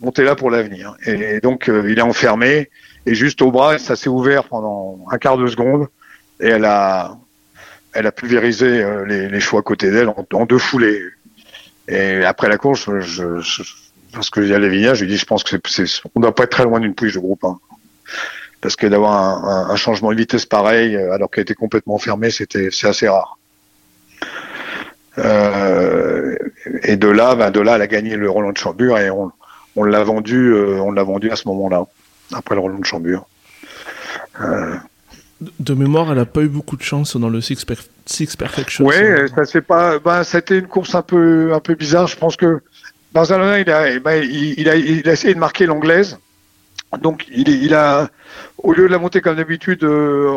montez 0.00 0.22
là 0.22 0.36
pour 0.36 0.50
l'avenir. 0.50 0.96
Et 1.04 1.40
donc 1.40 1.68
euh, 1.68 1.90
il 1.90 1.98
est 1.98 2.02
enfermé 2.02 2.70
et 3.06 3.14
juste 3.16 3.42
au 3.42 3.50
bras, 3.50 3.78
ça 3.78 3.96
s'est 3.96 4.08
ouvert 4.08 4.44
pendant 4.44 5.04
un 5.10 5.18
quart 5.18 5.36
de 5.36 5.48
seconde 5.48 5.88
et 6.40 6.46
elle 6.46 6.64
a, 6.64 7.18
elle 7.92 8.06
a 8.06 8.12
pulvérisé 8.12 8.82
euh, 8.82 9.04
les, 9.04 9.40
choix 9.40 9.60
à 9.60 9.62
côté 9.62 9.90
d'elle 9.90 10.08
en, 10.08 10.46
deux 10.46 10.58
foulées. 10.58 11.02
Et 11.88 12.24
après 12.24 12.48
la 12.48 12.56
course, 12.56 12.88
parce 14.12 14.30
que 14.30 14.42
j'ai 14.46 14.54
à 14.54 14.94
je 14.94 15.04
lui 15.04 15.10
dis, 15.10 15.18
je 15.18 15.26
pense 15.26 15.42
que 15.42 15.56
c'est, 15.66 15.86
on 16.14 16.20
doit 16.20 16.34
pas 16.34 16.44
être 16.44 16.50
très 16.50 16.62
loin 16.62 16.78
d'une 16.78 16.94
pouliche 16.94 17.14
de 17.14 17.18
groupe 17.18 17.42
1 17.42 17.58
parce 18.62 18.76
que 18.76 18.86
d'avoir 18.86 19.44
un, 19.70 19.76
changement 19.76 20.10
de 20.12 20.16
vitesse 20.16 20.46
pareil 20.46 20.96
euh, 20.96 21.12
alors 21.12 21.30
qu'elle 21.30 21.42
était 21.42 21.54
complètement 21.54 21.98
fermée, 21.98 22.30
c'était 22.30 22.68
c'est 22.70 22.88
assez 22.88 23.08
rare. 23.08 23.36
Euh, 25.18 26.36
et 26.84 26.96
de 26.96 27.08
là, 27.08 27.34
ben 27.34 27.50
de 27.50 27.60
là, 27.60 27.74
elle 27.74 27.82
a 27.82 27.86
gagné 27.88 28.16
le 28.16 28.30
Roland 28.30 28.52
de 28.52 28.56
Chambure 28.56 28.98
et 28.98 29.10
on, 29.10 29.32
on 29.76 29.84
l'a 29.84 30.02
vendu, 30.04 30.52
euh, 30.52 30.80
on 30.80 30.92
l'a 30.92 31.02
vendu 31.02 31.30
à 31.30 31.36
ce 31.36 31.48
moment-là, 31.48 31.84
après 32.32 32.54
le 32.54 32.60
Roland 32.60 32.78
de 32.78 32.86
Chambure. 32.86 33.26
De 35.58 35.74
mémoire, 35.74 36.12
elle 36.12 36.18
n'a 36.18 36.24
pas 36.24 36.42
eu 36.42 36.48
beaucoup 36.48 36.76
de 36.76 36.82
chance 36.82 37.16
dans 37.16 37.28
le 37.28 37.40
Six, 37.40 37.64
Perfection. 38.36 38.86
Oui, 38.86 38.94
ça 39.34 39.44
c'est 39.44 39.60
pas. 39.60 39.98
Ben, 39.98 40.22
c'était 40.22 40.58
une 40.58 40.68
course 40.68 40.94
un 40.94 41.02
peu, 41.02 41.52
un 41.52 41.60
peu 41.60 41.74
bizarre. 41.74 42.06
Je 42.06 42.16
pense 42.16 42.36
que 42.36 42.60
Barcelona, 43.12 43.58
il 43.58 43.68
a, 43.70 43.98
ben, 43.98 44.22
il, 44.22 44.68
a, 44.68 44.76
il 44.76 45.08
a 45.08 45.12
essayé 45.12 45.34
de 45.34 45.40
marquer 45.40 45.66
l'anglaise. 45.66 46.16
Donc 47.00 47.26
il, 47.30 47.74
a, 47.74 48.10
au 48.58 48.72
lieu 48.72 48.82
de 48.82 48.92
la 48.92 48.98
monter 48.98 49.20
comme 49.20 49.36
d'habitude 49.36 49.82
euh, 49.84 50.28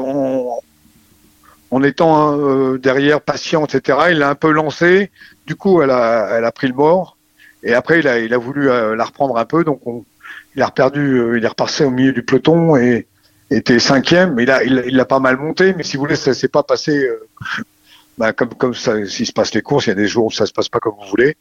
en, 1.72 1.84
étant 1.84 2.39
euh, 2.39 2.78
derrière 2.78 3.20
patient, 3.20 3.66
etc., 3.66 3.97
il 4.12 4.20
l'a 4.20 4.30
un 4.30 4.36
peu 4.36 4.51
lancé. 4.51 5.12
Du 5.45 5.56
coup, 5.56 5.82
elle 5.82 5.91
a, 5.91 6.51
pris 6.53 6.68
le 6.68 6.74
bord. 6.74 7.18
Et 7.64 7.74
après, 7.74 7.99
il 7.99 8.34
a, 8.34 8.38
voulu 8.38 8.70
euh, 8.70 8.95
la 8.95 9.03
reprendre 9.03 9.38
un 9.38 9.45
peu. 9.45 9.64
Donc 9.64 9.86
on, 9.86 10.06
il 10.56 10.62
a 10.62 10.72
perdu, 10.72 11.38
il 11.38 11.43
est 11.43 11.47
repassé 11.47 11.84
au 11.84 11.91
milieu 11.91 12.14
du 12.14 12.24
peloton 12.24 12.78
et 12.78 13.08
était 13.51 13.80
cinquième. 13.80 14.39
Il 14.39 14.49
a, 14.49 14.64
il, 14.64 14.99
a 14.99 15.06
pas 15.06 15.20
mal 15.20 15.38
monté. 15.38 15.74
Mais 15.74 15.84
si 15.84 15.97
vous 15.97 16.03
voulez, 16.03 16.16
ça 16.16 16.34
s'est 16.34 16.47
pas 16.47 16.64
passé 16.64 17.10
bah, 18.18 18.34
comme 18.34 18.53
comme 18.53 18.74
ça, 18.74 19.05
s'il 19.05 19.26
se 19.26 19.34
passe 19.34 19.53
les 19.53 19.61
courses, 19.61 19.88
il 19.88 19.89
y 19.89 19.91
a 19.91 19.95
des 19.95 20.07
jours 20.07 20.26
où 20.26 20.32
ça 20.32 20.45
se 20.45 20.53
passe 20.53 20.70
pas 20.70 20.80
comme 20.80 20.93
vous 20.99 21.09
voulez. 21.09 21.36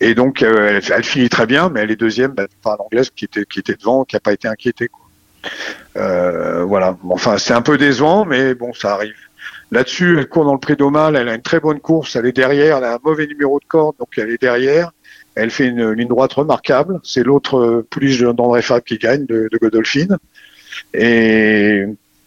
Et 0.00 0.14
donc 0.14 0.42
euh, 0.42 0.80
elle, 0.90 1.04
finit 1.04 1.28
très 1.28 1.46
bien, 1.46 1.68
mais 1.68 1.80
elle 1.80 1.90
est 1.90 1.96
deuxième 1.96 2.32
bah, 2.32 2.46
par 2.62 2.76
l'anglaise 2.76 3.10
qui 3.14 3.24
était 3.24 3.74
devant, 3.78 4.04
qui 4.04 4.16
a 4.16 4.20
pas 4.20 4.32
été 4.32 4.48
inquiétée. 4.48 4.90
Euh, 5.96 6.64
voilà. 6.64 6.96
Enfin, 7.10 7.38
c'est 7.38 7.54
un 7.54 7.62
peu 7.62 7.78
décevant, 7.78 8.24
mais 8.24 8.54
bon, 8.54 8.72
ça 8.72 8.94
arrive. 8.94 9.14
Là-dessus, 9.70 10.18
elle 10.18 10.28
court 10.28 10.44
dans 10.44 10.54
le 10.54 10.58
prix 10.58 10.76
d'Omal, 10.76 11.16
elle 11.16 11.28
a 11.28 11.34
une 11.34 11.42
très 11.42 11.60
bonne 11.60 11.80
course, 11.80 12.16
elle 12.16 12.26
est 12.26 12.32
derrière, 12.32 12.78
elle 12.78 12.84
a 12.84 12.94
un 12.94 12.98
mauvais 13.04 13.26
numéro 13.26 13.60
de 13.60 13.64
corde, 13.66 13.96
donc 13.98 14.08
elle 14.16 14.30
est 14.30 14.40
derrière. 14.40 14.92
Elle 15.34 15.50
fait 15.50 15.66
une 15.66 15.92
ligne 15.92 16.08
droite 16.08 16.32
remarquable. 16.32 16.98
C'est 17.04 17.22
l'autre 17.22 17.58
euh, 17.58 17.86
pouliche 17.88 18.20
d'André 18.20 18.60
Fab 18.60 18.82
qui 18.82 18.98
gagne 18.98 19.24
de, 19.24 19.48
de 19.52 19.58
Godolphin. 19.58 20.16
Et 20.94 21.84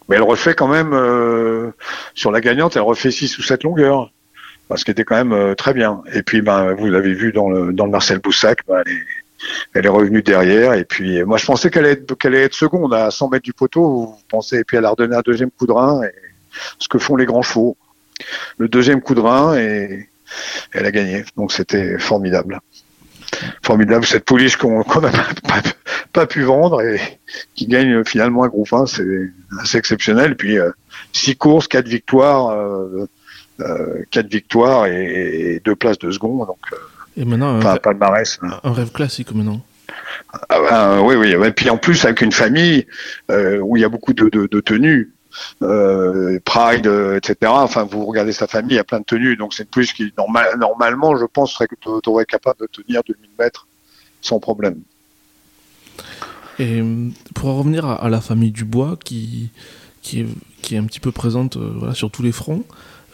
mais 0.08 0.16
elle 0.16 0.24
refait 0.24 0.54
quand 0.54 0.68
même, 0.68 0.94
euh, 0.94 1.72
sur 2.14 2.32
la 2.32 2.42
gagnante, 2.42 2.76
elle 2.76 2.82
refait 2.82 3.12
6 3.12 3.38
ou 3.38 3.44
7 3.44 3.64
longueurs. 3.64 4.12
Ce 4.76 4.86
qui 4.86 4.92
était 4.92 5.04
quand 5.04 5.18
même 5.18 5.34
euh, 5.34 5.54
très 5.54 5.74
bien. 5.74 6.02
Et 6.14 6.24
puis, 6.24 6.42
ben, 6.42 6.74
vous 6.74 6.88
l'avez 6.88 7.14
vu 7.14 7.34
dans 7.34 7.50
le, 7.50 7.74
dans 7.74 7.86
le 7.86 7.92
Marcel 7.92 8.20
Boussac, 8.20 8.60
ben, 8.68 8.82
elle, 8.86 8.94
est, 8.94 9.04
elle 9.74 9.86
est 9.86 9.90
revenue 9.90 10.22
derrière. 10.22 10.74
Et 10.74 10.86
puis, 10.86 11.22
moi, 11.24 11.38
je 11.38 11.46
pensais 11.46 11.70
qu'elle 11.70 11.86
allait, 11.86 11.94
être, 11.94 12.18
qu'elle 12.18 12.36
allait 12.36 12.46
être 12.46 12.54
seconde 12.54 12.94
à 12.94 13.12
100 13.12 13.30
mètres 13.30 13.44
du 13.44 13.52
poteau. 13.52 13.82
Vous 13.82 14.18
pensez, 14.30 14.60
et 14.60 14.64
puis 14.64 14.78
elle 14.78 14.86
a 14.86 14.92
redonné 14.92 15.16
un 15.16 15.22
deuxième 15.22 15.52
coup 15.52 15.68
de 15.68 15.74
rein. 15.74 16.02
Et 16.04 16.12
ce 16.80 16.88
que 16.88 17.00
font 17.00 17.18
les 17.18 17.26
grands 17.26 17.42
chevaux. 17.42 17.76
Le 18.58 18.70
deuxième 18.70 19.02
coup 19.02 19.16
de 19.16 19.20
rein 19.20 19.58
et 19.58 20.08
elle 20.72 20.86
a 20.86 20.92
gagné. 20.92 21.26
Donc, 21.36 21.52
c'était 21.52 21.98
formidable 22.00 22.62
formidable 23.64 24.06
cette 24.06 24.26
pouliche 24.26 24.58
qu'on 24.58 24.80
n'a 25.02 25.12
pas, 26.14 26.26
pu 26.26 26.44
vendre 26.44 26.82
et 26.82 27.00
qui 27.56 27.68
gagne 27.68 28.04
finalement 28.04 28.44
un 28.44 28.48
groupe 28.48 28.72
1, 28.72 28.86
c'est 28.86 29.32
assez 29.60 29.78
exceptionnel. 29.78 30.36
puis 30.36 30.58
euh, 30.58 30.72
six 31.14 31.36
courses, 31.36 31.68
quatre 31.68 31.88
victoires, 31.88 32.50
euh, 32.50 33.08
euh, 33.62 34.04
quatre 34.12 34.28
victoires 34.28 34.88
et, 34.88 35.62
deux 35.64 35.76
places 35.76 36.00
de 36.00 36.12
second. 36.12 36.46
Donc, 36.46 36.60
et 37.18 37.26
maintenant, 37.26 37.60
un, 37.60 37.66
hein. 37.66 38.60
un 38.64 38.74
rêve 38.74 38.92
classique 38.92 39.34
maintenant. 39.34 39.62
Ah 40.50 40.60
ben, 40.70 41.02
oui, 41.02 41.16
oui. 41.16 41.34
Et 41.46 41.52
puis 41.52 41.70
en 41.70 41.78
plus 41.78 42.06
avec 42.06 42.22
une 42.22 42.32
famille 42.32 42.86
où 43.30 43.76
il 43.76 43.82
y 43.82 43.86
a 43.86 43.90
beaucoup 43.90 44.14
de, 44.14 44.30
de 44.30 44.60
tenues. 44.62 45.12
Euh, 45.62 46.40
Pride, 46.44 46.88
euh, 46.88 47.18
etc. 47.18 47.52
Enfin, 47.54 47.84
vous 47.84 48.06
regardez 48.06 48.32
sa 48.32 48.48
famille, 48.48 48.74
il 48.74 48.78
y 48.78 48.80
a 48.80 48.84
plein 48.84 49.00
de 49.00 49.06
tenues, 49.06 49.36
donc 49.36 49.54
c'est 49.54 49.70
pouliche 49.70 49.94
qui 49.94 50.14
normalement, 50.18 51.16
je 51.18 51.26
pense, 51.26 51.54
serait 51.54 51.68
capable 52.26 52.60
de 52.62 52.68
tenir 52.68 53.02
2000 53.08 53.30
mètres 53.40 53.68
sans 54.22 54.40
problème. 54.40 54.82
Et 56.60 56.80
euh, 56.82 57.10
pour 57.34 57.56
revenir 57.56 57.86
à, 57.86 58.10
la 58.10 58.22
famille 58.22 58.52
Dubois, 58.52 58.98
qui, 59.04 59.50
est, 60.14 60.78
un 60.78 60.86
petit 60.86 61.00
peu 61.00 61.12
présente 61.12 61.58
sur 61.94 62.12
tous 62.12 62.24
les 62.24 62.32
fronts, 62.32 62.64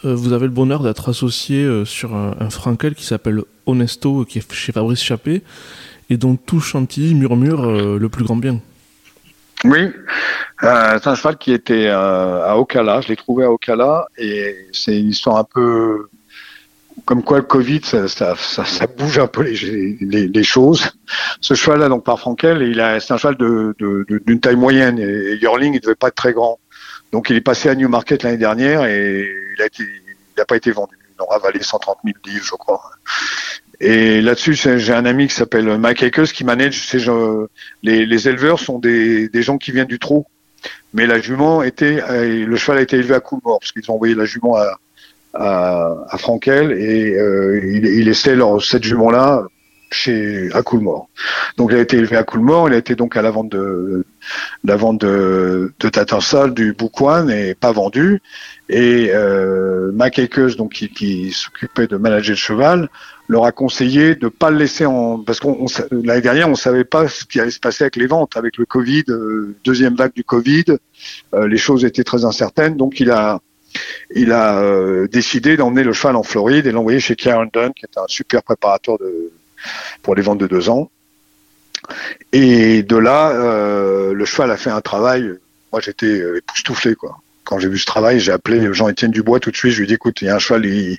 vous 0.03 0.31
avez 0.31 0.45
le 0.45 0.51
bonheur 0.51 0.83
d'être 0.83 1.09
associé 1.09 1.83
sur 1.85 2.15
un, 2.15 2.49
Frankel 2.49 2.93
qui 2.93 3.03
s'appelle 3.03 3.41
Honesto, 3.65 4.25
qui 4.25 4.37
est 4.37 4.53
chez 4.53 4.71
Fabrice 4.71 5.01
Chappé, 5.01 5.41
et 6.09 6.17
dont 6.17 6.35
tout 6.35 6.59
Chantilly 6.59 7.15
murmure 7.15 7.97
le 7.97 8.09
plus 8.09 8.23
grand 8.23 8.35
bien. 8.35 8.61
Oui, 9.65 9.91
euh, 10.63 10.99
c'est 11.01 11.07
un 11.09 11.15
cheval 11.15 11.37
qui 11.37 11.51
était 11.51 11.87
euh, 11.87 12.45
à 12.45 12.57
Ocala, 12.57 13.01
je 13.01 13.07
l'ai 13.07 13.15
trouvé 13.15 13.43
à 13.43 13.51
Ocala, 13.51 14.05
et 14.17 14.67
c'est 14.71 14.99
une 14.99 15.09
histoire 15.09 15.37
un 15.37 15.43
peu 15.43 16.09
comme 17.05 17.23
quoi 17.23 17.37
le 17.37 17.43
Covid, 17.43 17.81
ça, 17.83 18.07
ça, 18.07 18.35
ça, 18.35 18.87
bouge 18.87 19.19
un 19.19 19.27
peu 19.27 19.43
les, 19.43 19.97
les, 20.01 20.27
les 20.27 20.43
choses. 20.43 20.91
Ce 21.41 21.53
cheval-là, 21.53 21.89
donc 21.89 22.03
par 22.03 22.19
Frankel, 22.19 22.63
il 22.63 22.81
a, 22.81 22.99
c'est 22.99 23.13
un 23.13 23.17
cheval 23.17 23.37
de, 23.37 23.75
d'une 24.25 24.39
taille 24.39 24.55
moyenne, 24.55 24.99
et 24.99 25.35
Yearling, 25.35 25.75
il 25.75 25.79
devait 25.79 25.95
pas 25.95 26.07
être 26.07 26.15
très 26.15 26.33
grand. 26.33 26.59
Donc 27.11 27.29
il 27.29 27.35
est 27.35 27.41
passé 27.41 27.69
à 27.69 27.75
Newmarket 27.75 28.23
l'année 28.23 28.37
dernière 28.37 28.85
et 28.85 29.27
il 29.55 29.61
a 29.61 29.65
été, 29.65 29.83
il 29.83 30.37
n'a 30.37 30.45
pas 30.45 30.57
été 30.57 30.71
vendu. 30.71 30.95
Il 31.17 31.21
aura 31.21 31.39
valé 31.39 31.61
130 31.63 31.97
000 32.03 32.17
livres, 32.25 32.45
je 32.45 32.55
crois. 32.55 32.81
Et 33.79 34.21
là-dessus, 34.21 34.55
j'ai 34.55 34.93
un 34.93 35.05
ami 35.05 35.27
qui 35.27 35.35
s'appelle 35.35 35.77
Mike 35.77 36.03
Akers 36.03 36.31
qui 36.33 36.43
manage. 36.43 36.87
Ces 36.87 36.99
gens, 36.99 37.45
les, 37.83 38.05
les, 38.05 38.27
éleveurs 38.27 38.59
sont 38.59 38.79
des, 38.79 39.29
des, 39.29 39.43
gens 39.43 39.57
qui 39.57 39.71
viennent 39.71 39.87
du 39.87 39.99
trou. 39.99 40.25
Mais 40.93 41.05
la 41.05 41.19
jument 41.19 41.61
était, 41.61 42.01
euh, 42.09 42.45
le 42.45 42.55
cheval 42.55 42.79
a 42.79 42.81
été 42.81 42.97
élevé 42.97 43.13
à 43.13 43.19
Coolmore 43.19 43.59
parce 43.59 43.71
qu'ils 43.71 43.89
ont 43.91 43.95
envoyé 43.95 44.15
la 44.15 44.25
jument 44.25 44.55
à, 44.55 44.79
à, 45.33 45.95
à 46.09 46.17
Frankel 46.17 46.71
et 46.71 47.13
euh, 47.13 47.61
il, 47.63 47.85
il 47.85 48.05
laissait 48.05 48.35
leur, 48.35 48.63
cette 48.63 48.83
jument-là 48.83 49.43
chez 49.91 50.49
à 50.53 50.63
Coolmore. 50.63 51.09
Donc 51.57 51.69
il 51.71 51.77
a 51.77 51.81
été 51.81 51.97
élevé 51.97 52.17
à 52.17 52.23
Coolmore, 52.23 52.69
il 52.69 52.75
a 52.75 52.77
été 52.77 52.95
donc 52.95 53.15
à 53.15 53.21
la 53.21 53.31
vente 53.31 53.49
de 53.49 54.05
la 54.63 54.75
vente 54.75 54.99
de, 54.99 55.71
de 55.79 56.49
du 56.49 56.73
Boukwan 56.73 57.29
et 57.29 57.55
pas 57.55 57.71
vendu. 57.71 58.21
Et 58.69 59.11
euh, 59.13 59.91
Mac 59.93 60.19
donc 60.57 60.73
qui, 60.73 60.89
qui 60.89 61.31
s'occupait 61.31 61.87
de 61.87 61.97
manager 61.97 62.31
le 62.31 62.35
cheval, 62.35 62.89
leur 63.27 63.45
a 63.45 63.51
conseillé 63.51 64.15
de 64.15 64.29
pas 64.29 64.49
le 64.49 64.57
laisser 64.57 64.85
en 64.85 65.19
parce 65.19 65.39
qu'on 65.39 65.65
l'année 65.91 66.21
dernière 66.21 66.49
on 66.49 66.55
savait 66.55 66.85
pas 66.85 67.07
ce 67.07 67.25
qui 67.25 67.39
allait 67.39 67.51
se 67.51 67.59
passer 67.59 67.83
avec 67.83 67.97
les 67.97 68.07
ventes. 68.07 68.37
Avec 68.37 68.57
le 68.57 68.65
Covid 68.65 69.03
euh, 69.09 69.55
deuxième 69.63 69.95
vague 69.95 70.13
du 70.13 70.23
Covid 70.23 70.65
euh, 71.33 71.47
les 71.47 71.57
choses 71.57 71.85
étaient 71.85 72.03
très 72.03 72.25
incertaines. 72.25 72.77
Donc 72.77 72.99
il 72.99 73.11
a 73.11 73.41
il 74.15 74.31
a 74.31 74.59
euh, 74.59 75.07
décidé 75.07 75.57
d'emmener 75.57 75.83
le 75.83 75.93
cheval 75.93 76.15
en 76.15 76.23
Floride 76.23 76.65
et 76.67 76.71
l'envoyer 76.71 76.99
chez 76.99 77.15
Karen 77.15 77.49
Dunn 77.53 77.73
qui 77.73 77.85
est 77.85 77.97
un 77.97 78.07
super 78.07 78.43
préparateur 78.43 78.97
pour 80.01 80.15
les 80.15 80.21
ventes 80.21 80.39
de 80.39 80.47
deux 80.47 80.69
ans. 80.69 80.89
Et 82.31 82.83
de 82.83 82.95
là 82.95 83.33
le 84.13 84.25
cheval 84.25 84.51
a 84.51 84.57
fait 84.57 84.71
un 84.71 84.81
travail. 84.81 85.33
Moi 85.71 85.81
j'étais 85.81 86.23
époustouflé 86.37 86.95
quoi 86.95 87.19
quand 87.47 87.59
j'ai 87.59 87.69
vu 87.69 87.77
ce 87.77 87.85
travail, 87.85 88.19
j'ai 88.19 88.33
appelé 88.33 88.73
Jean-Étienne 88.73 89.11
Dubois 89.11 89.39
tout 89.39 89.51
de 89.51 89.55
suite. 89.55 89.71
Je 89.71 89.77
lui 89.77 89.85
ai 89.85 89.87
dit, 89.87 89.93
écoute, 89.93 90.21
il 90.21 90.25
y 90.25 90.29
a 90.29 90.35
un 90.35 90.39
cheval, 90.39 90.65
il, 90.65 90.97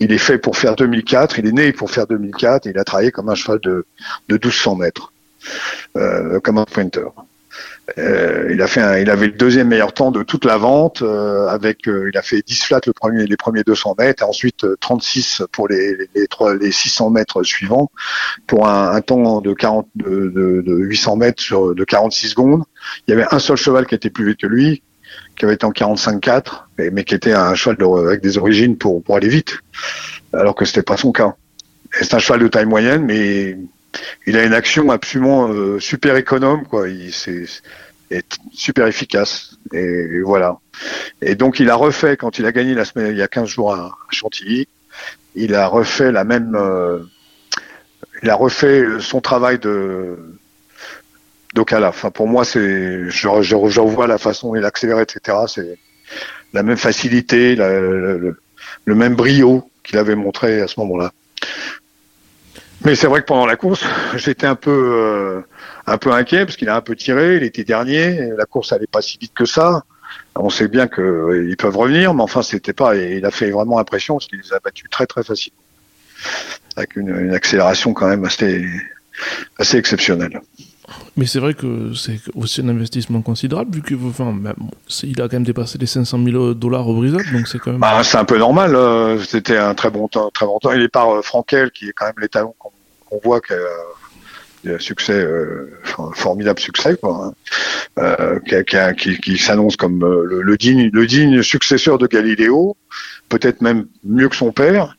est 0.00 0.18
fait 0.18 0.38
pour 0.38 0.56
faire 0.56 0.74
2004, 0.74 1.38
il 1.38 1.46
est 1.46 1.52
né 1.52 1.72
pour 1.72 1.90
faire 1.90 2.06
2004, 2.06 2.66
et 2.66 2.70
il 2.70 2.78
a 2.78 2.84
travaillé 2.84 3.10
comme 3.10 3.28
un 3.28 3.34
cheval 3.34 3.60
de, 3.60 3.84
de 4.28 4.34
1200 4.34 4.76
mètres, 4.76 5.12
euh, 5.96 6.40
comme 6.40 6.56
un 6.56 6.64
pointer. 6.64 7.04
Euh, 7.98 8.48
il 8.50 8.62
a 8.62 8.68
fait, 8.68 9.02
il 9.02 9.10
avait 9.10 9.26
le 9.26 9.32
deuxième 9.32 9.68
meilleur 9.68 9.92
temps 9.92 10.12
de 10.12 10.22
toute 10.22 10.46
la 10.46 10.56
vente, 10.56 11.02
euh, 11.02 11.48
avec, 11.48 11.80
il 11.86 12.16
a 12.16 12.22
fait 12.22 12.40
10 12.40 12.62
flats 12.62 12.80
le 12.86 12.94
premier, 12.94 13.26
les 13.26 13.36
premiers 13.36 13.62
200 13.62 13.96
mètres, 13.98 14.22
et 14.22 14.26
ensuite 14.26 14.64
36 14.80 15.42
pour 15.52 15.68
les, 15.68 15.94
les, 15.96 16.08
les, 16.14 16.26
les 16.58 16.72
600 16.72 17.10
mètres 17.10 17.42
suivants, 17.42 17.90
pour 18.46 18.66
un, 18.66 18.98
temps 19.02 19.42
de 19.42 19.52
40, 19.52 19.88
de, 19.96 20.32
de, 20.34 20.62
de 20.64 20.74
800 20.74 21.16
mètres 21.16 21.42
sur 21.42 21.74
de 21.74 21.84
46 21.84 22.30
secondes. 22.30 22.62
Il 23.06 23.10
y 23.10 23.14
avait 23.14 23.26
un 23.30 23.38
seul 23.38 23.58
cheval 23.58 23.86
qui 23.86 23.94
était 23.94 24.08
plus 24.08 24.26
vite 24.26 24.40
que 24.40 24.46
lui, 24.46 24.82
qui 25.36 25.44
avait 25.44 25.54
été 25.54 25.64
en 25.64 25.72
45-4, 25.72 26.64
mais 26.92 27.04
qui 27.04 27.14
était 27.14 27.32
un 27.32 27.54
cheval 27.54 27.76
avec 28.06 28.20
des 28.20 28.38
origines 28.38 28.76
pour, 28.76 29.02
aller 29.14 29.28
vite, 29.28 29.58
alors 30.32 30.54
que 30.54 30.64
c'était 30.64 30.82
pas 30.82 30.96
son 30.96 31.12
cas. 31.12 31.34
C'est 31.92 32.14
un 32.14 32.18
cheval 32.18 32.40
de 32.40 32.48
taille 32.48 32.66
moyenne, 32.66 33.04
mais 33.04 33.56
il 34.26 34.36
a 34.36 34.44
une 34.44 34.54
action 34.54 34.90
absolument 34.90 35.48
euh, 35.48 35.78
super 35.78 36.16
économe, 36.16 36.64
quoi. 36.64 36.88
Il 36.88 37.12
c'est 37.12 37.44
est 38.12 38.38
super 38.52 38.86
efficace. 38.86 39.56
Et, 39.72 40.20
voilà. 40.20 40.58
Et 41.20 41.34
donc 41.34 41.60
il 41.60 41.70
a 41.70 41.74
refait 41.74 42.16
quand 42.16 42.38
il 42.38 42.46
a 42.46 42.52
gagné 42.52 42.74
la 42.74 42.84
semaine 42.84 43.12
il 43.12 43.18
y 43.18 43.22
a 43.22 43.28
15 43.28 43.48
jours 43.48 43.74
à, 43.74 43.96
Chantilly, 44.10 44.68
il 45.34 45.54
a 45.54 45.66
refait 45.66 46.12
la 46.12 46.24
même. 46.24 46.54
Euh, 46.54 47.00
il 48.22 48.30
a 48.30 48.34
refait 48.34 48.84
son 49.00 49.20
travail 49.20 49.58
de 49.58 50.18
donc 51.52 51.72
à 51.72 51.80
la 51.80 51.92
fin, 51.92 52.10
pour 52.10 52.26
moi, 52.26 52.44
c'est, 52.44 53.10
je, 53.10 53.42
je, 53.42 53.54
revois 53.80 54.06
la 54.06 54.18
façon 54.18 54.56
il 54.56 54.64
accélère, 54.64 55.00
etc. 55.00 55.38
C'est 55.46 55.78
la 56.52 56.62
même 56.62 56.76
facilité, 56.76 57.56
le, 57.56 58.36
même 58.86 59.14
brio 59.14 59.70
qu'il 59.82 59.98
avait 59.98 60.14
montré 60.14 60.60
à 60.62 60.68
ce 60.68 60.80
moment-là. 60.80 61.12
Mais 62.84 62.94
c'est 62.94 63.06
vrai 63.06 63.20
que 63.20 63.26
pendant 63.26 63.46
la 63.46 63.56
course, 63.56 63.84
j'étais 64.16 64.46
un 64.46 64.54
peu, 64.54 64.70
euh, 64.70 65.40
un 65.86 65.98
peu 65.98 66.12
inquiet 66.12 66.44
parce 66.46 66.56
qu'il 66.56 66.68
a 66.68 66.76
un 66.76 66.80
peu 66.80 66.96
tiré, 66.96 67.36
il 67.36 67.42
était 67.42 67.64
dernier, 67.64 68.30
la 68.36 68.46
course 68.46 68.72
allait 68.72 68.86
pas 68.86 69.02
si 69.02 69.18
vite 69.18 69.34
que 69.34 69.44
ça. 69.44 69.82
On 70.34 70.50
sait 70.50 70.68
bien 70.68 70.88
qu'ils 70.88 71.04
euh, 71.04 71.54
peuvent 71.58 71.76
revenir, 71.76 72.14
mais 72.14 72.22
enfin 72.22 72.42
c'était 72.42 72.72
pas. 72.72 72.96
Il 72.96 73.24
a 73.24 73.30
fait 73.30 73.50
vraiment 73.50 73.78
impression 73.78 74.14
parce 74.14 74.26
qu'il 74.26 74.40
les 74.40 74.52
a 74.52 74.58
battus 74.60 74.88
très 74.90 75.06
très 75.06 75.22
facilement, 75.22 75.60
avec 76.76 76.96
une, 76.96 77.08
une 77.08 77.34
accélération 77.34 77.92
quand 77.92 78.08
même 78.08 78.24
assez, 78.24 78.66
assez 79.58 79.76
exceptionnelle. 79.76 80.40
Mais 81.16 81.26
c'est 81.26 81.40
vrai 81.40 81.54
que 81.54 81.92
c'est 81.94 82.18
aussi 82.34 82.62
un 82.62 82.68
investissement 82.68 83.20
considérable, 83.20 83.74
vu 83.74 83.82
que 83.82 83.94
enfin, 83.94 84.34
il 85.02 85.20
a 85.20 85.24
quand 85.24 85.34
même 85.34 85.44
dépassé 85.44 85.78
les 85.78 85.86
500 85.86 86.18
000 86.24 86.54
dollars 86.54 86.88
au 86.88 86.94
brisable, 86.94 87.24
donc 87.32 87.46
c'est 87.48 87.58
quand 87.58 87.72
même. 87.72 87.80
Bah, 87.80 88.02
c'est 88.02 88.16
un 88.16 88.24
peu 88.24 88.38
normal. 88.38 88.74
Euh, 88.74 89.18
c'était 89.18 89.58
un 89.58 89.74
très 89.74 89.90
bon 89.90 90.08
temps, 90.08 90.30
très 90.30 90.46
bon 90.46 90.58
temps. 90.58 90.72
Il 90.72 90.82
est 90.82 90.88
par 90.88 91.10
euh, 91.10 91.22
Frankel, 91.22 91.70
qui 91.70 91.88
est 91.88 91.92
quand 91.92 92.06
même 92.06 92.14
l'étalon 92.20 92.54
qu'on 92.58 93.20
voit 93.22 93.40
qui 93.40 93.52
a 93.52 94.74
un 94.74 94.78
succès, 94.78 95.12
euh, 95.12 95.70
formidable 96.14 96.60
succès, 96.60 96.96
hein. 97.02 97.32
qui, 98.96 99.18
qui, 99.18 99.36
s'annonce 99.36 99.76
comme 99.76 100.00
le, 100.00 100.40
le, 100.42 100.56
digne, 100.56 100.88
le 100.92 101.06
digne 101.06 101.42
successeur 101.42 101.98
de 101.98 102.06
Galiléo, 102.06 102.76
peut-être 103.28 103.60
même 103.60 103.86
mieux 104.04 104.28
que 104.28 104.36
son 104.36 104.52
père. 104.52 104.96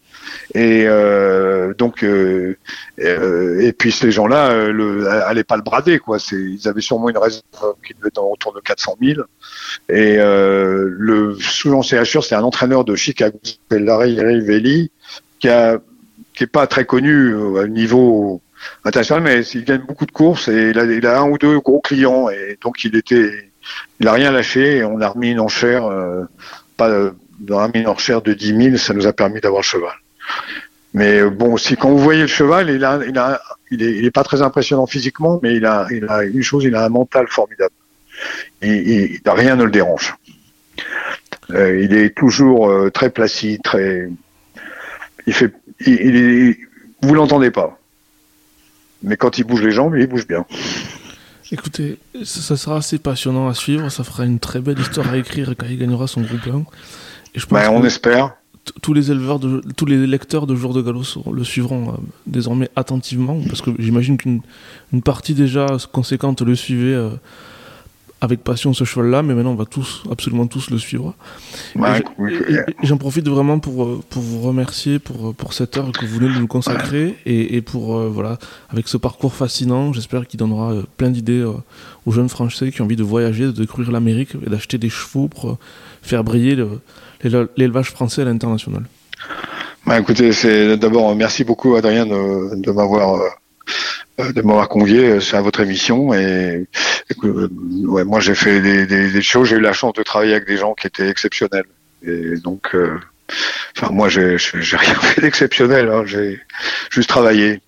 Et 0.53 0.85
euh, 0.87 1.73
donc, 1.73 2.03
euh, 2.03 2.57
euh, 2.99 3.59
et 3.59 3.73
puis 3.73 3.91
ces 3.91 4.11
gens-là 4.11 4.51
euh, 4.51 5.09
allaient 5.25 5.43
pas 5.43 5.57
le 5.57 5.63
brader, 5.63 5.99
quoi. 5.99 6.19
C'est, 6.19 6.35
ils 6.35 6.67
avaient 6.67 6.81
sûrement 6.81 7.09
une 7.09 7.17
réserve 7.17 7.75
qui 7.85 7.93
devait 7.93 8.07
être 8.07 8.23
autour 8.23 8.53
de 8.53 8.59
400 8.59 8.97
000. 9.01 9.21
Et 9.89 10.17
euh, 10.19 10.87
le 10.89 11.35
sous 11.39 11.81
CHR, 11.81 12.23
c'est 12.23 12.35
un 12.35 12.43
entraîneur 12.43 12.85
de 12.85 12.95
Chicago, 12.95 13.39
Larry 13.71 14.19
Rivelli, 14.19 14.91
qui 15.39 15.49
a 15.49 15.79
qui 16.33 16.45
est 16.45 16.47
pas 16.47 16.65
très 16.65 16.85
connu 16.85 17.33
au 17.35 17.67
niveau 17.67 18.41
international, 18.85 19.21
mais 19.23 19.45
il 19.45 19.65
gagne 19.65 19.81
beaucoup 19.81 20.07
de 20.07 20.11
courses 20.11 20.47
et 20.47 20.71
il 20.71 20.79
a, 20.79 20.85
il 20.85 21.05
a 21.05 21.19
un 21.19 21.29
ou 21.29 21.37
deux 21.37 21.59
gros 21.59 21.79
clients 21.79 22.27
et 22.29 22.57
donc 22.59 22.83
il 22.83 22.95
était, 22.95 23.51
il 23.99 24.07
a 24.07 24.13
rien 24.13 24.31
lâché 24.31 24.77
et 24.77 24.83
on 24.83 24.99
a 24.99 25.09
remis 25.09 25.29
une 25.29 25.39
enchère, 25.39 25.87
pas 26.75 27.11
dans 27.39 27.59
un 27.59 27.71
une 27.73 27.87
enchère 27.87 28.21
de 28.21 28.33
10 28.33 28.63
000, 28.63 28.77
ça 28.77 28.93
nous 28.93 29.07
a 29.07 29.13
permis 29.13 29.41
d'avoir 29.41 29.61
le 29.61 29.65
cheval. 29.65 30.02
Mais 30.93 31.19
euh, 31.19 31.29
bon, 31.29 31.57
si 31.57 31.75
quand 31.75 31.89
vous 31.89 31.99
voyez 31.99 32.21
le 32.21 32.27
cheval, 32.27 32.69
il 32.69 32.85
a, 32.85 32.99
il 33.07 33.17
a, 33.17 33.41
il 33.71 33.81
est, 33.81 33.97
il 33.97 34.05
est 34.05 34.11
pas 34.11 34.23
très 34.23 34.41
impressionnant 34.41 34.85
physiquement, 34.85 35.39
mais 35.41 35.55
il 35.55 35.65
a, 35.65 35.87
il 35.91 36.05
a 36.07 36.23
une 36.23 36.43
chose, 36.43 36.63
il 36.63 36.75
a 36.75 36.85
un 36.85 36.89
mental 36.89 37.27
formidable. 37.27 37.73
Rien 38.61 39.55
ne 39.55 39.63
le 39.63 39.71
dérange. 39.71 40.15
Euh, 41.49 41.81
il 41.81 41.93
est 41.93 42.15
toujours 42.15 42.69
euh, 42.69 42.89
très 42.89 43.09
placide, 43.09 43.61
très. 43.63 44.09
Il 45.25 45.33
fait, 45.33 45.53
il, 45.85 45.93
il 45.93 46.15
est, 46.15 46.59
vous 47.01 47.15
l'entendez 47.15 47.51
pas, 47.51 47.77
mais 49.01 49.17
quand 49.17 49.37
il 49.37 49.43
bouge 49.43 49.61
les 49.61 49.71
jambes, 49.71 49.95
il 49.97 50.07
bouge 50.07 50.27
bien. 50.27 50.45
Écoutez, 51.51 51.99
ça, 52.23 52.57
sera 52.57 52.77
assez 52.77 52.97
passionnant 52.97 53.47
à 53.47 53.53
suivre. 53.53 53.89
Ça 53.89 54.03
fera 54.03 54.25
une 54.25 54.39
très 54.39 54.59
belle 54.59 54.79
histoire 54.79 55.11
à 55.11 55.17
écrire 55.17 55.53
quand 55.57 55.67
il 55.67 55.77
gagnera 55.77 56.07
son 56.07 56.21
groupe 56.21 56.47
1. 56.47 56.65
Et 57.35 57.39
je 57.39 57.45
pense 57.45 57.59
ben, 57.59 57.69
on 57.69 57.83
espère 57.83 58.35
tous 58.81 58.93
les 58.93 59.11
éleveurs, 59.11 59.39
de, 59.39 59.61
tous 59.75 59.85
les 59.85 60.07
lecteurs 60.07 60.47
de 60.47 60.55
Jour 60.55 60.73
de 60.73 60.81
Galop 60.81 61.03
le 61.31 61.43
suivront 61.43 61.89
euh, 61.89 61.97
désormais 62.27 62.69
attentivement, 62.75 63.39
parce 63.47 63.61
que 63.61 63.71
j'imagine 63.79 64.17
qu'une 64.17 64.41
une 64.91 65.01
partie 65.01 65.33
déjà 65.33 65.67
conséquente 65.91 66.41
le 66.41 66.55
suivait 66.55 66.93
euh, 66.93 67.09
avec 68.21 68.41
passion 68.41 68.73
ce 68.73 68.85
cheval-là, 68.85 69.21
mais 69.21 69.33
maintenant 69.33 69.51
on 69.51 69.55
va 69.55 69.65
tous, 69.65 70.03
absolument 70.09 70.47
tous 70.47 70.69
le 70.69 70.77
suivre. 70.77 71.13
J'en 72.83 72.97
profite 72.97 73.27
vraiment 73.27 73.59
pour, 73.59 73.83
euh, 73.83 74.01
pour 74.09 74.21
vous 74.21 74.39
remercier 74.39 74.97
pour, 74.97 75.35
pour 75.35 75.51
cette 75.51 75.75
heure 75.75 75.91
que 75.91 76.05
vous 76.05 76.19
venez 76.19 76.33
de 76.33 76.39
nous 76.39 76.47
consacrer 76.47 77.17
et, 77.25 77.57
et 77.57 77.61
pour, 77.61 77.99
voilà, 78.09 78.37
avec 78.69 78.87
ce 78.87 78.95
parcours 78.95 79.33
fascinant, 79.33 79.91
j'espère 79.91 80.25
qu'il 80.25 80.39
donnera 80.39 80.73
plein 80.95 81.09
d'idées 81.09 81.43
aux 82.05 82.11
jeunes 82.11 82.29
Français 82.29 82.71
qui 82.71 82.81
ont 82.81 82.85
envie 82.85 82.95
de 82.95 83.03
voyager, 83.03 83.45
de 83.45 83.51
découvrir 83.51 83.91
l'Amérique 83.91 84.35
et 84.45 84.49
d'acheter 84.49 84.77
des 84.77 84.89
chevaux 84.89 85.27
pour 85.27 85.57
faire 86.01 86.23
briller 86.23 86.55
le 86.55 86.79
l'élevage 87.57 87.91
français 87.91 88.21
à 88.21 88.25
l'international 88.25 88.83
bah, 89.85 89.99
Écoutez, 89.99 90.31
c'est 90.31 90.77
d'abord 90.77 91.15
merci 91.15 91.43
beaucoup 91.43 91.75
Adrien 91.75 92.05
de, 92.05 92.71
m'avoir 92.71 93.15
euh, 94.19 94.31
de 94.31 94.41
m'avoir 94.41 94.69
convié 94.69 95.05
euh, 95.05 95.19
à 95.33 95.41
votre 95.41 95.59
émission 95.59 96.13
et, 96.13 96.67
euh, 97.23 97.49
ouais, 97.85 98.03
moi 98.03 98.19
j'ai 98.19 98.35
fait 98.35 98.61
des, 98.61 98.85
des, 98.85 99.21
choses 99.21 99.49
j'ai 99.49 99.57
eu 99.57 99.61
la 99.61 99.73
chance 99.73 99.93
de 99.93 100.03
travailler 100.03 100.33
avec 100.33 100.47
des 100.47 100.57
gens 100.57 100.73
qui 100.73 100.87
étaient 100.87 101.09
exceptionnels 101.09 101.65
et 102.05 102.37
donc 102.37 102.75
enfin 103.77 103.91
moi 103.91 104.09
j'ai 104.09 104.37
rien 104.37 104.95
fait 104.95 105.21
d'exceptionnel, 105.21 105.89
hein. 105.89 106.03
j'ai 106.05 106.39
juste 106.89 107.09
travaillé, 107.09 107.61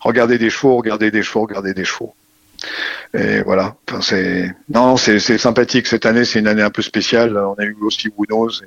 regardé 0.00 0.38
des 0.38 0.50
chevaux, 0.50 0.76
regarder 0.76 1.10
des 1.10 1.22
chevaux, 1.22 1.42
regarder 1.42 1.74
des 1.74 1.84
chevaux. 1.84 2.14
Et 3.14 3.42
voilà. 3.42 3.76
Enfin, 3.88 4.00
c'est 4.00 4.54
non, 4.68 4.96
c'est 4.96 5.18
sympathique. 5.38 5.86
Cette 5.86 6.06
année, 6.06 6.24
c'est 6.24 6.38
une 6.38 6.46
année 6.46 6.62
un 6.62 6.70
peu 6.70 6.82
spéciale. 6.82 7.36
On 7.36 7.54
a 7.54 7.64
eu 7.64 7.76
aussi 7.80 8.08
Woonos 8.16 8.62
et, 8.62 8.66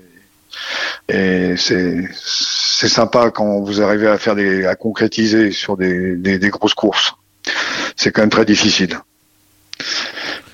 et 1.10 1.56
c'est 1.58 2.08
c'est 2.14 2.90
sympa 2.90 3.32
quand 3.32 3.62
vous 3.62 3.82
arrivez 3.82 4.08
à 4.08 4.18
faire 4.18 4.36
des 4.36 4.66
à 4.66 4.76
concrétiser 4.76 5.52
sur 5.52 5.78
des, 5.78 6.16
des, 6.16 6.40
des 6.40 6.50
grosses 6.50 6.74
courses. 6.74 7.14
C'est 7.96 8.12
quand 8.12 8.22
même 8.22 8.30
très 8.30 8.46
difficile. 8.46 9.00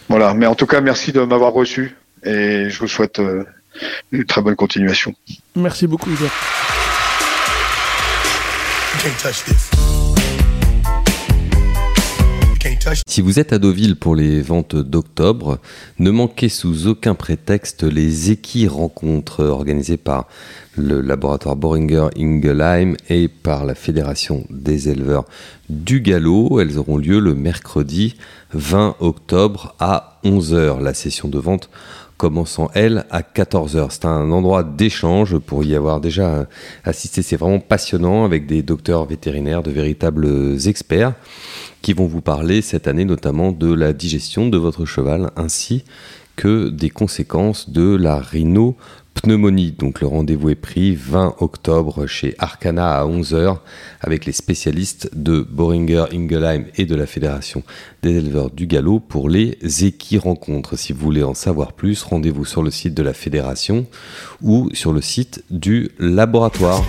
Voilà. 0.07 0.33
Mais 0.33 0.45
en 0.45 0.55
tout 0.55 0.65
cas, 0.65 0.81
merci 0.81 1.11
de 1.11 1.21
m'avoir 1.21 1.53
reçu 1.53 1.95
et 2.23 2.69
je 2.69 2.79
vous 2.79 2.87
souhaite 2.87 3.19
euh, 3.19 3.45
une 4.11 4.25
très 4.25 4.41
bonne 4.41 4.55
continuation. 4.55 5.13
Merci 5.55 5.87
beaucoup, 5.87 6.09
Hubert. 6.11 6.31
Si 13.07 13.21
vous 13.21 13.39
êtes 13.39 13.53
à 13.53 13.59
Deauville 13.59 13.95
pour 13.95 14.15
les 14.15 14.41
ventes 14.41 14.75
d'octobre, 14.75 15.59
ne 15.99 16.11
manquez 16.11 16.49
sous 16.49 16.87
aucun 16.87 17.13
prétexte 17.13 17.83
les 17.83 18.31
équis 18.31 18.67
rencontres 18.67 19.43
organisées 19.43 19.97
par 19.97 20.27
le 20.77 21.01
laboratoire 21.01 21.55
Boringer 21.55 22.07
Ingelheim 22.17 22.95
et 23.09 23.27
par 23.27 23.65
la 23.65 23.75
Fédération 23.75 24.45
des 24.49 24.89
éleveurs 24.89 25.25
du 25.69 26.01
galop. 26.01 26.59
Elles 26.59 26.77
auront 26.77 26.97
lieu 26.97 27.19
le 27.19 27.35
mercredi 27.35 28.15
20 28.53 28.95
octobre 28.99 29.75
à 29.79 30.19
11h. 30.23 30.81
La 30.81 30.93
session 30.93 31.27
de 31.27 31.39
vente 31.39 31.69
commençant 32.19 32.69
elle 32.75 33.05
à 33.09 33.21
14h. 33.21 33.87
C'est 33.91 34.05
un 34.05 34.29
endroit 34.31 34.63
d'échange 34.63 35.37
pour 35.39 35.63
y 35.63 35.73
avoir 35.73 36.01
déjà 36.01 36.47
assisté. 36.83 37.21
C'est 37.21 37.37
vraiment 37.37 37.61
passionnant 37.61 38.25
avec 38.25 38.45
des 38.45 38.61
docteurs 38.61 39.05
vétérinaires, 39.05 39.63
de 39.63 39.71
véritables 39.71 40.57
experts 40.67 41.13
qui 41.81 41.93
vont 41.93 42.07
vous 42.07 42.19
parler 42.21 42.61
cette 42.61 42.87
année 42.87 43.05
notamment 43.05 43.53
de 43.53 43.73
la 43.73 43.93
digestion 43.93 44.49
de 44.49 44.57
votre 44.57 44.83
cheval 44.85 45.31
ainsi 45.37 45.85
que 46.35 46.67
des 46.69 46.89
conséquences 46.89 47.69
de 47.69 47.95
la 47.95 48.19
rhinopneumonie. 49.19 49.71
Donc 49.71 50.01
le 50.01 50.07
rendez-vous 50.07 50.49
est 50.49 50.55
pris 50.55 50.95
20 50.95 51.35
octobre 51.39 52.07
chez 52.07 52.35
Arcana 52.39 52.99
à 52.99 53.05
11h 53.05 53.57
avec 54.01 54.25
les 54.25 54.31
spécialistes 54.31 55.09
de 55.13 55.41
Boringer 55.41 56.05
Ingelheim 56.13 56.65
et 56.77 56.85
de 56.85 56.95
la 56.95 57.05
Fédération 57.05 57.63
des 58.01 58.17
éleveurs 58.17 58.51
du 58.51 58.67
galop 58.67 58.99
pour 58.99 59.29
les 59.29 59.57
équis 59.83 60.17
rencontres. 60.17 60.77
Si 60.77 60.93
vous 60.93 60.99
voulez 60.99 61.23
en 61.23 61.33
savoir 61.33 61.73
plus, 61.73 62.03
rendez-vous 62.03 62.45
sur 62.45 62.63
le 62.63 62.71
site 62.71 62.93
de 62.93 63.03
la 63.03 63.13
fédération 63.13 63.85
ou 64.41 64.69
sur 64.73 64.93
le 64.93 65.01
site 65.01 65.43
du 65.49 65.89
laboratoire. 65.99 66.83